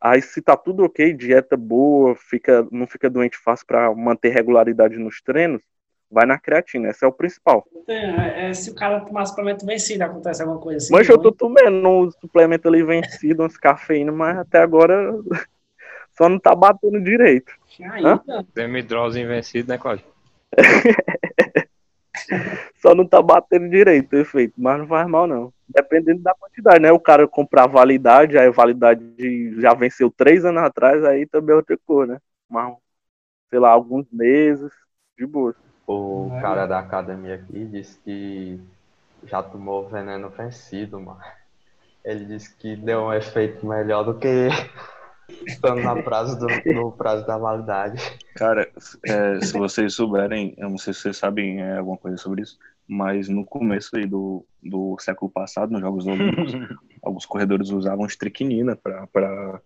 Aí 0.00 0.22
se 0.22 0.40
tá 0.40 0.56
tudo 0.56 0.84
ok, 0.84 1.12
dieta 1.12 1.56
boa, 1.56 2.14
fica, 2.14 2.66
não 2.70 2.86
fica 2.86 3.10
doente 3.10 3.36
fácil 3.36 3.66
para 3.66 3.94
manter 3.94 4.30
regularidade 4.30 4.98
nos 4.98 5.20
treinos, 5.20 5.62
vai 6.10 6.26
na 6.26 6.38
creatina, 6.38 6.90
esse 6.90 7.04
é 7.04 7.08
o 7.08 7.12
principal. 7.12 7.66
É, 7.88 8.48
é, 8.48 8.54
se 8.54 8.70
o 8.70 8.74
cara 8.74 9.00
tomar 9.00 9.26
suplemento 9.26 9.66
vencido, 9.66 10.04
acontece 10.04 10.42
alguma 10.42 10.60
coisa 10.60 10.78
assim. 10.78 10.92
Mas 10.92 11.08
eu 11.08 11.18
tô 11.18 11.32
tomando 11.32 11.88
um 11.88 12.10
suplemento 12.10 12.68
ali 12.68 12.82
vencido, 12.82 13.42
uns 13.42 13.56
cafeína, 13.56 14.12
mas 14.12 14.38
até 14.38 14.58
agora 14.58 15.12
só 16.16 16.28
não 16.28 16.38
tá 16.38 16.54
batendo 16.54 17.00
direito. 17.02 17.52
Demidrose 18.54 19.20
invencido, 19.20 19.68
né, 19.68 19.78
Cláudio? 19.78 20.04
Só 22.80 22.94
não 22.94 23.06
tá 23.06 23.20
batendo 23.20 23.68
direito, 23.68 24.08
perfeito. 24.08 24.54
Mas 24.56 24.78
não 24.78 24.86
faz 24.86 25.08
mal, 25.08 25.26
não. 25.26 25.52
Dependendo 25.68 26.22
da 26.22 26.34
quantidade, 26.34 26.80
né? 26.80 26.92
O 26.92 27.00
cara 27.00 27.26
comprar 27.26 27.66
validade, 27.66 28.38
aí 28.38 28.46
a 28.46 28.52
validade 28.52 29.60
já 29.60 29.74
venceu 29.74 30.10
três 30.10 30.44
anos 30.44 30.62
atrás, 30.62 31.02
aí 31.04 31.26
também 31.26 31.54
é 31.54 31.56
outra 31.56 31.78
cor, 31.86 32.06
né? 32.06 32.18
Mas, 32.48 32.74
sei 33.50 33.58
lá, 33.58 33.70
alguns 33.70 34.06
meses, 34.12 34.70
de 35.18 35.26
boa. 35.26 35.54
O 35.86 36.30
cara 36.40 36.66
da 36.66 36.78
academia 36.78 37.34
aqui 37.36 37.64
disse 37.64 37.98
que 38.00 38.60
já 39.24 39.42
tomou 39.42 39.88
veneno 39.88 40.28
vencido, 40.28 41.00
mano. 41.00 41.20
Ele 42.04 42.26
disse 42.26 42.54
que 42.56 42.76
deu 42.76 43.04
um 43.04 43.12
efeito 43.12 43.66
melhor 43.66 44.04
do 44.04 44.18
que 44.18 44.48
Estando 45.46 45.82
na 45.82 46.02
prazo 46.02 46.38
do, 46.38 46.46
no 46.72 46.92
prazo 46.92 47.26
da 47.26 47.38
validade. 47.38 48.00
Cara, 48.34 48.70
é, 49.06 49.40
se 49.40 49.52
vocês 49.52 49.94
souberem, 49.94 50.54
eu 50.56 50.68
não 50.68 50.78
sei 50.78 50.92
se 50.92 51.00
vocês 51.00 51.16
sabem 51.16 51.60
é, 51.60 51.78
alguma 51.78 51.96
coisa 51.96 52.16
sobre 52.16 52.42
isso, 52.42 52.58
mas 52.86 53.28
no 53.28 53.44
começo 53.44 53.96
aí 53.96 54.06
do, 54.06 54.44
do 54.62 54.96
século 54.98 55.30
passado, 55.30 55.72
nos 55.72 55.80
Jogos 55.80 56.06
Olímpicos, 56.06 56.52
alguns 57.02 57.26
corredores 57.26 57.70
usavam 57.70 58.06
estricnina 58.06 58.76
pra, 58.76 59.06
pra, 59.06 59.60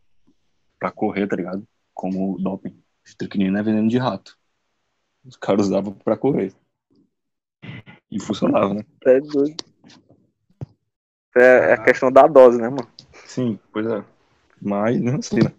pra 0.79 0.91
correr, 0.91 1.27
tá 1.27 1.37
ligado? 1.37 1.67
Como 1.93 2.39
doping. 2.39 2.77
Estricnina 3.05 3.61
é 3.61 3.63
veneno 3.63 3.89
de 3.89 3.99
rato. 3.99 4.37
Os 5.25 5.37
caras 5.37 5.67
usavam 5.67 5.93
pra 5.93 6.17
correr. 6.17 6.53
E 8.11 8.21
funcionava, 8.21 8.73
né? 8.75 8.85
É 9.05 9.21
doido. 9.21 9.57
É, 11.37 11.71
é 11.71 11.73
a 11.75 11.83
questão 11.83 12.11
da 12.11 12.27
dose, 12.27 12.61
né, 12.61 12.69
mano? 12.69 12.89
Sim, 13.27 13.59
pois 13.73 13.87
é. 13.87 14.05
Mas, 14.61 15.01
não 15.01 15.23
sei, 15.23 15.43
né? 15.45 15.53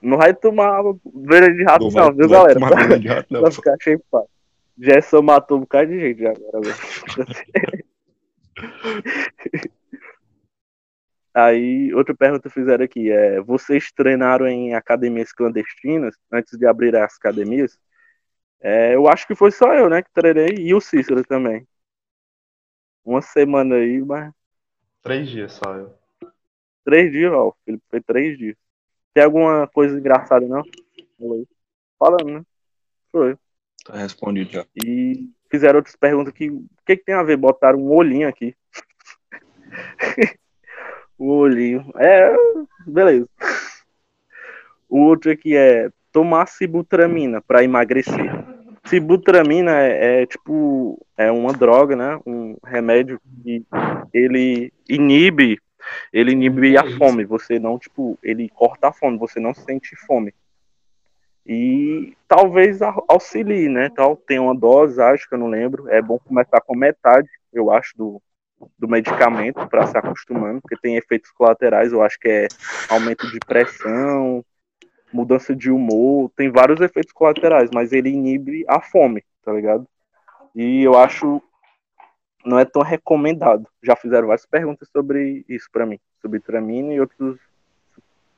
Não 0.00 0.18
vai 0.18 0.34
tomar 0.34 0.82
veneno 1.14 1.56
de 1.56 1.64
rato, 1.64 1.84
Não 1.84 1.90
não, 1.90 2.12
viu, 2.12 2.22
não 2.22 2.28
vai 2.28 2.38
galera? 2.38 2.54
tomar 2.54 2.76
veneno 2.76 3.00
de 3.00 3.08
rato, 3.08 3.26
não. 3.32 3.40
Vai 3.40 3.52
ficar 3.52 3.76
cheio 3.80 3.98
de 3.98 4.04
pá. 4.10 4.22
Gerson 4.78 5.22
matou 5.22 5.58
um 5.58 5.60
bocado 5.60 5.90
de 5.90 6.00
gente 6.00 6.20
já 6.22 6.30
agora, 6.30 6.60
velho. 6.60 6.76
Aí, 11.34 11.94
outra 11.94 12.14
pergunta 12.14 12.50
fizeram 12.50 12.84
aqui 12.84 13.10
é: 13.10 13.40
vocês 13.40 13.90
treinaram 13.92 14.46
em 14.46 14.74
academias 14.74 15.32
clandestinas 15.32 16.14
antes 16.30 16.58
de 16.58 16.66
abrir 16.66 16.94
as 16.96 17.16
academias? 17.16 17.78
É, 18.60 18.94
eu 18.94 19.08
acho 19.08 19.26
que 19.26 19.34
foi 19.34 19.50
só 19.50 19.72
eu, 19.74 19.88
né, 19.88 20.02
que 20.02 20.12
treinei 20.12 20.54
e 20.58 20.74
o 20.74 20.80
Cícero 20.80 21.24
também. 21.24 21.66
Uma 23.04 23.20
semana 23.22 23.76
aí, 23.76 24.00
mas 24.00 24.32
Três 25.02 25.28
dias 25.28 25.52
só 25.52 25.74
eu. 25.74 26.01
Três 26.84 27.12
dias, 27.12 27.32
ó. 27.32 27.52
Ele 27.66 27.80
foi 27.90 28.00
três 28.00 28.38
dias. 28.38 28.56
Tem 29.14 29.24
alguma 29.24 29.66
coisa 29.68 29.98
engraçada, 29.98 30.46
não? 30.46 30.62
Falando, 31.98 32.30
né? 32.30 32.42
Foi. 33.10 33.36
Tá 33.84 33.96
respondido 33.96 34.50
já. 34.50 34.66
E 34.76 35.28
fizeram 35.50 35.78
outras 35.78 35.96
perguntas 35.96 36.32
que 36.32 36.50
o 36.50 36.64
que, 36.86 36.96
que 36.96 37.04
tem 37.04 37.14
a 37.14 37.22
ver? 37.22 37.36
Botaram 37.36 37.78
um 37.78 37.92
olhinho 37.92 38.28
aqui. 38.28 38.56
o 41.18 41.28
olhinho. 41.28 41.92
É, 41.96 42.34
beleza. 42.86 43.28
O 44.88 45.00
outro 45.00 45.30
aqui 45.30 45.56
é 45.56 45.90
tomar 46.12 46.46
sibutramina 46.46 47.40
para 47.40 47.64
emagrecer. 47.64 48.30
Sibutramina 48.84 49.72
é, 49.80 50.22
é 50.22 50.26
tipo 50.26 51.00
é 51.16 51.30
uma 51.30 51.52
droga, 51.52 51.96
né? 51.96 52.20
Um 52.26 52.56
remédio 52.64 53.20
que 53.42 53.64
ele 54.12 54.72
inibe, 54.88 55.58
ele 56.12 56.32
inibe 56.32 56.76
a 56.76 56.84
fome. 56.96 57.24
Você 57.24 57.58
não 57.58 57.78
tipo, 57.78 58.18
ele 58.22 58.48
corta 58.48 58.88
a 58.88 58.92
fome. 58.92 59.18
Você 59.18 59.40
não 59.40 59.54
sente 59.54 59.96
fome 59.96 60.34
e 61.46 62.16
talvez 62.28 62.80
au- 62.82 63.04
auxilie, 63.08 63.68
né? 63.68 63.90
Tal, 63.90 64.16
tem 64.16 64.38
uma 64.38 64.54
dose, 64.54 65.00
acho 65.00 65.28
que 65.28 65.34
eu 65.34 65.38
não 65.38 65.48
lembro. 65.48 65.88
É 65.88 66.00
bom 66.00 66.18
começar 66.18 66.60
com 66.60 66.76
metade, 66.76 67.28
eu 67.52 67.70
acho, 67.70 67.96
do, 67.96 68.22
do 68.78 68.88
medicamento 68.88 69.66
para 69.68 69.86
se 69.86 69.98
acostumando, 69.98 70.60
porque 70.60 70.76
tem 70.80 70.96
efeitos 70.96 71.30
colaterais, 71.32 71.92
eu 71.92 72.02
acho 72.02 72.18
que 72.18 72.28
é 72.28 72.48
aumento 72.88 73.28
de 73.30 73.38
pressão, 73.40 74.44
mudança 75.12 75.54
de 75.54 75.70
humor, 75.70 76.30
tem 76.36 76.50
vários 76.50 76.80
efeitos 76.80 77.12
colaterais, 77.12 77.70
mas 77.72 77.92
ele 77.92 78.08
inibe 78.10 78.64
a 78.68 78.80
fome, 78.80 79.24
tá 79.44 79.52
ligado? 79.52 79.86
E 80.54 80.82
eu 80.82 80.96
acho 80.96 81.42
não 82.44 82.58
é 82.58 82.64
tão 82.64 82.82
recomendado. 82.82 83.68
Já 83.82 83.96
fizeram 83.96 84.28
várias 84.28 84.46
perguntas 84.46 84.88
sobre 84.90 85.44
isso 85.48 85.68
para 85.70 85.86
mim, 85.86 85.98
sobre 86.20 86.40
tramina 86.40 86.92
e 86.92 87.00
outros 87.00 87.38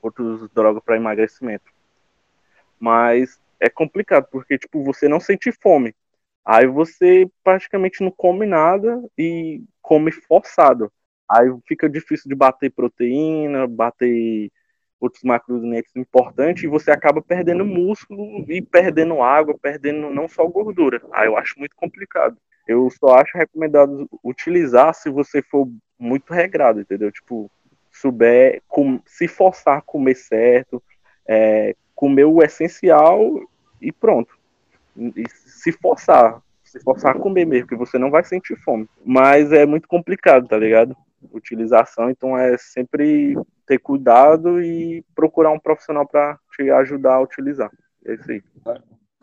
outros 0.02 0.50
drogas 0.50 0.82
para 0.84 0.96
emagrecimento. 0.96 1.72
Mas 2.78 3.40
é 3.59 3.70
complicado 3.70 4.26
porque 4.30 4.59
tipo 4.59 4.84
você 4.84 5.09
não 5.09 5.18
sente 5.18 5.50
fome. 5.52 5.94
Aí 6.44 6.66
você 6.66 7.26
praticamente 7.42 8.02
não 8.02 8.11
come 8.11 8.44
nada 8.44 9.02
e 9.16 9.62
come 9.80 10.12
forçado. 10.12 10.92
Aí 11.30 11.48
fica 11.66 11.88
difícil 11.88 12.28
de 12.28 12.34
bater 12.34 12.70
proteína 12.70 13.66
bater 13.66 14.50
outros 15.00 15.22
macronutrientes 15.22 15.94
importantes 15.96 16.64
e 16.64 16.66
você 16.66 16.90
acaba 16.90 17.20
perdendo 17.22 17.64
músculo 17.64 18.44
e 18.50 18.62
perdendo 18.62 19.22
água 19.22 19.57
perdendo 19.61 20.11
não 20.11 20.28
só 20.28 20.46
gordura. 20.46 21.02
Aí 21.12 21.26
eu 21.26 21.36
acho 21.36 21.59
muito 21.59 21.74
complicado 21.76 22.36
eu 22.66 22.88
só 22.90 23.14
acho 23.14 23.36
recomendado 23.36 24.08
utilizar 24.22 24.94
se 24.94 25.10
você 25.10 25.42
for 25.42 25.68
muito 25.98 26.32
regrado 26.32 26.80
entendeu 26.80 27.12
tipo 27.12 27.50
souber 27.92 28.62
com, 28.66 29.00
se 29.06 29.28
forçar 29.28 29.78
a 29.78 29.82
comer 29.82 30.14
certo 30.14 30.82
é, 31.26 31.74
comer 31.94 32.24
o 32.24 32.42
essencial 32.42 33.40
e 33.80 33.92
pronto. 33.92 34.36
E 34.96 35.24
se 35.28 35.72
forçar, 35.72 36.40
se 36.62 36.80
forçar 36.80 37.16
a 37.16 37.18
comer 37.18 37.44
mesmo, 37.46 37.68
que 37.68 37.76
você 37.76 37.98
não 37.98 38.10
vai 38.10 38.24
sentir 38.24 38.56
fome. 38.56 38.88
Mas 39.04 39.52
é 39.52 39.66
muito 39.66 39.88
complicado, 39.88 40.46
tá 40.46 40.56
ligado? 40.56 40.96
Utilização, 41.32 42.10
então 42.10 42.36
é 42.36 42.56
sempre 42.58 43.34
ter 43.66 43.78
cuidado 43.78 44.62
e 44.62 45.02
procurar 45.14 45.50
um 45.50 45.58
profissional 45.58 46.06
para 46.06 46.38
te 46.54 46.70
ajudar 46.70 47.14
a 47.14 47.20
utilizar. 47.20 47.70
É 48.04 48.14
isso 48.14 48.30
aí. 48.30 48.42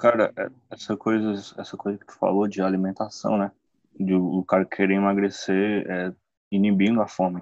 Cara, 0.01 0.33
é- 0.37 0.49
essa 0.71 0.97
coisa, 0.97 1.31
essa 1.61 1.77
coisa 1.77 1.97
que 1.99 2.05
tu 2.07 2.13
falou 2.17 2.47
de 2.47 2.61
alimentação, 2.61 3.37
né? 3.37 3.51
De 3.99 4.13
o 4.15 4.43
cara 4.43 4.65
querer 4.65 4.95
emagrecer 4.95 5.85
é, 5.89 6.13
inibindo 6.51 7.01
a 7.01 7.07
fome. 7.07 7.41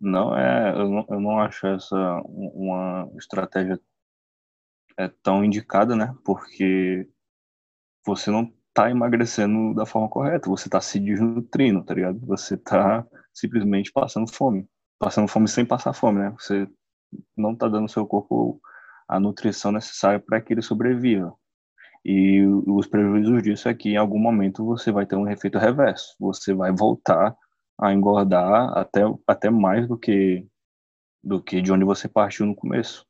Não 0.00 0.36
é, 0.38 0.70
eu 0.72 0.88
não, 0.90 1.06
eu 1.10 1.20
não 1.20 1.40
acho 1.40 1.66
essa 1.66 1.96
um- 2.26 2.52
uma 2.54 3.10
estratégia 3.18 3.80
é, 4.96 5.08
tão 5.22 5.44
indicada, 5.44 5.94
né? 5.96 6.14
Porque 6.24 7.08
você 8.06 8.30
não 8.30 8.52
tá 8.74 8.90
emagrecendo 8.90 9.74
da 9.74 9.86
forma 9.86 10.08
correta, 10.08 10.48
você 10.50 10.68
tá 10.68 10.80
se 10.80 11.00
desnutrindo, 11.00 11.84
tá 11.84 11.94
ligado? 11.94 12.20
Você 12.26 12.56
tá 12.56 13.06
simplesmente 13.34 13.92
passando 13.92 14.32
fome. 14.32 14.68
Passando 14.98 15.28
fome 15.28 15.48
sem 15.48 15.66
passar 15.66 15.92
fome, 15.92 16.20
né? 16.20 16.30
Você 16.38 16.68
não 17.36 17.56
tá 17.56 17.68
dando 17.68 17.84
ao 17.84 17.88
seu 17.88 18.06
corpo 18.06 18.60
a 19.08 19.20
nutrição 19.20 19.72
necessária 19.72 20.20
para 20.20 20.40
que 20.42 20.54
ele 20.54 20.62
sobreviva. 20.62 21.34
E 22.08 22.40
os 22.46 22.86
prejuízos 22.86 23.42
disso 23.42 23.68
é 23.68 23.74
que 23.74 23.88
em 23.88 23.96
algum 23.96 24.20
momento 24.20 24.64
você 24.64 24.92
vai 24.92 25.04
ter 25.04 25.16
um 25.16 25.28
efeito 25.28 25.58
reverso. 25.58 26.14
Você 26.20 26.54
vai 26.54 26.70
voltar 26.70 27.36
a 27.76 27.92
engordar 27.92 28.78
até, 28.78 29.00
até 29.26 29.50
mais 29.50 29.88
do 29.88 29.98
que 29.98 30.46
do 31.20 31.42
que 31.42 31.60
de 31.60 31.72
onde 31.72 31.84
você 31.84 32.08
partiu 32.08 32.46
no 32.46 32.54
começo. 32.54 33.04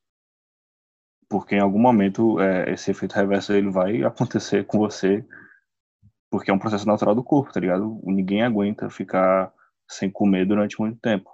Porque 1.29 1.57
em 1.57 1.61
algum 1.61 1.79
momento 1.79 2.41
é, 2.41 2.73
esse 2.73 2.91
efeito 2.91 3.15
reverso 3.15 3.53
ele 3.53 3.69
vai 3.69 4.03
acontecer 4.03 4.65
com 4.65 4.79
você, 4.79 5.23
porque 6.31 6.51
é 6.51 6.55
um 6.55 6.59
processo 6.59 6.87
natural 6.87 7.15
do 7.15 7.23
corpo, 7.23 7.53
tá 7.53 7.61
ligado? 7.61 8.01
Ninguém 8.03 8.43
aguenta 8.43 8.89
ficar 8.89 9.53
sem 9.87 10.11
comer 10.11 10.47
durante 10.47 10.81
muito 10.81 10.99
tempo. 11.01 11.31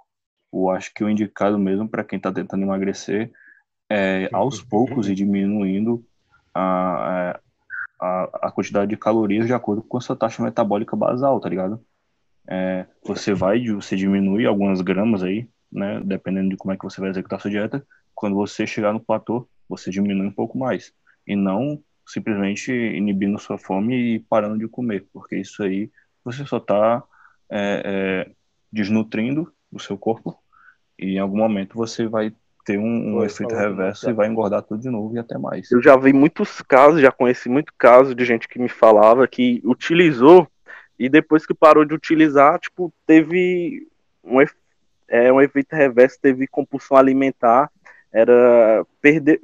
Eu 0.51 0.69
acho 0.69 0.93
que 0.93 1.01
o 1.01 1.09
indicado 1.09 1.57
mesmo 1.57 1.87
para 1.87 2.03
quem 2.03 2.17
está 2.17 2.29
tentando 2.29 2.63
emagrecer 2.63 3.31
é 3.89 4.27
aos 4.33 4.61
poucos 4.61 5.07
e 5.07 5.15
diminuindo 5.15 6.05
a, 6.53 7.31
a, 7.31 7.39
a 8.03 8.51
quantidade 8.51 8.89
de 8.89 8.97
calorias 8.97 9.47
de 9.47 9.53
acordo 9.53 9.81
com 9.81 9.97
a 9.97 10.01
sua 10.01 10.15
taxa 10.15 10.43
metabólica 10.43 10.95
basal, 10.95 11.39
tá 11.39 11.49
ligado? 11.49 11.83
É, 12.49 12.85
você 13.05 13.33
vai, 13.33 13.63
você 13.65 13.95
diminui 13.95 14.45
algumas 14.45 14.81
gramas 14.81 15.23
aí, 15.23 15.47
né? 15.71 16.01
Dependendo 16.03 16.49
de 16.49 16.57
como 16.57 16.73
é 16.73 16.77
que 16.77 16.83
você 16.83 16.99
vai 16.99 17.09
executar 17.09 17.39
a 17.39 17.41
sua 17.41 17.51
dieta. 17.51 17.85
Quando 18.13 18.35
você 18.35 18.67
chegar 18.67 18.93
no 18.93 18.99
platô, 18.99 19.47
você 19.67 19.89
diminui 19.89 20.27
um 20.27 20.31
pouco 20.31 20.57
mais. 20.57 20.93
E 21.25 21.35
não 21.35 21.81
simplesmente 22.05 22.71
inibindo 22.71 23.39
sua 23.39 23.57
fome 23.57 24.15
e 24.15 24.19
parando 24.19 24.57
de 24.57 24.67
comer, 24.67 25.07
porque 25.13 25.37
isso 25.37 25.63
aí 25.63 25.89
você 26.23 26.45
só 26.45 26.57
está 26.57 27.03
é, 27.49 28.25
é, 28.27 28.31
desnutrindo 28.71 29.53
o 29.71 29.79
seu 29.79 29.97
corpo 29.97 30.37
e 30.99 31.15
em 31.15 31.19
algum 31.19 31.37
momento 31.37 31.75
você 31.75 32.07
vai 32.07 32.33
ter 32.63 32.77
um, 32.77 33.17
um 33.17 33.23
efeito 33.23 33.55
reverso 33.55 34.09
e 34.09 34.13
vai 34.13 34.27
engordar 34.27 34.61
tudo 34.63 34.81
de 34.81 34.89
novo 34.89 35.15
e 35.15 35.19
até 35.19 35.37
mais. 35.37 35.69
Eu 35.71 35.81
já 35.81 35.95
vi 35.97 36.13
muitos 36.13 36.61
casos, 36.61 37.01
já 37.01 37.11
conheci 37.11 37.49
muito 37.49 37.73
caso 37.77 38.15
de 38.15 38.23
gente 38.25 38.47
que 38.47 38.59
me 38.59 38.69
falava 38.69 39.27
que 39.27 39.61
utilizou 39.65 40.47
e 40.97 41.09
depois 41.09 41.45
que 41.45 41.53
parou 41.53 41.83
de 41.83 41.93
utilizar, 41.93 42.59
tipo, 42.59 42.93
teve 43.05 43.87
um, 44.23 44.37
é, 45.07 45.31
um 45.33 45.41
efeito 45.41 45.75
reverso, 45.75 46.17
teve 46.21 46.47
compulsão 46.47 46.95
alimentar, 46.95 47.69
era 48.11 48.85
perder, 49.01 49.41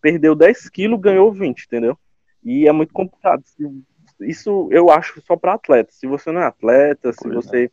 perdeu 0.00 0.34
10 0.34 0.68
quilos, 0.68 1.00
ganhou 1.00 1.32
20, 1.32 1.64
entendeu? 1.66 1.96
E 2.42 2.66
é 2.66 2.72
muito 2.72 2.92
complicado. 2.92 3.42
Se- 3.44 3.84
Isso 4.20 4.68
eu 4.72 4.90
acho 4.90 5.20
só 5.22 5.36
para 5.36 5.54
atleta. 5.54 5.92
Se 5.92 6.06
você 6.06 6.32
não 6.32 6.40
é 6.40 6.46
atleta, 6.46 7.12
se 7.12 7.18
Pois 7.22 7.32
é. 7.32 7.36
você 7.36 7.70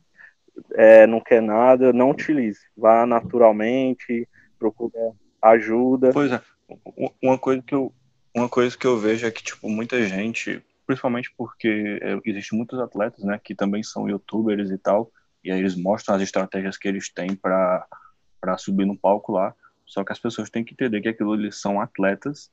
é, 0.73 1.07
não 1.07 1.19
quer 1.19 1.41
nada, 1.41 1.91
não 1.93 2.11
utilize. 2.11 2.59
Vá 2.77 3.05
naturalmente, 3.05 4.27
procure 4.57 4.93
ajuda. 5.41 6.11
Pois 6.11 6.31
é, 6.31 6.41
uma 7.21 7.37
coisa 7.37 7.61
que 7.61 7.75
eu, 7.75 7.93
uma 8.33 8.49
coisa 8.49 8.77
que 8.77 8.85
eu 8.85 8.97
vejo 8.97 9.25
é 9.25 9.31
que, 9.31 9.43
tipo, 9.43 9.69
muita 9.69 10.01
gente, 10.07 10.61
principalmente 10.85 11.33
porque 11.37 11.99
é, 12.01 12.19
existem 12.25 12.57
muitos 12.57 12.79
atletas, 12.79 13.23
né, 13.23 13.39
que 13.43 13.55
também 13.55 13.83
são 13.83 14.09
youtubers 14.09 14.71
e 14.71 14.77
tal, 14.77 15.11
e 15.43 15.51
aí 15.51 15.59
eles 15.59 15.75
mostram 15.75 16.15
as 16.15 16.21
estratégias 16.21 16.77
que 16.77 16.87
eles 16.87 17.09
têm 17.09 17.35
para 17.35 17.87
subir 18.57 18.85
no 18.85 18.97
palco 18.97 19.31
lá. 19.31 19.53
Só 19.85 20.03
que 20.03 20.11
as 20.11 20.19
pessoas 20.19 20.49
têm 20.49 20.63
que 20.63 20.73
entender 20.73 20.99
que 21.01 21.09
aquilo 21.09 21.35
eles 21.35 21.61
são 21.61 21.79
atletas, 21.79 22.49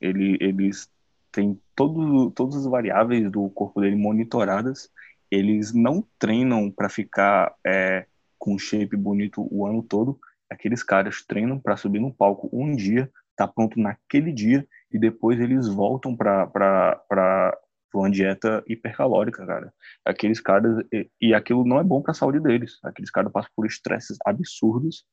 ele, 0.00 0.36
eles 0.40 0.90
têm 1.30 1.58
todo, 1.76 2.30
todas 2.32 2.56
as 2.56 2.66
variáveis 2.66 3.30
do 3.30 3.48
corpo 3.50 3.80
dele 3.80 3.94
monitoradas, 3.94 4.90
eles 5.30 5.72
não 5.72 6.04
treinam 6.18 6.70
para 6.70 6.88
ficar 6.88 7.54
é, 7.64 8.06
com 8.38 8.58
shape 8.58 8.96
bonito 8.96 9.46
o 9.50 9.64
ano 9.64 9.82
todo. 9.82 10.18
Aqueles 10.52 10.82
caras 10.82 11.24
treinam 11.26 11.58
para 11.58 11.76
subir 11.76 12.00
no 12.00 12.12
palco 12.12 12.48
um 12.52 12.74
dia, 12.76 13.10
tá 13.36 13.48
pronto 13.48 13.80
naquele 13.80 14.32
dia 14.32 14.66
e 14.90 14.98
depois 14.98 15.40
eles 15.40 15.66
voltam 15.66 16.14
para 16.16 17.58
uma 17.94 18.10
dieta 18.10 18.62
hipercalórica, 18.66 19.46
cara. 19.46 19.72
Aqueles 20.04 20.40
caras 20.40 20.84
e, 20.92 21.10
e 21.20 21.34
aquilo 21.34 21.64
não 21.64 21.78
é 21.78 21.84
bom 21.84 22.02
para 22.02 22.12
a 22.12 22.14
saúde 22.14 22.40
deles. 22.40 22.78
Aqueles 22.82 23.10
caras 23.10 23.32
passam 23.32 23.50
por 23.56 23.66
estresses 23.66 24.18
absurdos 24.24 25.04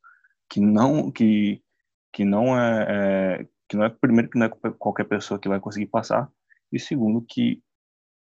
que 0.49 0.59
não 0.59 1.11
que 1.11 1.61
que 2.11 2.25
não 2.25 2.59
é, 2.59 3.39
é 3.41 3.47
que 3.67 3.77
não 3.77 3.85
é 3.85 3.89
primeiro 3.89 4.29
que 4.29 4.39
não 4.39 4.47
é 4.47 4.49
qualquer 4.77 5.05
pessoa 5.05 5.39
que 5.39 5.47
vai 5.47 5.59
conseguir 5.59 5.87
passar 5.87 6.29
e 6.71 6.79
segundo 6.79 7.21
que 7.21 7.61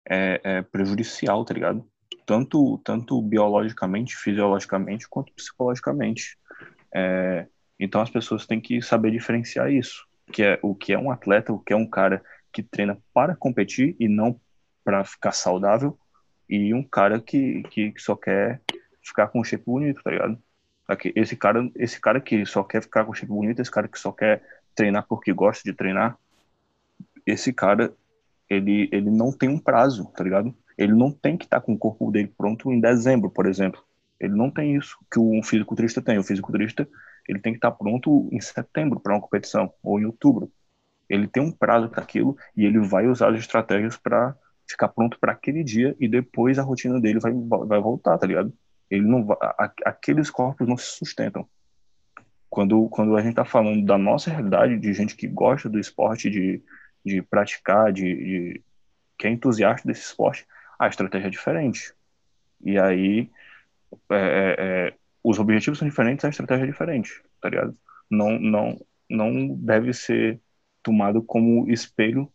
é, 0.08 0.40
é 0.44 0.62
prejudicial, 0.62 1.44
tá 1.44 1.54
ligado? 1.54 1.88
Tanto 2.26 2.78
tanto 2.78 3.22
biologicamente, 3.22 4.16
fisiologicamente 4.16 5.08
quanto 5.08 5.32
psicologicamente. 5.34 6.36
É, 6.98 7.46
então 7.78 8.00
as 8.00 8.08
pessoas 8.08 8.46
têm 8.46 8.58
que 8.58 8.80
saber 8.80 9.10
diferenciar 9.10 9.70
isso, 9.70 10.06
que 10.32 10.42
é 10.42 10.58
o 10.62 10.74
que 10.74 10.94
é 10.94 10.98
um 10.98 11.10
atleta, 11.10 11.52
o 11.52 11.58
que 11.58 11.74
é 11.74 11.76
um 11.76 11.86
cara 11.86 12.24
que 12.50 12.62
treina 12.62 12.98
para 13.12 13.36
competir 13.36 13.94
e 14.00 14.08
não 14.08 14.40
para 14.82 15.04
ficar 15.04 15.32
saudável, 15.32 15.98
e 16.48 16.72
um 16.72 16.82
cara 16.82 17.20
que, 17.20 17.62
que 17.64 17.92
só 17.98 18.16
quer 18.16 18.62
ficar 19.02 19.28
com 19.28 19.40
um 19.40 19.44
shape 19.44 19.64
bonito, 19.66 20.02
tá 20.02 20.10
ligado? 20.10 20.38
Esse 21.14 21.36
cara, 21.36 21.70
esse 21.74 22.00
cara 22.00 22.18
que 22.18 22.46
só 22.46 22.64
quer 22.64 22.80
ficar 22.80 23.04
com 23.04 23.10
um 23.10 23.14
shape 23.14 23.30
bonito, 23.30 23.60
esse 23.60 23.70
cara 23.70 23.88
que 23.88 23.98
só 23.98 24.10
quer 24.10 24.42
treinar 24.74 25.04
porque 25.06 25.34
gosta 25.34 25.62
de 25.64 25.76
treinar, 25.76 26.16
esse 27.26 27.52
cara, 27.52 27.92
ele, 28.48 28.88
ele 28.90 29.10
não 29.10 29.30
tem 29.32 29.50
um 29.50 29.58
prazo, 29.58 30.10
tá 30.16 30.24
ligado? 30.24 30.54
Ele 30.78 30.94
não 30.94 31.10
tem 31.10 31.36
que 31.36 31.44
estar 31.44 31.60
tá 31.60 31.66
com 31.66 31.74
o 31.74 31.78
corpo 31.78 32.10
dele 32.10 32.32
pronto 32.38 32.72
em 32.72 32.80
dezembro, 32.80 33.28
por 33.28 33.46
exemplo. 33.46 33.84
Ele 34.20 34.34
não 34.34 34.50
tem 34.50 34.76
isso 34.76 34.96
que 35.12 35.18
um 35.18 35.42
fisiculturista 35.42 36.00
tem. 36.00 36.18
O 36.18 36.22
fisiculturista 36.22 36.88
ele 37.28 37.38
tem 37.38 37.52
que 37.52 37.58
estar 37.58 37.72
pronto 37.72 38.28
em 38.32 38.40
setembro 38.40 39.00
para 39.00 39.14
uma 39.14 39.20
competição 39.20 39.72
ou 39.82 40.00
em 40.00 40.04
outubro. 40.04 40.50
Ele 41.08 41.26
tem 41.26 41.42
um 41.42 41.52
prazo 41.52 41.88
para 41.88 42.02
aquilo 42.02 42.36
e 42.56 42.64
ele 42.64 42.78
vai 42.80 43.06
usar 43.06 43.32
as 43.32 43.38
estratégias 43.38 43.96
para 43.96 44.34
ficar 44.68 44.88
pronto 44.88 45.18
para 45.20 45.32
aquele 45.32 45.62
dia 45.62 45.96
e 46.00 46.08
depois 46.08 46.58
a 46.58 46.62
rotina 46.62 47.00
dele 47.00 47.20
vai, 47.20 47.32
vai 47.32 47.80
voltar, 47.80 48.18
tá 48.18 48.26
ligado? 48.26 48.52
Ele 48.90 49.06
não 49.06 49.24
vai, 49.24 49.36
aqueles 49.84 50.30
corpos 50.30 50.66
não 50.66 50.76
se 50.76 50.96
sustentam. 50.96 51.48
Quando, 52.48 52.88
quando 52.88 53.16
a 53.16 53.20
gente 53.20 53.30
está 53.30 53.44
falando 53.44 53.84
da 53.84 53.98
nossa 53.98 54.30
realidade, 54.30 54.78
de 54.78 54.92
gente 54.92 55.16
que 55.16 55.26
gosta 55.26 55.68
do 55.68 55.78
esporte, 55.78 56.30
de, 56.30 56.62
de 57.04 57.22
praticar, 57.22 57.92
de, 57.92 58.02
de 58.02 58.64
que 59.18 59.26
é 59.26 59.30
entusiasta 59.30 59.86
desse 59.86 60.02
esporte, 60.02 60.46
a 60.78 60.88
estratégia 60.88 61.26
é 61.26 61.30
diferente. 61.30 61.92
E 62.64 62.78
aí, 62.78 63.30
é, 64.10 64.16
é, 64.16 64.54
é 64.58 64.94
os 65.22 65.38
objetivos 65.38 65.78
são 65.78 65.88
diferentes, 65.88 66.24
a 66.24 66.28
estratégia 66.28 66.64
é 66.64 66.66
diferente, 66.68 67.22
tá 67.40 67.48
ligado? 67.48 67.76
Não, 68.08 68.38
não, 68.38 68.80
não 69.10 69.48
deve 69.56 69.92
ser 69.92 70.40
tomado 70.82 71.20
como 71.20 71.68
espelho 71.68 72.30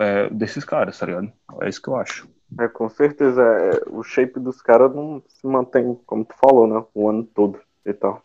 é, 0.00 0.28
desses 0.30 0.64
caras, 0.64 0.98
tá 0.98 1.06
ligado? 1.06 1.32
É 1.60 1.68
isso 1.68 1.80
que 1.80 1.88
eu 1.88 1.94
acho. 1.94 2.28
É, 2.60 2.68
com 2.68 2.88
certeza. 2.88 3.42
É, 3.42 3.82
o 3.88 4.02
shape 4.02 4.40
dos 4.40 4.60
caras 4.60 4.92
não 4.94 5.22
se 5.28 5.46
mantém, 5.46 5.98
como 6.04 6.24
tu 6.24 6.34
falou, 6.36 6.66
né? 6.66 6.84
O 6.92 7.08
ano 7.08 7.24
todo 7.24 7.60
e 7.86 7.92
tal. 7.92 8.22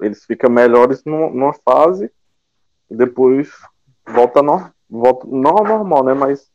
Eles 0.00 0.24
ficam 0.24 0.50
melhores 0.50 1.04
numa 1.04 1.52
fase 1.52 2.10
e 2.90 2.96
depois 2.96 3.50
volta, 4.06 4.42
no, 4.42 4.70
volta 4.88 5.26
não 5.26 5.50
ao 5.50 5.64
normal, 5.64 6.04
né? 6.04 6.14
Mas 6.14 6.50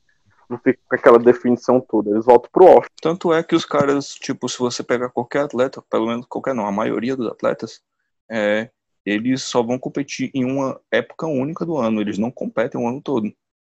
não 0.53 0.59
fica 0.59 0.79
com 0.87 0.95
aquela 0.95 1.19
definição 1.19 1.81
toda. 1.81 2.11
Eles 2.11 2.25
voltam 2.25 2.49
pro 2.51 2.65
off. 2.65 2.87
Tanto 3.01 3.33
é 3.33 3.43
que 3.43 3.55
os 3.55 3.65
caras, 3.65 4.13
tipo, 4.13 4.47
se 4.47 4.57
você 4.57 4.83
pegar 4.83 5.09
qualquer 5.09 5.43
atleta, 5.43 5.83
pelo 5.89 6.07
menos 6.07 6.25
qualquer 6.25 6.53
não, 6.53 6.65
a 6.65 6.71
maioria 6.71 7.15
dos 7.15 7.27
atletas, 7.27 7.81
é, 8.29 8.69
eles 9.05 9.41
só 9.41 9.61
vão 9.61 9.77
competir 9.77 10.31
em 10.33 10.45
uma 10.45 10.79
época 10.91 11.27
única 11.27 11.65
do 11.65 11.77
ano. 11.77 11.99
Eles 11.99 12.17
não 12.17 12.31
competem 12.31 12.79
o 12.79 12.87
ano 12.87 13.01
todo. 13.01 13.31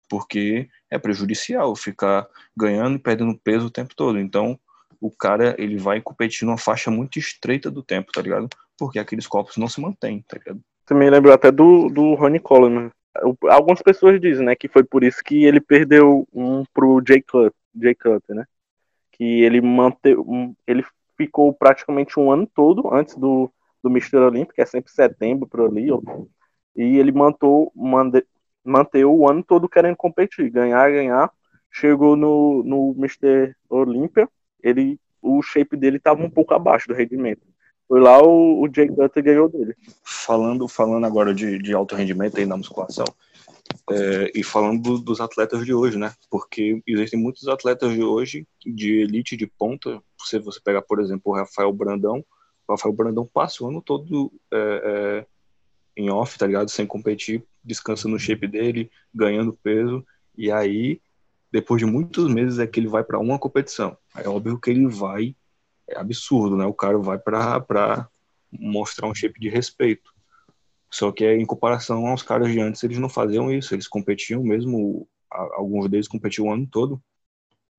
Porque 0.10 0.70
é 0.90 0.98
prejudicial 0.98 1.76
ficar 1.76 2.28
ganhando 2.56 2.96
e 2.96 3.00
perdendo 3.00 3.38
peso 3.44 3.68
o 3.68 3.72
tempo 3.72 3.94
todo. 3.96 4.20
Então, 4.20 4.58
o 5.02 5.12
cara, 5.12 5.56
ele 5.58 5.78
vai 5.78 6.02
competir 6.02 6.46
numa 6.46 6.58
faixa 6.58 6.90
muito 6.90 7.20
estreita 7.20 7.70
do 7.70 7.84
tempo, 7.84 8.12
tá 8.12 8.22
ligado? 8.22 8.48
Porque 8.78 9.00
aqueles 9.00 9.28
corpos 9.28 9.58
não 9.58 9.68
se 9.68 9.82
mantêm, 9.82 10.24
tá 10.28 10.38
ligado? 10.38 10.62
Me 10.92 11.10
lembrou 11.10 11.34
até 11.34 11.52
do, 11.52 11.90
do 11.90 12.14
Ronnie 12.14 12.40
Coleman, 12.40 12.90
algumas 13.50 13.82
pessoas 13.82 14.20
dizem, 14.20 14.46
né, 14.46 14.56
que 14.56 14.68
foi 14.68 14.84
por 14.84 15.04
isso 15.04 15.24
que 15.24 15.46
ele 15.46 15.60
perdeu 15.60 16.28
um 16.34 16.64
pro 16.74 17.02
Jay 17.06 17.22
Cutler, 17.22 17.54
Jay 17.80 17.96
Cutler 17.96 18.38
né? 18.38 18.46
Que 19.12 19.42
ele 19.42 19.62
manteve, 19.62 20.22
ele 20.66 20.84
ficou 21.18 21.54
praticamente 21.54 22.20
um 22.20 22.32
ano 22.32 22.48
todo 22.48 22.94
antes 22.94 23.16
do, 23.16 23.52
do 23.84 23.90
Mr. 23.90 24.18
Olímpico, 24.18 24.54
que 24.54 24.62
é 24.62 24.66
sempre 24.66 24.92
setembro 24.92 25.48
por 25.48 25.62
ali, 25.62 25.90
e 26.76 26.98
ele 26.98 27.12
mantou, 27.12 27.72
mande, 27.76 28.24
manteve 28.64 29.06
o 29.06 29.28
ano 29.28 29.44
todo 29.44 29.68
querendo 29.68 29.96
competir, 29.96 30.50
ganhar, 30.52 30.92
ganhar. 30.92 31.32
Chegou 31.72 32.16
no, 32.16 32.64
no 32.64 32.96
Mr. 32.98 33.56
Olímpia, 33.70 34.30
ele, 34.62 35.00
o 35.22 35.42
shape 35.42 35.76
dele 35.76 35.98
estava 35.98 36.22
um 36.22 36.30
pouco 36.30 36.54
abaixo 36.54 36.88
do 36.88 36.94
rendimento. 36.94 37.42
Foi 37.88 38.02
lá 38.02 38.22
o, 38.22 38.62
o 38.62 38.70
Jay 38.74 38.88
Cutler 38.88 39.24
ganhou 39.24 39.50
dele. 39.50 39.76
Falando, 40.04 40.68
falando 40.68 41.06
agora 41.06 41.34
de, 41.34 41.58
de 41.58 41.74
alto 41.74 41.96
rendimento 41.96 42.38
aí 42.38 42.46
na 42.46 42.58
musculação, 42.58 43.06
é, 43.90 44.32
e 44.36 44.44
falando 44.44 44.98
dos 45.00 45.22
atletas 45.22 45.66
de 45.66 45.74
hoje, 45.74 45.98
né? 45.98 46.14
Porque 46.30 46.82
existem 46.86 47.20
muitos 47.20 47.48
atletas 47.48 47.94
de 47.94 48.04
hoje 48.04 48.46
de 48.66 49.02
elite 49.02 49.38
de 49.38 49.48
ponta. 49.48 50.02
Se 50.20 50.40
você 50.40 50.60
pegar, 50.60 50.82
por 50.82 51.00
exemplo, 51.00 51.32
o 51.32 51.36
Rafael 51.36 51.72
Brandão, 51.72 52.24
o 52.68 52.74
Rafael 52.74 52.94
Brandão 52.94 53.26
passa 53.26 53.64
o 53.64 53.68
ano 53.68 53.82
todo 53.82 54.32
é, 54.54 54.58
é, 54.58 55.26
em 55.96 56.10
off, 56.10 56.38
tá 56.38 56.46
ligado? 56.46 56.70
Sem 56.70 56.86
competir, 56.86 57.44
descansando 57.64 58.14
no 58.14 58.20
shape 58.20 58.48
dele, 58.48 58.92
ganhando 59.14 59.58
peso, 59.64 60.06
e 60.38 60.52
aí, 60.52 61.02
depois 61.52 61.80
de 61.80 61.86
muitos 61.86 62.32
meses, 62.32 62.60
é 62.60 62.68
que 62.68 62.80
ele 62.80 62.88
vai 62.88 63.04
para 63.04 63.20
uma 63.20 63.40
competição. 63.40 63.98
É 64.16 64.28
óbvio 64.28 64.60
que 64.60 64.70
ele 64.70 64.88
vai 64.88 65.36
é 65.90 65.98
absurdo, 65.98 66.58
né? 66.58 66.66
O 66.66 66.74
cara 66.74 66.98
vai 66.98 67.18
para 67.18 68.10
mostrar 68.52 69.08
um 69.08 69.16
shape 69.16 69.40
de 69.40 69.50
respeito. 69.50 70.12
Só 70.90 71.12
que 71.12 71.26
em 71.26 71.46
comparação 71.46 72.08
aos 72.08 72.24
caras 72.24 72.52
de 72.52 72.60
antes, 72.60 72.84
eles 72.84 72.98
não 72.98 73.10
faziam 73.10 73.52
isso, 73.52 73.74
eles 73.74 73.88
competiam 73.88 74.42
mesmo, 74.42 75.08
alguns 75.32 75.90
deles 75.90 76.08
competiam 76.08 76.48
o 76.48 76.52
ano 76.52 76.66
todo, 76.66 77.02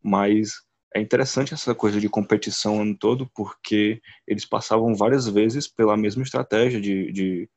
mas 0.02 0.62
é 0.94 1.00
interessante 1.00 1.54
essa 1.54 1.74
coisa 1.74 2.00
de 2.00 2.08
competição 2.08 2.78
o 2.78 2.82
ano 2.82 2.96
todo, 2.96 3.30
porque 3.34 4.00
eles 4.26 4.44
passavam 4.44 4.94
várias 4.94 5.26
vezes 5.26 5.66
pela 5.66 5.96
mesma 5.96 6.22
estratégia 6.22 6.80
de, 6.80 7.12
de, 7.12 7.50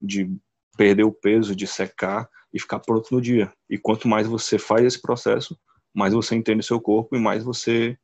de 0.00 0.36
perder 0.76 1.04
o 1.04 1.12
peso, 1.12 1.56
de 1.56 1.66
secar 1.66 2.28
e 2.52 2.60
ficar 2.60 2.80
pronto 2.80 3.14
no 3.14 3.20
dia. 3.20 3.52
E 3.68 3.78
quanto 3.78 4.08
mais 4.08 4.26
você 4.26 4.58
faz 4.58 4.84
esse 4.84 5.00
processo, 5.00 5.58
mais 5.94 6.12
você 6.12 6.34
entende 6.34 6.64
seu 6.64 6.80
corpo 6.80 7.16
e 7.16 7.20
mais 7.20 7.44
você 7.44 7.98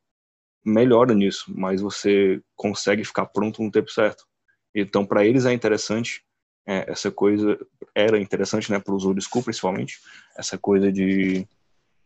melhora 0.65 1.13
nisso, 1.13 1.45
mas 1.55 1.81
você 1.81 2.41
consegue 2.55 3.03
ficar 3.03 3.25
pronto 3.27 3.63
no 3.63 3.71
tempo 3.71 3.91
certo. 3.91 4.25
Então, 4.73 5.05
para 5.05 5.25
eles 5.25 5.45
é 5.45 5.53
interessante 5.53 6.23
é, 6.65 6.91
essa 6.91 7.11
coisa, 7.11 7.57
era 7.95 8.19
interessante, 8.19 8.71
né, 8.71 8.79
para 8.79 8.93
os 8.93 9.03
school 9.25 9.43
principalmente, 9.43 9.99
essa 10.37 10.57
coisa 10.57 10.91
de, 10.91 11.47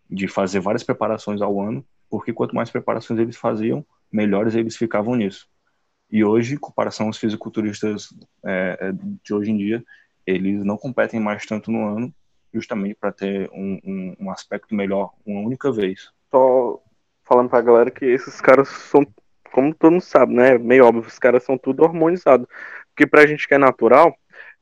de 0.09 0.27
fazer 0.27 0.59
várias 0.59 0.83
preparações 0.83 1.41
ao 1.41 1.59
ano, 1.59 1.85
porque 2.09 2.31
quanto 2.31 2.55
mais 2.55 2.69
preparações 2.69 3.19
eles 3.19 3.35
faziam, 3.35 3.85
melhores 4.11 4.55
eles 4.55 4.77
ficavam 4.77 5.15
nisso. 5.15 5.47
E 6.09 6.23
hoje, 6.23 6.53
em 6.53 6.57
comparação 6.57 7.07
aos 7.07 7.17
fisiculturistas 7.17 8.13
é, 8.45 8.77
é 8.79 8.91
de 8.93 9.33
hoje 9.33 9.51
em 9.51 9.57
dia, 9.57 9.83
eles 10.25 10.63
não 10.63 10.77
competem 10.77 11.19
mais 11.19 11.45
tanto 11.45 11.71
no 11.71 11.85
ano, 11.85 12.13
justamente 12.53 12.95
para 12.95 13.11
ter 13.11 13.49
um, 13.51 13.79
um, 13.83 14.15
um 14.19 14.31
aspecto 14.31 14.75
melhor 14.75 15.11
uma 15.25 15.41
única 15.41 15.71
vez. 15.71 16.11
Só 16.29 16.82
falando 17.23 17.49
pra 17.49 17.61
galera 17.61 17.91
que 17.91 18.05
esses 18.05 18.39
caras 18.41 18.67
são, 18.67 19.05
como 19.51 19.73
todo 19.73 19.93
mundo 19.93 20.01
sabe, 20.01 20.33
né? 20.33 20.57
Meio 20.57 20.85
óbvio, 20.85 21.07
os 21.07 21.19
caras 21.19 21.43
são 21.43 21.57
tudo 21.57 21.83
hormonizados. 21.83 22.47
Porque 22.89 23.07
pra 23.07 23.25
gente 23.25 23.47
que 23.47 23.53
é 23.53 23.57
natural, 23.57 24.15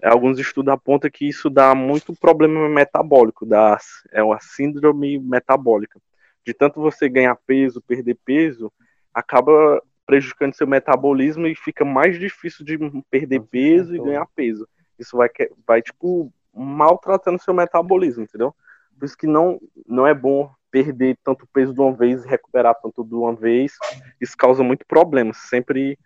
alguns 0.04 0.40
estudos 0.40 0.74
apontam 0.74 1.10
que 1.12 1.28
isso 1.28 1.50
dá 1.50 1.76
muito 1.76 2.16
problema 2.16 2.68
metabólico, 2.70 3.46
dá, 3.46 3.78
é 4.12 4.24
uma 4.24 4.40
síndrome 4.40 5.20
metabólica. 5.20 6.00
De 6.46 6.54
tanto 6.54 6.82
você 6.82 7.08
ganhar 7.08 7.36
peso, 7.46 7.82
perder 7.82 8.18
peso, 8.26 8.72
acaba 9.14 9.82
prejudicando 10.06 10.54
seu 10.54 10.68
metabolismo 10.68 11.48
e 11.48 11.56
fica 11.56 11.86
mais 11.86 12.20
difícil 12.20 12.66
de 12.66 12.78
perder 13.10 13.42
peso 13.42 13.96
e 13.96 14.00
ganhar 14.00 14.26
peso. 14.36 14.68
Isso 14.98 15.16
vai, 15.16 15.30
vai 15.66 15.82
tipo, 15.82 16.32
maltratando 16.54 17.42
seu 17.42 17.54
metabolismo, 17.54 18.24
entendeu? 18.24 18.54
Por 18.98 19.06
isso 19.06 19.18
que 19.18 19.28
não, 19.28 19.60
não 19.88 20.06
é 20.06 20.14
bom 20.14 20.52
perder 20.72 21.18
tanto 21.24 21.48
peso 21.54 21.74
de 21.74 21.82
uma 21.82 21.94
vez 21.96 22.24
e 22.26 22.28
recuperar 22.30 22.76
tanto 22.82 23.04
de 23.04 23.14
uma 23.16 23.36
vez, 23.36 23.74
isso 24.22 24.36
causa 24.38 24.64
muito 24.64 24.86
problema. 24.88 25.34
Sempre 25.34 25.98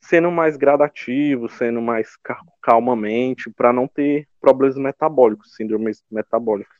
sendo 0.00 0.30
mais 0.30 0.56
gradativo, 0.56 1.48
sendo 1.48 1.82
mais 1.82 2.16
ca- 2.16 2.40
calmamente, 2.62 3.50
para 3.50 3.72
não 3.72 3.88
ter 3.88 4.28
problemas 4.40 4.76
metabólicos, 4.78 5.54
síndromes 5.54 6.04
metabólicas. 6.10 6.76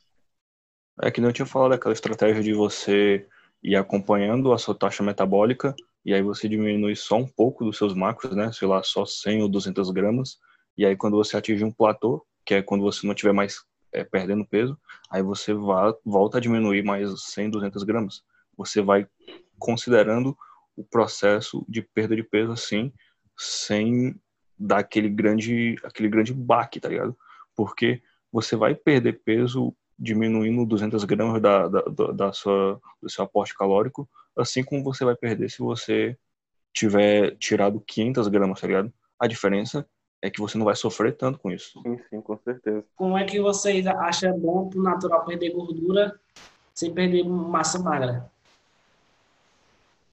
É 1.01 1.09
que 1.11 1.21
não 1.21 1.31
tinha 1.31 1.45
falado 1.45 1.71
daquela 1.71 1.93
estratégia 1.93 2.43
de 2.43 2.53
você 2.53 3.25
ir 3.63 3.75
acompanhando 3.75 4.51
a 4.53 4.57
sua 4.57 4.75
taxa 4.75 5.03
metabólica 5.03 5.75
e 6.05 6.13
aí 6.13 6.21
você 6.21 6.47
diminui 6.47 6.95
só 6.95 7.17
um 7.17 7.27
pouco 7.27 7.63
dos 7.65 7.77
seus 7.77 7.93
macros, 7.93 8.35
né? 8.35 8.51
Sei 8.51 8.67
lá, 8.67 8.81
só 8.83 9.05
100 9.05 9.41
ou 9.41 9.49
200 9.49 9.91
gramas. 9.91 10.37
E 10.77 10.85
aí 10.85 10.95
quando 10.95 11.17
você 11.17 11.37
atinge 11.37 11.63
um 11.63 11.71
platô, 11.71 12.25
que 12.45 12.55
é 12.55 12.61
quando 12.61 12.81
você 12.83 13.05
não 13.05 13.13
estiver 13.13 13.33
mais 13.33 13.63
é, 13.91 14.03
perdendo 14.03 14.45
peso, 14.45 14.77
aí 15.09 15.21
você 15.21 15.53
va- 15.53 15.95
volta 16.05 16.37
a 16.37 16.41
diminuir 16.41 16.83
mais 16.83 17.09
100, 17.23 17.49
200 17.49 17.83
gramas. 17.83 18.23
Você 18.57 18.81
vai 18.81 19.07
considerando 19.57 20.37
o 20.75 20.83
processo 20.83 21.65
de 21.67 21.81
perda 21.81 22.15
de 22.15 22.23
peso 22.23 22.51
assim, 22.51 22.93
sem 23.37 24.15
dar 24.57 24.79
aquele 24.79 25.09
grande, 25.09 25.75
aquele 25.83 26.09
grande 26.09 26.33
baque, 26.33 26.79
tá 26.79 26.89
ligado? 26.89 27.17
Porque 27.55 28.01
você 28.31 28.55
vai 28.55 28.75
perder 28.75 29.21
peso 29.23 29.75
diminuindo 29.97 30.65
200 30.65 31.03
gramas 31.03 31.41
da, 31.41 31.67
da- 31.67 32.11
da 32.13 32.33
sua, 32.33 32.79
do 33.01 33.09
seu 33.09 33.23
aporte 33.25 33.53
calórico, 33.55 34.09
assim 34.37 34.63
como 34.63 34.83
você 34.83 35.03
vai 35.03 35.15
perder 35.15 35.49
se 35.49 35.59
você 35.59 36.17
tiver 36.73 37.35
tirado 37.37 37.81
500 37.81 38.27
gramas, 38.27 38.61
tá 38.61 38.67
ligado? 38.67 38.93
A 39.19 39.27
diferença 39.27 39.85
é 40.21 40.29
que 40.29 40.41
você 40.41 40.57
não 40.57 40.65
vai 40.65 40.75
sofrer 40.75 41.15
tanto 41.15 41.39
com 41.39 41.51
isso. 41.51 41.81
Sim, 41.81 41.99
sim, 42.09 42.21
com 42.21 42.37
certeza. 42.37 42.83
Como 42.95 43.17
é 43.17 43.23
que 43.25 43.39
vocês 43.39 43.85
acham 43.87 44.37
bom 44.37 44.69
pro 44.69 44.81
natural 44.81 45.25
perder 45.25 45.51
gordura 45.51 46.19
sem 46.73 46.93
perder 46.93 47.23
massa 47.23 47.79
magra? 47.79 48.29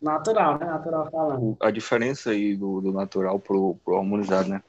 Natural, 0.00 0.59
né? 0.59 0.66
Natural 0.66 1.11
falando. 1.11 1.57
A 1.61 1.70
diferença 1.70 2.30
aí 2.30 2.57
do, 2.57 2.80
do 2.80 2.92
natural 2.92 3.38
pro, 3.40 3.76
pro 3.84 3.96
harmonizado, 3.96 4.48
né? 4.48 4.62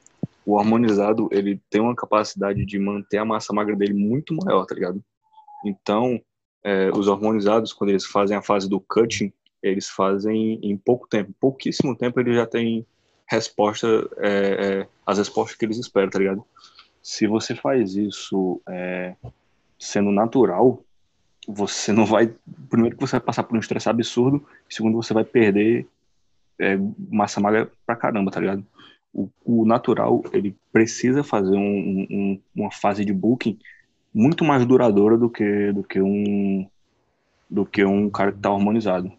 O 0.44 0.58
harmonizado, 0.58 1.28
ele 1.30 1.60
tem 1.70 1.80
uma 1.80 1.94
capacidade 1.94 2.64
de 2.64 2.78
manter 2.78 3.18
a 3.18 3.24
massa 3.24 3.52
magra 3.52 3.76
dele 3.76 3.92
muito 3.92 4.34
maior, 4.34 4.64
tá 4.64 4.74
ligado? 4.74 5.02
Então, 5.64 6.20
é, 6.64 6.90
os 6.90 7.08
harmonizados, 7.08 7.72
quando 7.72 7.90
eles 7.90 8.06
fazem 8.06 8.36
a 8.36 8.42
fase 8.42 8.68
do 8.68 8.80
cutting, 8.80 9.32
eles 9.62 9.88
fazem 9.88 10.58
em 10.62 10.76
pouco 10.76 11.06
tempo, 11.08 11.32
pouquíssimo 11.38 11.96
tempo, 11.96 12.18
eles 12.20 12.34
já 12.34 12.46
têm 12.46 12.86
resposta, 13.28 13.86
é, 14.18 14.80
é, 14.82 14.88
as 15.06 15.18
respostas 15.18 15.56
que 15.56 15.64
eles 15.64 15.78
esperam, 15.78 16.10
tá 16.10 16.18
ligado? 16.18 16.44
Se 17.02 17.26
você 17.26 17.54
faz 17.54 17.94
isso 17.96 18.60
é, 18.68 19.14
sendo 19.78 20.10
natural, 20.10 20.82
você 21.46 21.92
não 21.92 22.04
vai. 22.04 22.34
Primeiro, 22.68 22.96
que 22.96 23.00
você 23.00 23.12
vai 23.12 23.20
passar 23.20 23.42
por 23.44 23.56
um 23.56 23.60
estresse 23.60 23.88
absurdo, 23.88 24.44
segundo, 24.68 24.96
você 24.96 25.14
vai 25.14 25.24
perder 25.24 25.86
é, 26.60 26.78
massa 27.10 27.40
magra 27.40 27.70
pra 27.86 27.96
caramba, 27.96 28.30
tá 28.30 28.40
ligado? 28.40 28.66
O, 29.12 29.28
o 29.44 29.64
natural, 29.66 30.22
ele 30.32 30.54
precisa 30.72 31.24
fazer 31.24 31.56
um, 31.56 32.06
um- 32.10 32.40
uma 32.54 32.70
fase 32.70 33.04
de 33.04 33.12
booking 33.12 33.58
muito 34.12 34.44
mais 34.44 34.64
duradoura 34.66 35.16
do 35.16 35.30
que, 35.30 35.72
do 35.72 35.82
que 35.82 36.00
um 36.00 36.68
do 37.50 37.64
que 37.64 37.84
um 37.84 38.10
cara 38.10 38.32
que 38.32 38.38
tá 38.40 38.50
harmonizado. 38.50 39.10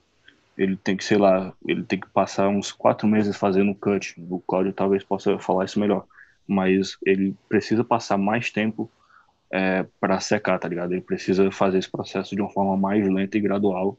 Ele 0.59 0.75
tem 0.75 0.97
que, 0.97 1.05
sei 1.05 1.17
lá, 1.17 1.53
ele 1.65 1.83
tem 1.83 1.97
que 1.97 2.09
passar 2.09 2.49
uns 2.49 2.69
quatro 2.69 3.07
meses 3.07 3.37
fazendo 3.37 3.73
cut. 3.73 4.13
O 4.29 4.41
Cláudio 4.41 4.73
talvez 4.73 5.05
possa 5.05 5.39
falar 5.39 5.63
isso 5.63 5.79
melhor. 5.79 6.05
Mas 6.45 6.97
ele 7.05 7.33
precisa 7.47 7.81
passar 7.81 8.17
mais 8.17 8.51
tempo 8.51 8.91
é, 9.49 9.85
para 10.01 10.19
secar, 10.19 10.59
tá 10.59 10.67
ligado? 10.67 10.91
Ele 10.91 11.01
precisa 11.01 11.49
fazer 11.49 11.77
esse 11.77 11.89
processo 11.89 12.35
de 12.35 12.41
uma 12.41 12.49
forma 12.51 12.75
mais 12.75 13.07
lenta 13.07 13.37
e 13.37 13.41
gradual, 13.41 13.97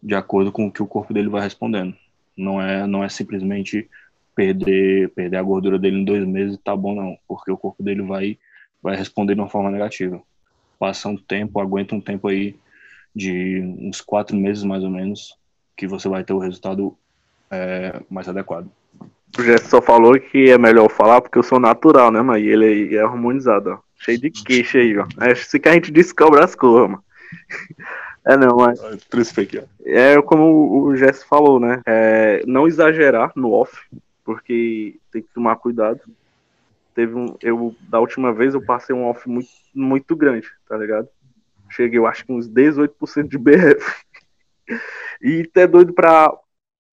de 0.00 0.14
acordo 0.14 0.52
com 0.52 0.68
o 0.68 0.72
que 0.72 0.80
o 0.80 0.86
corpo 0.86 1.12
dele 1.12 1.28
vai 1.28 1.42
respondendo. 1.42 1.92
Não 2.36 2.62
é, 2.62 2.86
não 2.86 3.02
é 3.02 3.08
simplesmente 3.08 3.90
perder, 4.32 5.10
perder 5.10 5.38
a 5.38 5.42
gordura 5.42 5.76
dele 5.76 5.98
em 5.98 6.04
dois 6.04 6.24
meses 6.24 6.54
e 6.54 6.62
tá 6.62 6.76
bom, 6.76 6.94
não, 6.94 7.18
porque 7.26 7.50
o 7.50 7.58
corpo 7.58 7.82
dele 7.82 8.02
vai, 8.02 8.38
vai 8.80 8.94
responder 8.94 9.34
de 9.34 9.40
uma 9.40 9.50
forma 9.50 9.72
negativa. 9.72 10.22
Passa 10.78 11.08
um 11.08 11.16
tempo, 11.16 11.58
aguenta 11.58 11.96
um 11.96 12.00
tempo 12.00 12.28
aí 12.28 12.56
de 13.14 13.60
uns 13.80 14.00
quatro 14.00 14.36
meses 14.36 14.62
mais 14.62 14.84
ou 14.84 14.90
menos, 14.90 15.36
que 15.80 15.86
você 15.86 16.10
vai 16.10 16.22
ter 16.22 16.34
o 16.34 16.38
resultado 16.38 16.94
é, 17.50 18.02
mais 18.10 18.28
adequado. 18.28 18.70
O 19.38 19.42
Jess 19.42 19.62
só 19.62 19.80
falou 19.80 20.20
que 20.20 20.50
é 20.50 20.58
melhor 20.58 20.90
falar 20.90 21.22
porque 21.22 21.38
eu 21.38 21.42
sou 21.42 21.58
natural, 21.58 22.10
né? 22.10 22.20
E 22.38 22.48
ele 22.48 22.94
é 22.94 23.00
harmonizado, 23.00 23.70
ó. 23.70 23.78
Cheio 23.96 24.20
de 24.20 24.30
queixa 24.30 24.76
aí, 24.76 24.98
ó. 24.98 25.06
É 25.20 25.32
assim 25.32 25.58
que 25.58 25.68
a 25.70 25.72
gente 25.72 25.90
descobre 25.90 26.42
as 26.42 26.54
coisas, 26.54 26.90
mano. 26.90 27.04
É 28.22 28.36
não, 28.36 28.54
mas 28.58 28.78
é 29.86 30.20
como 30.20 30.82
o 30.82 30.94
Jess 30.94 31.24
falou, 31.24 31.58
né? 31.58 31.80
É, 31.86 32.42
não 32.46 32.68
exagerar 32.68 33.32
no 33.34 33.50
off, 33.50 33.74
porque 34.22 34.98
tem 35.10 35.22
que 35.22 35.28
tomar 35.32 35.56
cuidado. 35.56 36.00
Teve 36.94 37.14
um, 37.14 37.34
eu 37.40 37.74
da 37.88 37.98
última 37.98 38.30
vez 38.30 38.52
eu 38.52 38.60
passei 38.60 38.94
um 38.94 39.06
off 39.06 39.26
muito, 39.26 39.48
muito 39.74 40.14
grande, 40.14 40.46
tá 40.68 40.76
ligado? 40.76 41.08
Cheguei, 41.70 41.98
eu 41.98 42.06
acho 42.06 42.26
que 42.26 42.30
uns 42.30 42.46
18% 42.46 43.26
de 43.26 43.38
BF. 43.38 43.82
E 45.22 45.42
até 45.42 45.66
doido 45.66 45.92
pra, 45.92 46.32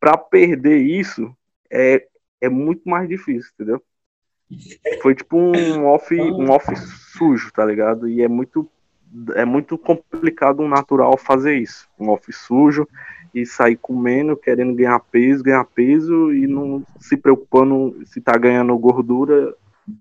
pra 0.01 0.17
perder 0.17 0.79
isso 0.79 1.33
é, 1.71 2.05
é 2.41 2.49
muito 2.49 2.89
mais 2.89 3.07
difícil, 3.07 3.51
entendeu? 3.53 3.81
Foi 5.01 5.15
tipo 5.15 5.37
um 5.37 5.85
off, 5.85 6.13
um 6.13 6.49
off 6.51 6.75
sujo, 6.75 7.51
tá 7.53 7.65
ligado? 7.65 8.07
E 8.09 8.21
é 8.21 8.27
muito 8.27 8.69
é 9.35 9.45
muito 9.45 9.77
complicado 9.77 10.61
um 10.61 10.67
natural 10.67 11.17
fazer 11.17 11.55
isso. 11.55 11.87
Um 11.97 12.09
off 12.09 12.31
sujo 12.33 12.87
e 13.33 13.45
sair 13.45 13.77
comendo, 13.77 14.35
querendo 14.35 14.75
ganhar 14.75 14.99
peso, 14.99 15.43
ganhar 15.43 15.63
peso 15.63 16.33
e 16.33 16.47
não 16.47 16.83
se 16.99 17.15
preocupando 17.15 18.01
se 18.05 18.19
tá 18.19 18.37
ganhando 18.37 18.77
gordura 18.77 19.53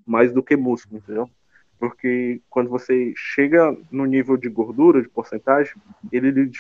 mais 0.05 0.33
do 0.33 0.43
que 0.43 0.57
músculo, 0.57 0.99
entendeu? 0.99 1.31
Porque 1.79 2.41
quando 2.49 2.71
você 2.71 3.13
chega 3.17 3.77
no 3.91 4.07
nível 4.07 4.37
de 4.37 4.49
gordura, 4.49 5.03
de 5.03 5.09
porcentagem, 5.09 5.75
ele 6.11 6.51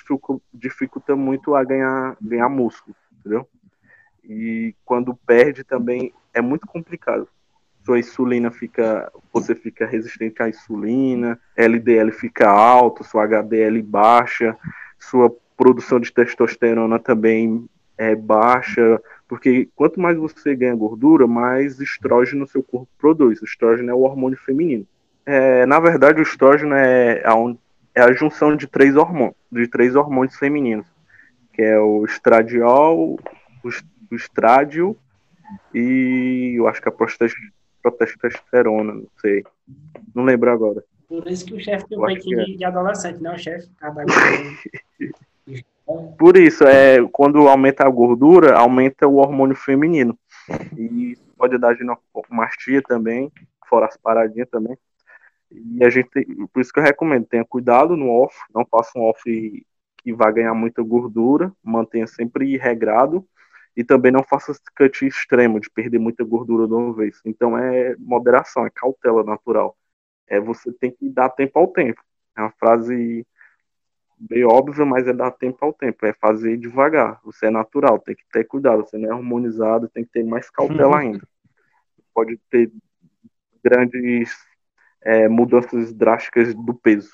dificulta 0.53 1.17
muito 1.17 1.55
a 1.55 1.65
ganhar, 1.65 2.17
ganhar 2.21 2.49
músculo, 2.49 2.95
entendeu? 3.19 3.49
E 4.23 4.75
quando 4.85 5.15
perde 5.15 5.65
também 5.65 6.13
é 6.35 6.41
muito 6.41 6.67
complicado. 6.67 7.29
Sua 7.85 7.99
insulina 7.99 8.51
fica, 8.51 9.11
você 9.33 9.55
fica 9.55 9.87
resistente 9.87 10.43
à 10.43 10.49
insulina, 10.49 11.41
LDL 11.57 12.11
fica 12.11 12.51
alto, 12.51 13.05
sua 13.05 13.25
HDL 13.25 13.81
baixa, 13.81 14.57
sua 14.99 15.35
produção 15.57 15.99
de 15.99 16.13
testosterona 16.13 16.99
também 16.99 17.67
é 17.97 18.15
baixa, 18.15 19.01
porque 19.27 19.69
quanto 19.75 19.99
mais 19.99 20.19
você 20.19 20.55
ganha 20.55 20.75
gordura, 20.75 21.27
mais 21.27 21.81
estrógeno 21.81 22.47
seu 22.47 22.63
corpo 22.63 22.89
produz. 22.99 23.41
O 23.41 23.45
estrógeno 23.45 23.91
é 23.91 23.95
o 23.95 24.01
hormônio 24.01 24.37
feminino. 24.37 24.87
É, 25.27 25.67
na 25.67 25.81
verdade, 25.81 26.21
o 26.21 26.23
estrógeno 26.23 26.75
é 26.75 27.23
a, 27.27 27.35
é 27.95 28.03
a 28.03 28.13
junção 28.13 28.57
de 28.57 28.67
três 28.69 28.95
hormônios, 28.97 29.35
de 29.51 29.67
três 29.67 29.97
hormônios 29.97 30.37
femininos, 30.37 30.87
que 31.53 31.63
é 31.63 31.79
o 31.81 32.05
estradiol, 32.05 33.19
o, 33.65 33.69
est- 33.69 33.85
o 34.11 34.15
estrádio 34.15 34.97
e 35.75 36.55
eu 36.57 36.69
acho 36.69 36.81
que 36.81 36.89
a 36.89 36.93
protesterona, 37.83 38.95
não 38.95 39.07
sei. 39.21 39.45
Não 40.15 40.25
lembro 40.25 40.51
agora. 40.51 40.85
Por 41.09 41.27
isso 41.29 41.45
que 41.47 41.55
o 41.55 41.61
chefe 41.61 41.89
tem 41.89 41.99
um 41.99 42.05
peitinho 42.05 42.45
que 42.45 42.57
de, 42.57 42.65
adolescente, 42.65 43.21
né? 43.21 43.33
O 43.33 43.39
chefe. 43.39 43.69
Por 46.19 46.37
isso, 46.37 46.65
é, 46.65 46.97
quando 47.13 47.47
aumenta 47.49 47.85
a 47.87 47.89
gordura, 47.89 48.57
aumenta 48.57 49.07
o 49.07 49.17
hormônio 49.17 49.55
feminino. 49.55 50.19
E 50.77 51.13
isso 51.13 51.23
pode 51.37 51.57
dar 51.59 51.77
ginecomastia 51.77 52.83
também, 52.83 53.31
fora 53.69 53.87
as 53.87 53.97
paradinhas 53.97 54.49
também. 54.49 54.77
E 55.51 55.85
a 55.85 55.91
gente, 55.91 56.11
tem- 56.11 56.47
por 56.49 56.61
isso 56.61 56.73
que 56.73 56.79
eu 56.79 56.85
recomendo, 56.85 57.27
tenha 57.27 57.45
cuidado 57.45 57.97
no 57.97 58.11
off, 58.11 58.37
não 58.55 58.65
faça 58.67 58.99
um 58.99 59.03
off 59.03 59.23
que 59.99 60.13
vai 60.13 60.33
ganhar 60.33 60.55
muita 60.55 60.83
gordura, 60.83 61.53
mantenha 61.63 62.07
sempre 62.07 62.57
regrado 62.57 63.27
e 63.77 63.85
também 63.85 64.11
não 64.11 64.23
faça 64.23 64.53
esse 64.53 64.63
cut 64.77 65.07
extremo 65.07 65.61
de 65.61 65.69
perder 65.71 65.99
muita 65.99 66.25
gordura 66.25 66.67
de 66.67 66.75
uma 66.75 66.93
vez. 66.93 67.21
Então 67.25 67.57
é 67.59 67.95
moderação, 67.99 68.67
é 68.67 68.71
cautela 68.71 69.23
natural. 69.23 69.77
É 70.27 70.41
você 70.41 70.73
tem 70.73 70.91
que 70.91 71.09
dar 71.09 71.29
tempo 71.31 71.59
ao 71.59 71.69
tempo. 71.69 72.03
É 72.37 72.41
uma 72.41 72.53
frase 72.53 73.27
bem 74.19 74.45
óbvia, 74.45 74.85
mas 74.85 75.07
é 75.07 75.13
dar 75.13 75.31
tempo 75.31 75.59
ao 75.65 75.73
tempo, 75.73 76.07
é 76.07 76.13
fazer 76.15 76.57
devagar. 76.57 77.21
Você 77.25 77.47
é 77.47 77.51
natural, 77.51 77.99
tem 77.99 78.15
que 78.17 78.25
ter 78.33 78.45
cuidado, 78.45 78.85
você 78.85 78.97
não 78.97 79.11
é 79.11 79.13
harmonizado, 79.13 79.89
tem 79.89 80.05
que 80.05 80.11
ter 80.11 80.25
mais 80.25 80.49
cautela 80.51 80.99
ainda. 80.99 81.27
Pode 82.15 82.41
ter 82.51 82.73
grandes 83.63 84.35
é, 85.07 85.29
mudanças 85.29 85.93
drásticas 85.93 86.55
do 86.55 86.75
peso. 86.75 87.11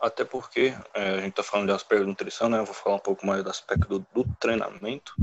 Até 0.00 0.24
porque 0.24 0.74
é, 0.92 1.10
a 1.10 1.20
gente 1.20 1.30
está 1.30 1.42
falando 1.42 1.68
de 1.68 1.74
aspecto 1.74 2.02
de 2.02 2.10
nutrição, 2.10 2.48
né? 2.48 2.58
Eu 2.58 2.64
vou 2.64 2.74
falar 2.74 2.96
um 2.96 3.00
pouco 3.00 3.26
mais 3.26 3.42
do 3.42 3.50
aspecto 3.50 4.04
do, 4.12 4.24
treinamento. 4.38 5.14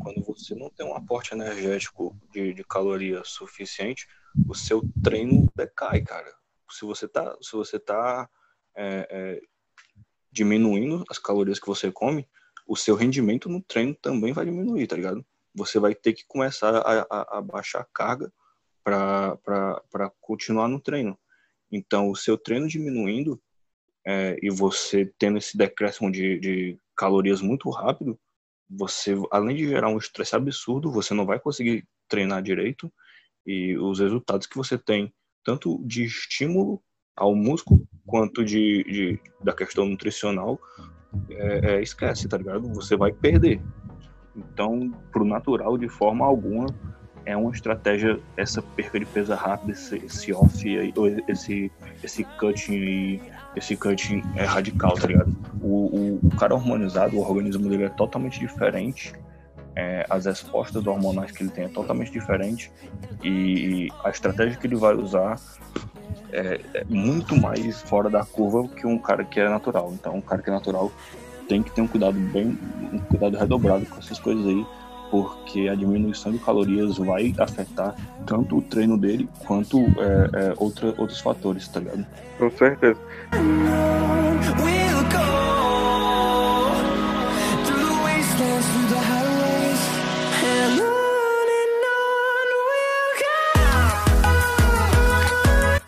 Quando 0.00 0.24
você 0.24 0.54
não 0.54 0.70
tem 0.70 0.84
um 0.84 0.96
aporte 0.96 1.34
energético 1.34 2.16
de, 2.32 2.52
de 2.52 2.64
caloria 2.64 3.22
suficiente, 3.24 4.08
o 4.48 4.54
seu 4.54 4.82
treino 5.02 5.48
decai, 5.54 6.00
cara. 6.00 6.32
Se 6.70 6.84
você 6.84 7.06
tá, 7.06 7.36
se 7.40 7.52
você 7.52 7.78
tá 7.78 8.28
é, 8.74 9.06
é, 9.10 9.40
diminuindo 10.32 11.04
as 11.08 11.18
calorias 11.18 11.60
que 11.60 11.66
você 11.66 11.92
come, 11.92 12.26
o 12.66 12.76
seu 12.76 12.96
rendimento 12.96 13.48
no 13.48 13.62
treino 13.62 13.94
também 13.94 14.32
vai 14.32 14.44
diminuir, 14.44 14.86
tá 14.86 14.96
ligado? 14.96 15.24
você 15.54 15.78
vai 15.78 15.94
ter 15.94 16.12
que 16.14 16.24
começar 16.26 16.76
a, 16.76 17.06
a, 17.10 17.38
a 17.38 17.42
baixar 17.42 17.80
a 17.80 17.86
carga 17.92 18.32
para 18.82 20.10
continuar 20.20 20.68
no 20.68 20.80
treino. 20.80 21.18
Então, 21.72 22.10
o 22.10 22.16
seu 22.16 22.36
treino 22.36 22.68
diminuindo 22.68 23.40
é, 24.06 24.36
e 24.42 24.50
você 24.50 25.10
tendo 25.18 25.38
esse 25.38 25.56
decréscimo 25.56 26.12
de, 26.12 26.38
de 26.38 26.78
calorias 26.96 27.40
muito 27.40 27.70
rápido, 27.70 28.18
você, 28.68 29.14
além 29.30 29.56
de 29.56 29.66
gerar 29.66 29.88
um 29.88 29.98
estresse 29.98 30.36
absurdo, 30.36 30.92
você 30.92 31.14
não 31.14 31.26
vai 31.26 31.40
conseguir 31.40 31.84
treinar 32.08 32.42
direito 32.42 32.92
e 33.46 33.76
os 33.78 33.98
resultados 33.98 34.46
que 34.46 34.56
você 34.56 34.78
tem, 34.78 35.12
tanto 35.44 35.82
de 35.84 36.04
estímulo 36.04 36.82
ao 37.16 37.34
músculo 37.34 37.86
quanto 38.06 38.44
de, 38.44 38.84
de 38.84 39.20
da 39.42 39.52
questão 39.52 39.86
nutricional, 39.86 40.58
é, 41.28 41.74
é, 41.74 41.82
esquece, 41.82 42.28
tá 42.28 42.38
ligado? 42.38 42.72
Você 42.74 42.96
vai 42.96 43.12
perder. 43.12 43.60
Então, 44.34 44.90
pro 45.10 45.24
natural, 45.24 45.76
de 45.76 45.88
forma 45.88 46.24
alguma, 46.24 46.66
é 47.24 47.36
uma 47.36 47.50
estratégia 47.52 48.18
essa 48.36 48.60
perca 48.60 48.98
de 48.98 49.06
peso 49.06 49.34
rápida, 49.34 49.72
esse, 49.72 49.96
esse 49.96 50.32
off, 50.32 50.64
esse, 51.28 51.70
esse 52.02 52.24
cutting 52.24 52.74
aí, 52.74 53.22
esse 53.56 53.76
cutting 53.76 54.22
é 54.36 54.44
radical, 54.44 54.94
tá 54.94 55.06
ligado? 55.06 55.34
O, 55.60 55.86
o, 55.86 56.20
o 56.22 56.36
cara 56.36 56.54
hormonizado, 56.54 57.16
o 57.16 57.20
organismo 57.20 57.68
dele 57.68 57.84
é 57.84 57.88
totalmente 57.88 58.40
diferente, 58.40 59.12
é, 59.74 60.06
as 60.10 60.26
respostas 60.26 60.86
hormonais 60.86 61.30
que 61.30 61.42
ele 61.42 61.50
tem 61.50 61.64
é 61.64 61.68
totalmente 61.68 62.12
diferente 62.12 62.70
e 63.24 63.88
a 64.04 64.10
estratégia 64.10 64.58
que 64.58 64.66
ele 64.66 64.76
vai 64.76 64.94
usar 64.94 65.40
é, 66.30 66.60
é, 66.74 66.84
muito 66.88 67.36
mais 67.36 67.80
fora 67.82 68.10
da 68.10 68.24
curva 68.24 68.68
que 68.68 68.86
um 68.86 68.98
cara 68.98 69.24
que 69.24 69.40
é 69.40 69.48
natural. 69.48 69.92
Então, 69.92 70.16
um 70.16 70.20
cara 70.20 70.42
que 70.42 70.50
é 70.50 70.52
natural 70.52 70.92
tem 71.48 71.62
que 71.62 71.70
ter 71.70 71.80
um 71.80 71.86
cuidado 71.86 72.18
bem, 72.18 72.58
um 72.92 72.98
cuidado 72.98 73.36
redobrado 73.36 73.84
com 73.86 73.98
essas 73.98 74.18
coisas 74.18 74.46
aí, 74.46 74.66
porque 75.12 75.68
a 75.68 75.74
diminuição 75.74 76.32
de 76.32 76.38
calorias 76.38 76.96
vai 76.96 77.34
afetar 77.36 77.94
tanto 78.24 78.56
o 78.56 78.62
treino 78.62 78.96
dele 78.96 79.28
quanto 79.46 79.76
é, 79.78 80.30
é, 80.32 80.54
outra, 80.56 80.94
outros 80.96 81.20
fatores, 81.20 81.68
tá 81.68 81.80
ligado? 81.80 82.06
Com 82.38 82.50
certeza. 82.52 82.98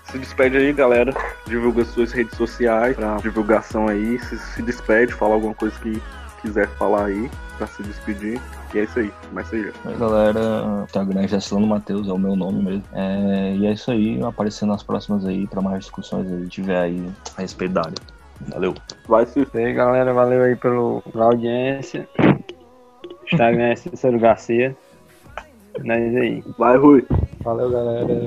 Se 0.05 0.19
despede 0.19 0.59
aí, 0.59 0.71
galera. 0.75 1.15
Divulga 1.47 1.83
suas 1.87 2.13
redes 2.13 2.37
sociais 2.37 2.95
pra 2.95 3.17
divulgação 3.17 3.89
aí. 3.89 4.19
Se, 4.21 4.37
se 4.37 4.61
despede, 4.61 5.15
fala 5.15 5.33
alguma 5.33 5.55
coisa 5.55 5.75
que 5.81 5.99
quiser 6.45 6.69
falar 6.77 7.07
aí 7.07 7.31
pra 7.57 7.67
se 7.67 7.83
despedir. 7.83 8.41
E 8.75 8.79
é 8.79 8.85
isso 8.85 8.99
aí. 8.99 9.13
Mas 9.33 9.49
seja. 9.49 9.73
Oi, 9.85 9.97
galera. 9.97 10.85
Instagram 10.85 11.23
é 11.23 11.29
Gessilano 11.29 11.67
Matheus, 11.67 12.09
é 12.09 12.13
o 12.13 12.19
meu 12.19 12.37
nome 12.37 12.63
mesmo. 12.63 12.85
É, 12.93 13.55
e 13.57 13.67
é 13.67 13.73
isso 13.73 13.91
aí, 13.91 14.23
aparecendo 14.23 14.71
nas 14.71 14.83
próximas 14.83 15.25
aí 15.25 15.47
pra 15.47 15.63
mais 15.63 15.81
discussões 15.81 16.31
aí, 16.31 16.47
tiver 16.49 16.79
aí 16.79 17.11
a 17.37 17.41
respeito 17.41 17.73
da 17.73 17.83
área. 17.83 17.95
Valeu. 18.49 18.75
Vai 19.09 19.27
se 19.27 19.41
E 19.55 19.59
aí, 19.59 19.73
galera, 19.73 20.13
valeu 20.13 20.43
aí 20.43 20.57
pelo, 20.57 21.03
pela 21.13 21.27
audiência. 21.27 22.09
Instagram 23.25 23.65
é 23.65 23.77
Cícero 23.77 24.19
Garcia. 24.19 24.77
Nós 25.83 26.17
aí. 26.17 26.45
Vai, 26.59 26.77
Rui. 26.77 27.07
Valeu, 27.41 27.71
galera. 27.71 28.27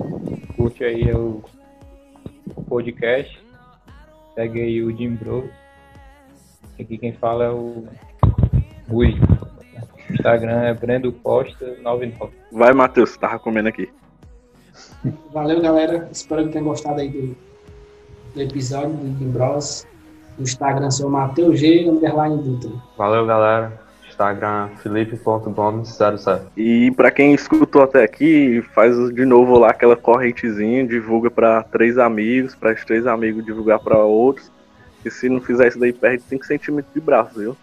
Curte 0.56 0.84
aí 0.84 1.12
o, 1.14 1.44
o 2.56 2.64
podcast. 2.64 3.40
Segue 4.34 4.62
aí 4.62 4.82
o 4.82 4.96
Jim 4.96 5.16
Bro. 5.16 5.50
Aqui 6.80 6.98
quem 6.98 7.14
fala 7.14 7.46
é 7.46 7.50
o 7.50 7.86
Rui. 8.90 9.16
O 10.10 10.14
Instagram 10.14 10.62
é 10.64 10.74
Brendo 10.74 11.12
Costa 11.12 11.76
99. 11.82 12.34
Vai, 12.52 12.74
Matheus. 12.74 13.18
Tava 13.18 13.40
comendo 13.40 13.70
aqui. 13.70 13.90
Valeu, 15.34 15.62
galera. 15.62 16.08
Espero 16.12 16.46
que 16.46 16.54
tenham 16.54 16.68
gostado 16.68 17.00
aí 17.00 17.10
do, 17.10 17.36
do 18.34 18.42
episódio 18.42 18.94
do 18.94 19.20
Jim 19.20 19.32
Bros. 19.32 19.86
No 20.38 20.44
Instagram 20.44 20.92
sou 20.92 21.10
Mateus 21.10 21.60
G, 21.60 21.90
underline 21.90 22.42
Dutra. 22.42 22.72
Valeu, 22.98 23.26
galera. 23.26 23.88
Instagram 24.08 24.70
felipe.gomes07. 24.78 26.42
E 26.56 26.92
pra 26.92 27.12
quem 27.12 27.34
escutou 27.34 27.84
até 27.84 28.04
aqui, 28.04 28.64
faz 28.74 28.96
de 29.14 29.26
novo 29.26 29.60
lá 29.60 29.70
aquela 29.70 29.96
correntezinha, 29.96 30.88
divulga 30.88 31.30
pra 31.30 31.62
três 31.64 31.98
amigos, 31.98 32.56
para 32.56 32.74
os 32.74 32.84
três 32.84 33.06
amigos 33.06 33.46
divulgar 33.46 33.80
pra 33.80 33.98
outros. 34.00 34.52
E 35.06 35.12
se 35.12 35.30
não 35.30 35.40
fizer 35.40 35.68
isso 35.68 35.80
daí, 35.80 35.94
perde 35.94 36.24
5 36.24 36.46
centímetros 36.46 36.94
de 36.94 37.00
braço, 37.00 37.40
viu? 37.40 37.56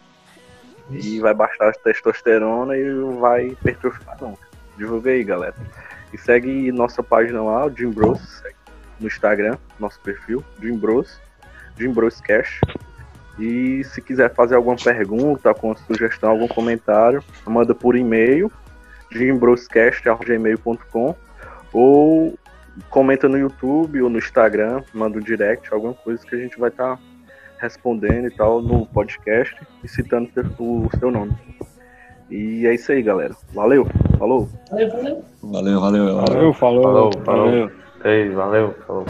E 0.91 1.21
vai 1.21 1.35
baixar 1.35 1.69
a 1.69 1.73
testosterona 1.73 2.77
e 2.77 2.85
vai 3.19 3.49
hipertrofiar 3.49 4.17
não. 4.21 4.37
Divulga 4.77 5.11
aí, 5.11 5.25
galera. 5.25 5.55
E 6.13 6.19
segue 6.19 6.71
nossa 6.71 7.03
página 7.03 7.43
lá, 7.43 7.67
o 7.67 7.71
Jim 7.71 7.91
Bros, 7.91 8.43
no 9.01 9.07
Instagram, 9.07 9.57
nosso 9.79 10.01
perfil, 10.01 10.45
Jim 10.61 10.77
Bros, 10.77 11.21
Jim 11.79 11.93
Bros 11.93 12.21
Cash. 12.21 12.61
E 13.39 13.83
se 13.85 14.01
quiser 14.01 14.33
fazer 14.33 14.55
alguma 14.55 14.77
pergunta, 14.77 15.49
alguma 15.49 15.77
sugestão, 15.77 16.31
algum 16.31 16.47
comentário, 16.47 17.23
manda 17.47 17.75
por 17.75 17.97
e-mail, 17.97 18.51
jimbroscast.gmail.com 19.11 21.17
ou 21.73 22.39
comenta 22.91 23.29
no 23.29 23.39
YouTube 23.39 24.03
ou 24.03 24.11
no 24.11 24.19
Instagram, 24.19 24.83
manda 24.93 25.19
um 25.19 25.21
direct, 25.21 25.73
alguma 25.73 25.95
coisa 25.95 26.25
que 26.25 26.35
a 26.35 26.39
gente 26.39 26.59
vai 26.59 26.71
estar 26.71 26.99
respondendo 27.65 28.27
e 28.27 28.31
tal 28.31 28.61
no 28.61 28.87
podcast 28.87 29.57
e 29.83 29.89
citando 29.89 30.31
o 30.59 30.89
seu 30.99 31.11
nome. 31.11 31.33
E 32.31 32.67
é 32.67 32.75
isso 32.75 32.93
aí, 32.93 33.03
galera. 33.03 33.35
Valeu, 33.55 33.87
falou. 34.19 34.49
Valeu, 34.71 34.91
valeu. 34.91 35.25
Valeu, 35.43 35.81
valeu. 35.81 36.17
Valeu, 36.17 36.53
falou. 36.53 36.83
Falou, 36.83 37.13
falou. 37.25 37.71
Ei, 38.05 38.29
valeu. 38.31 38.75
Falou. 38.87 39.05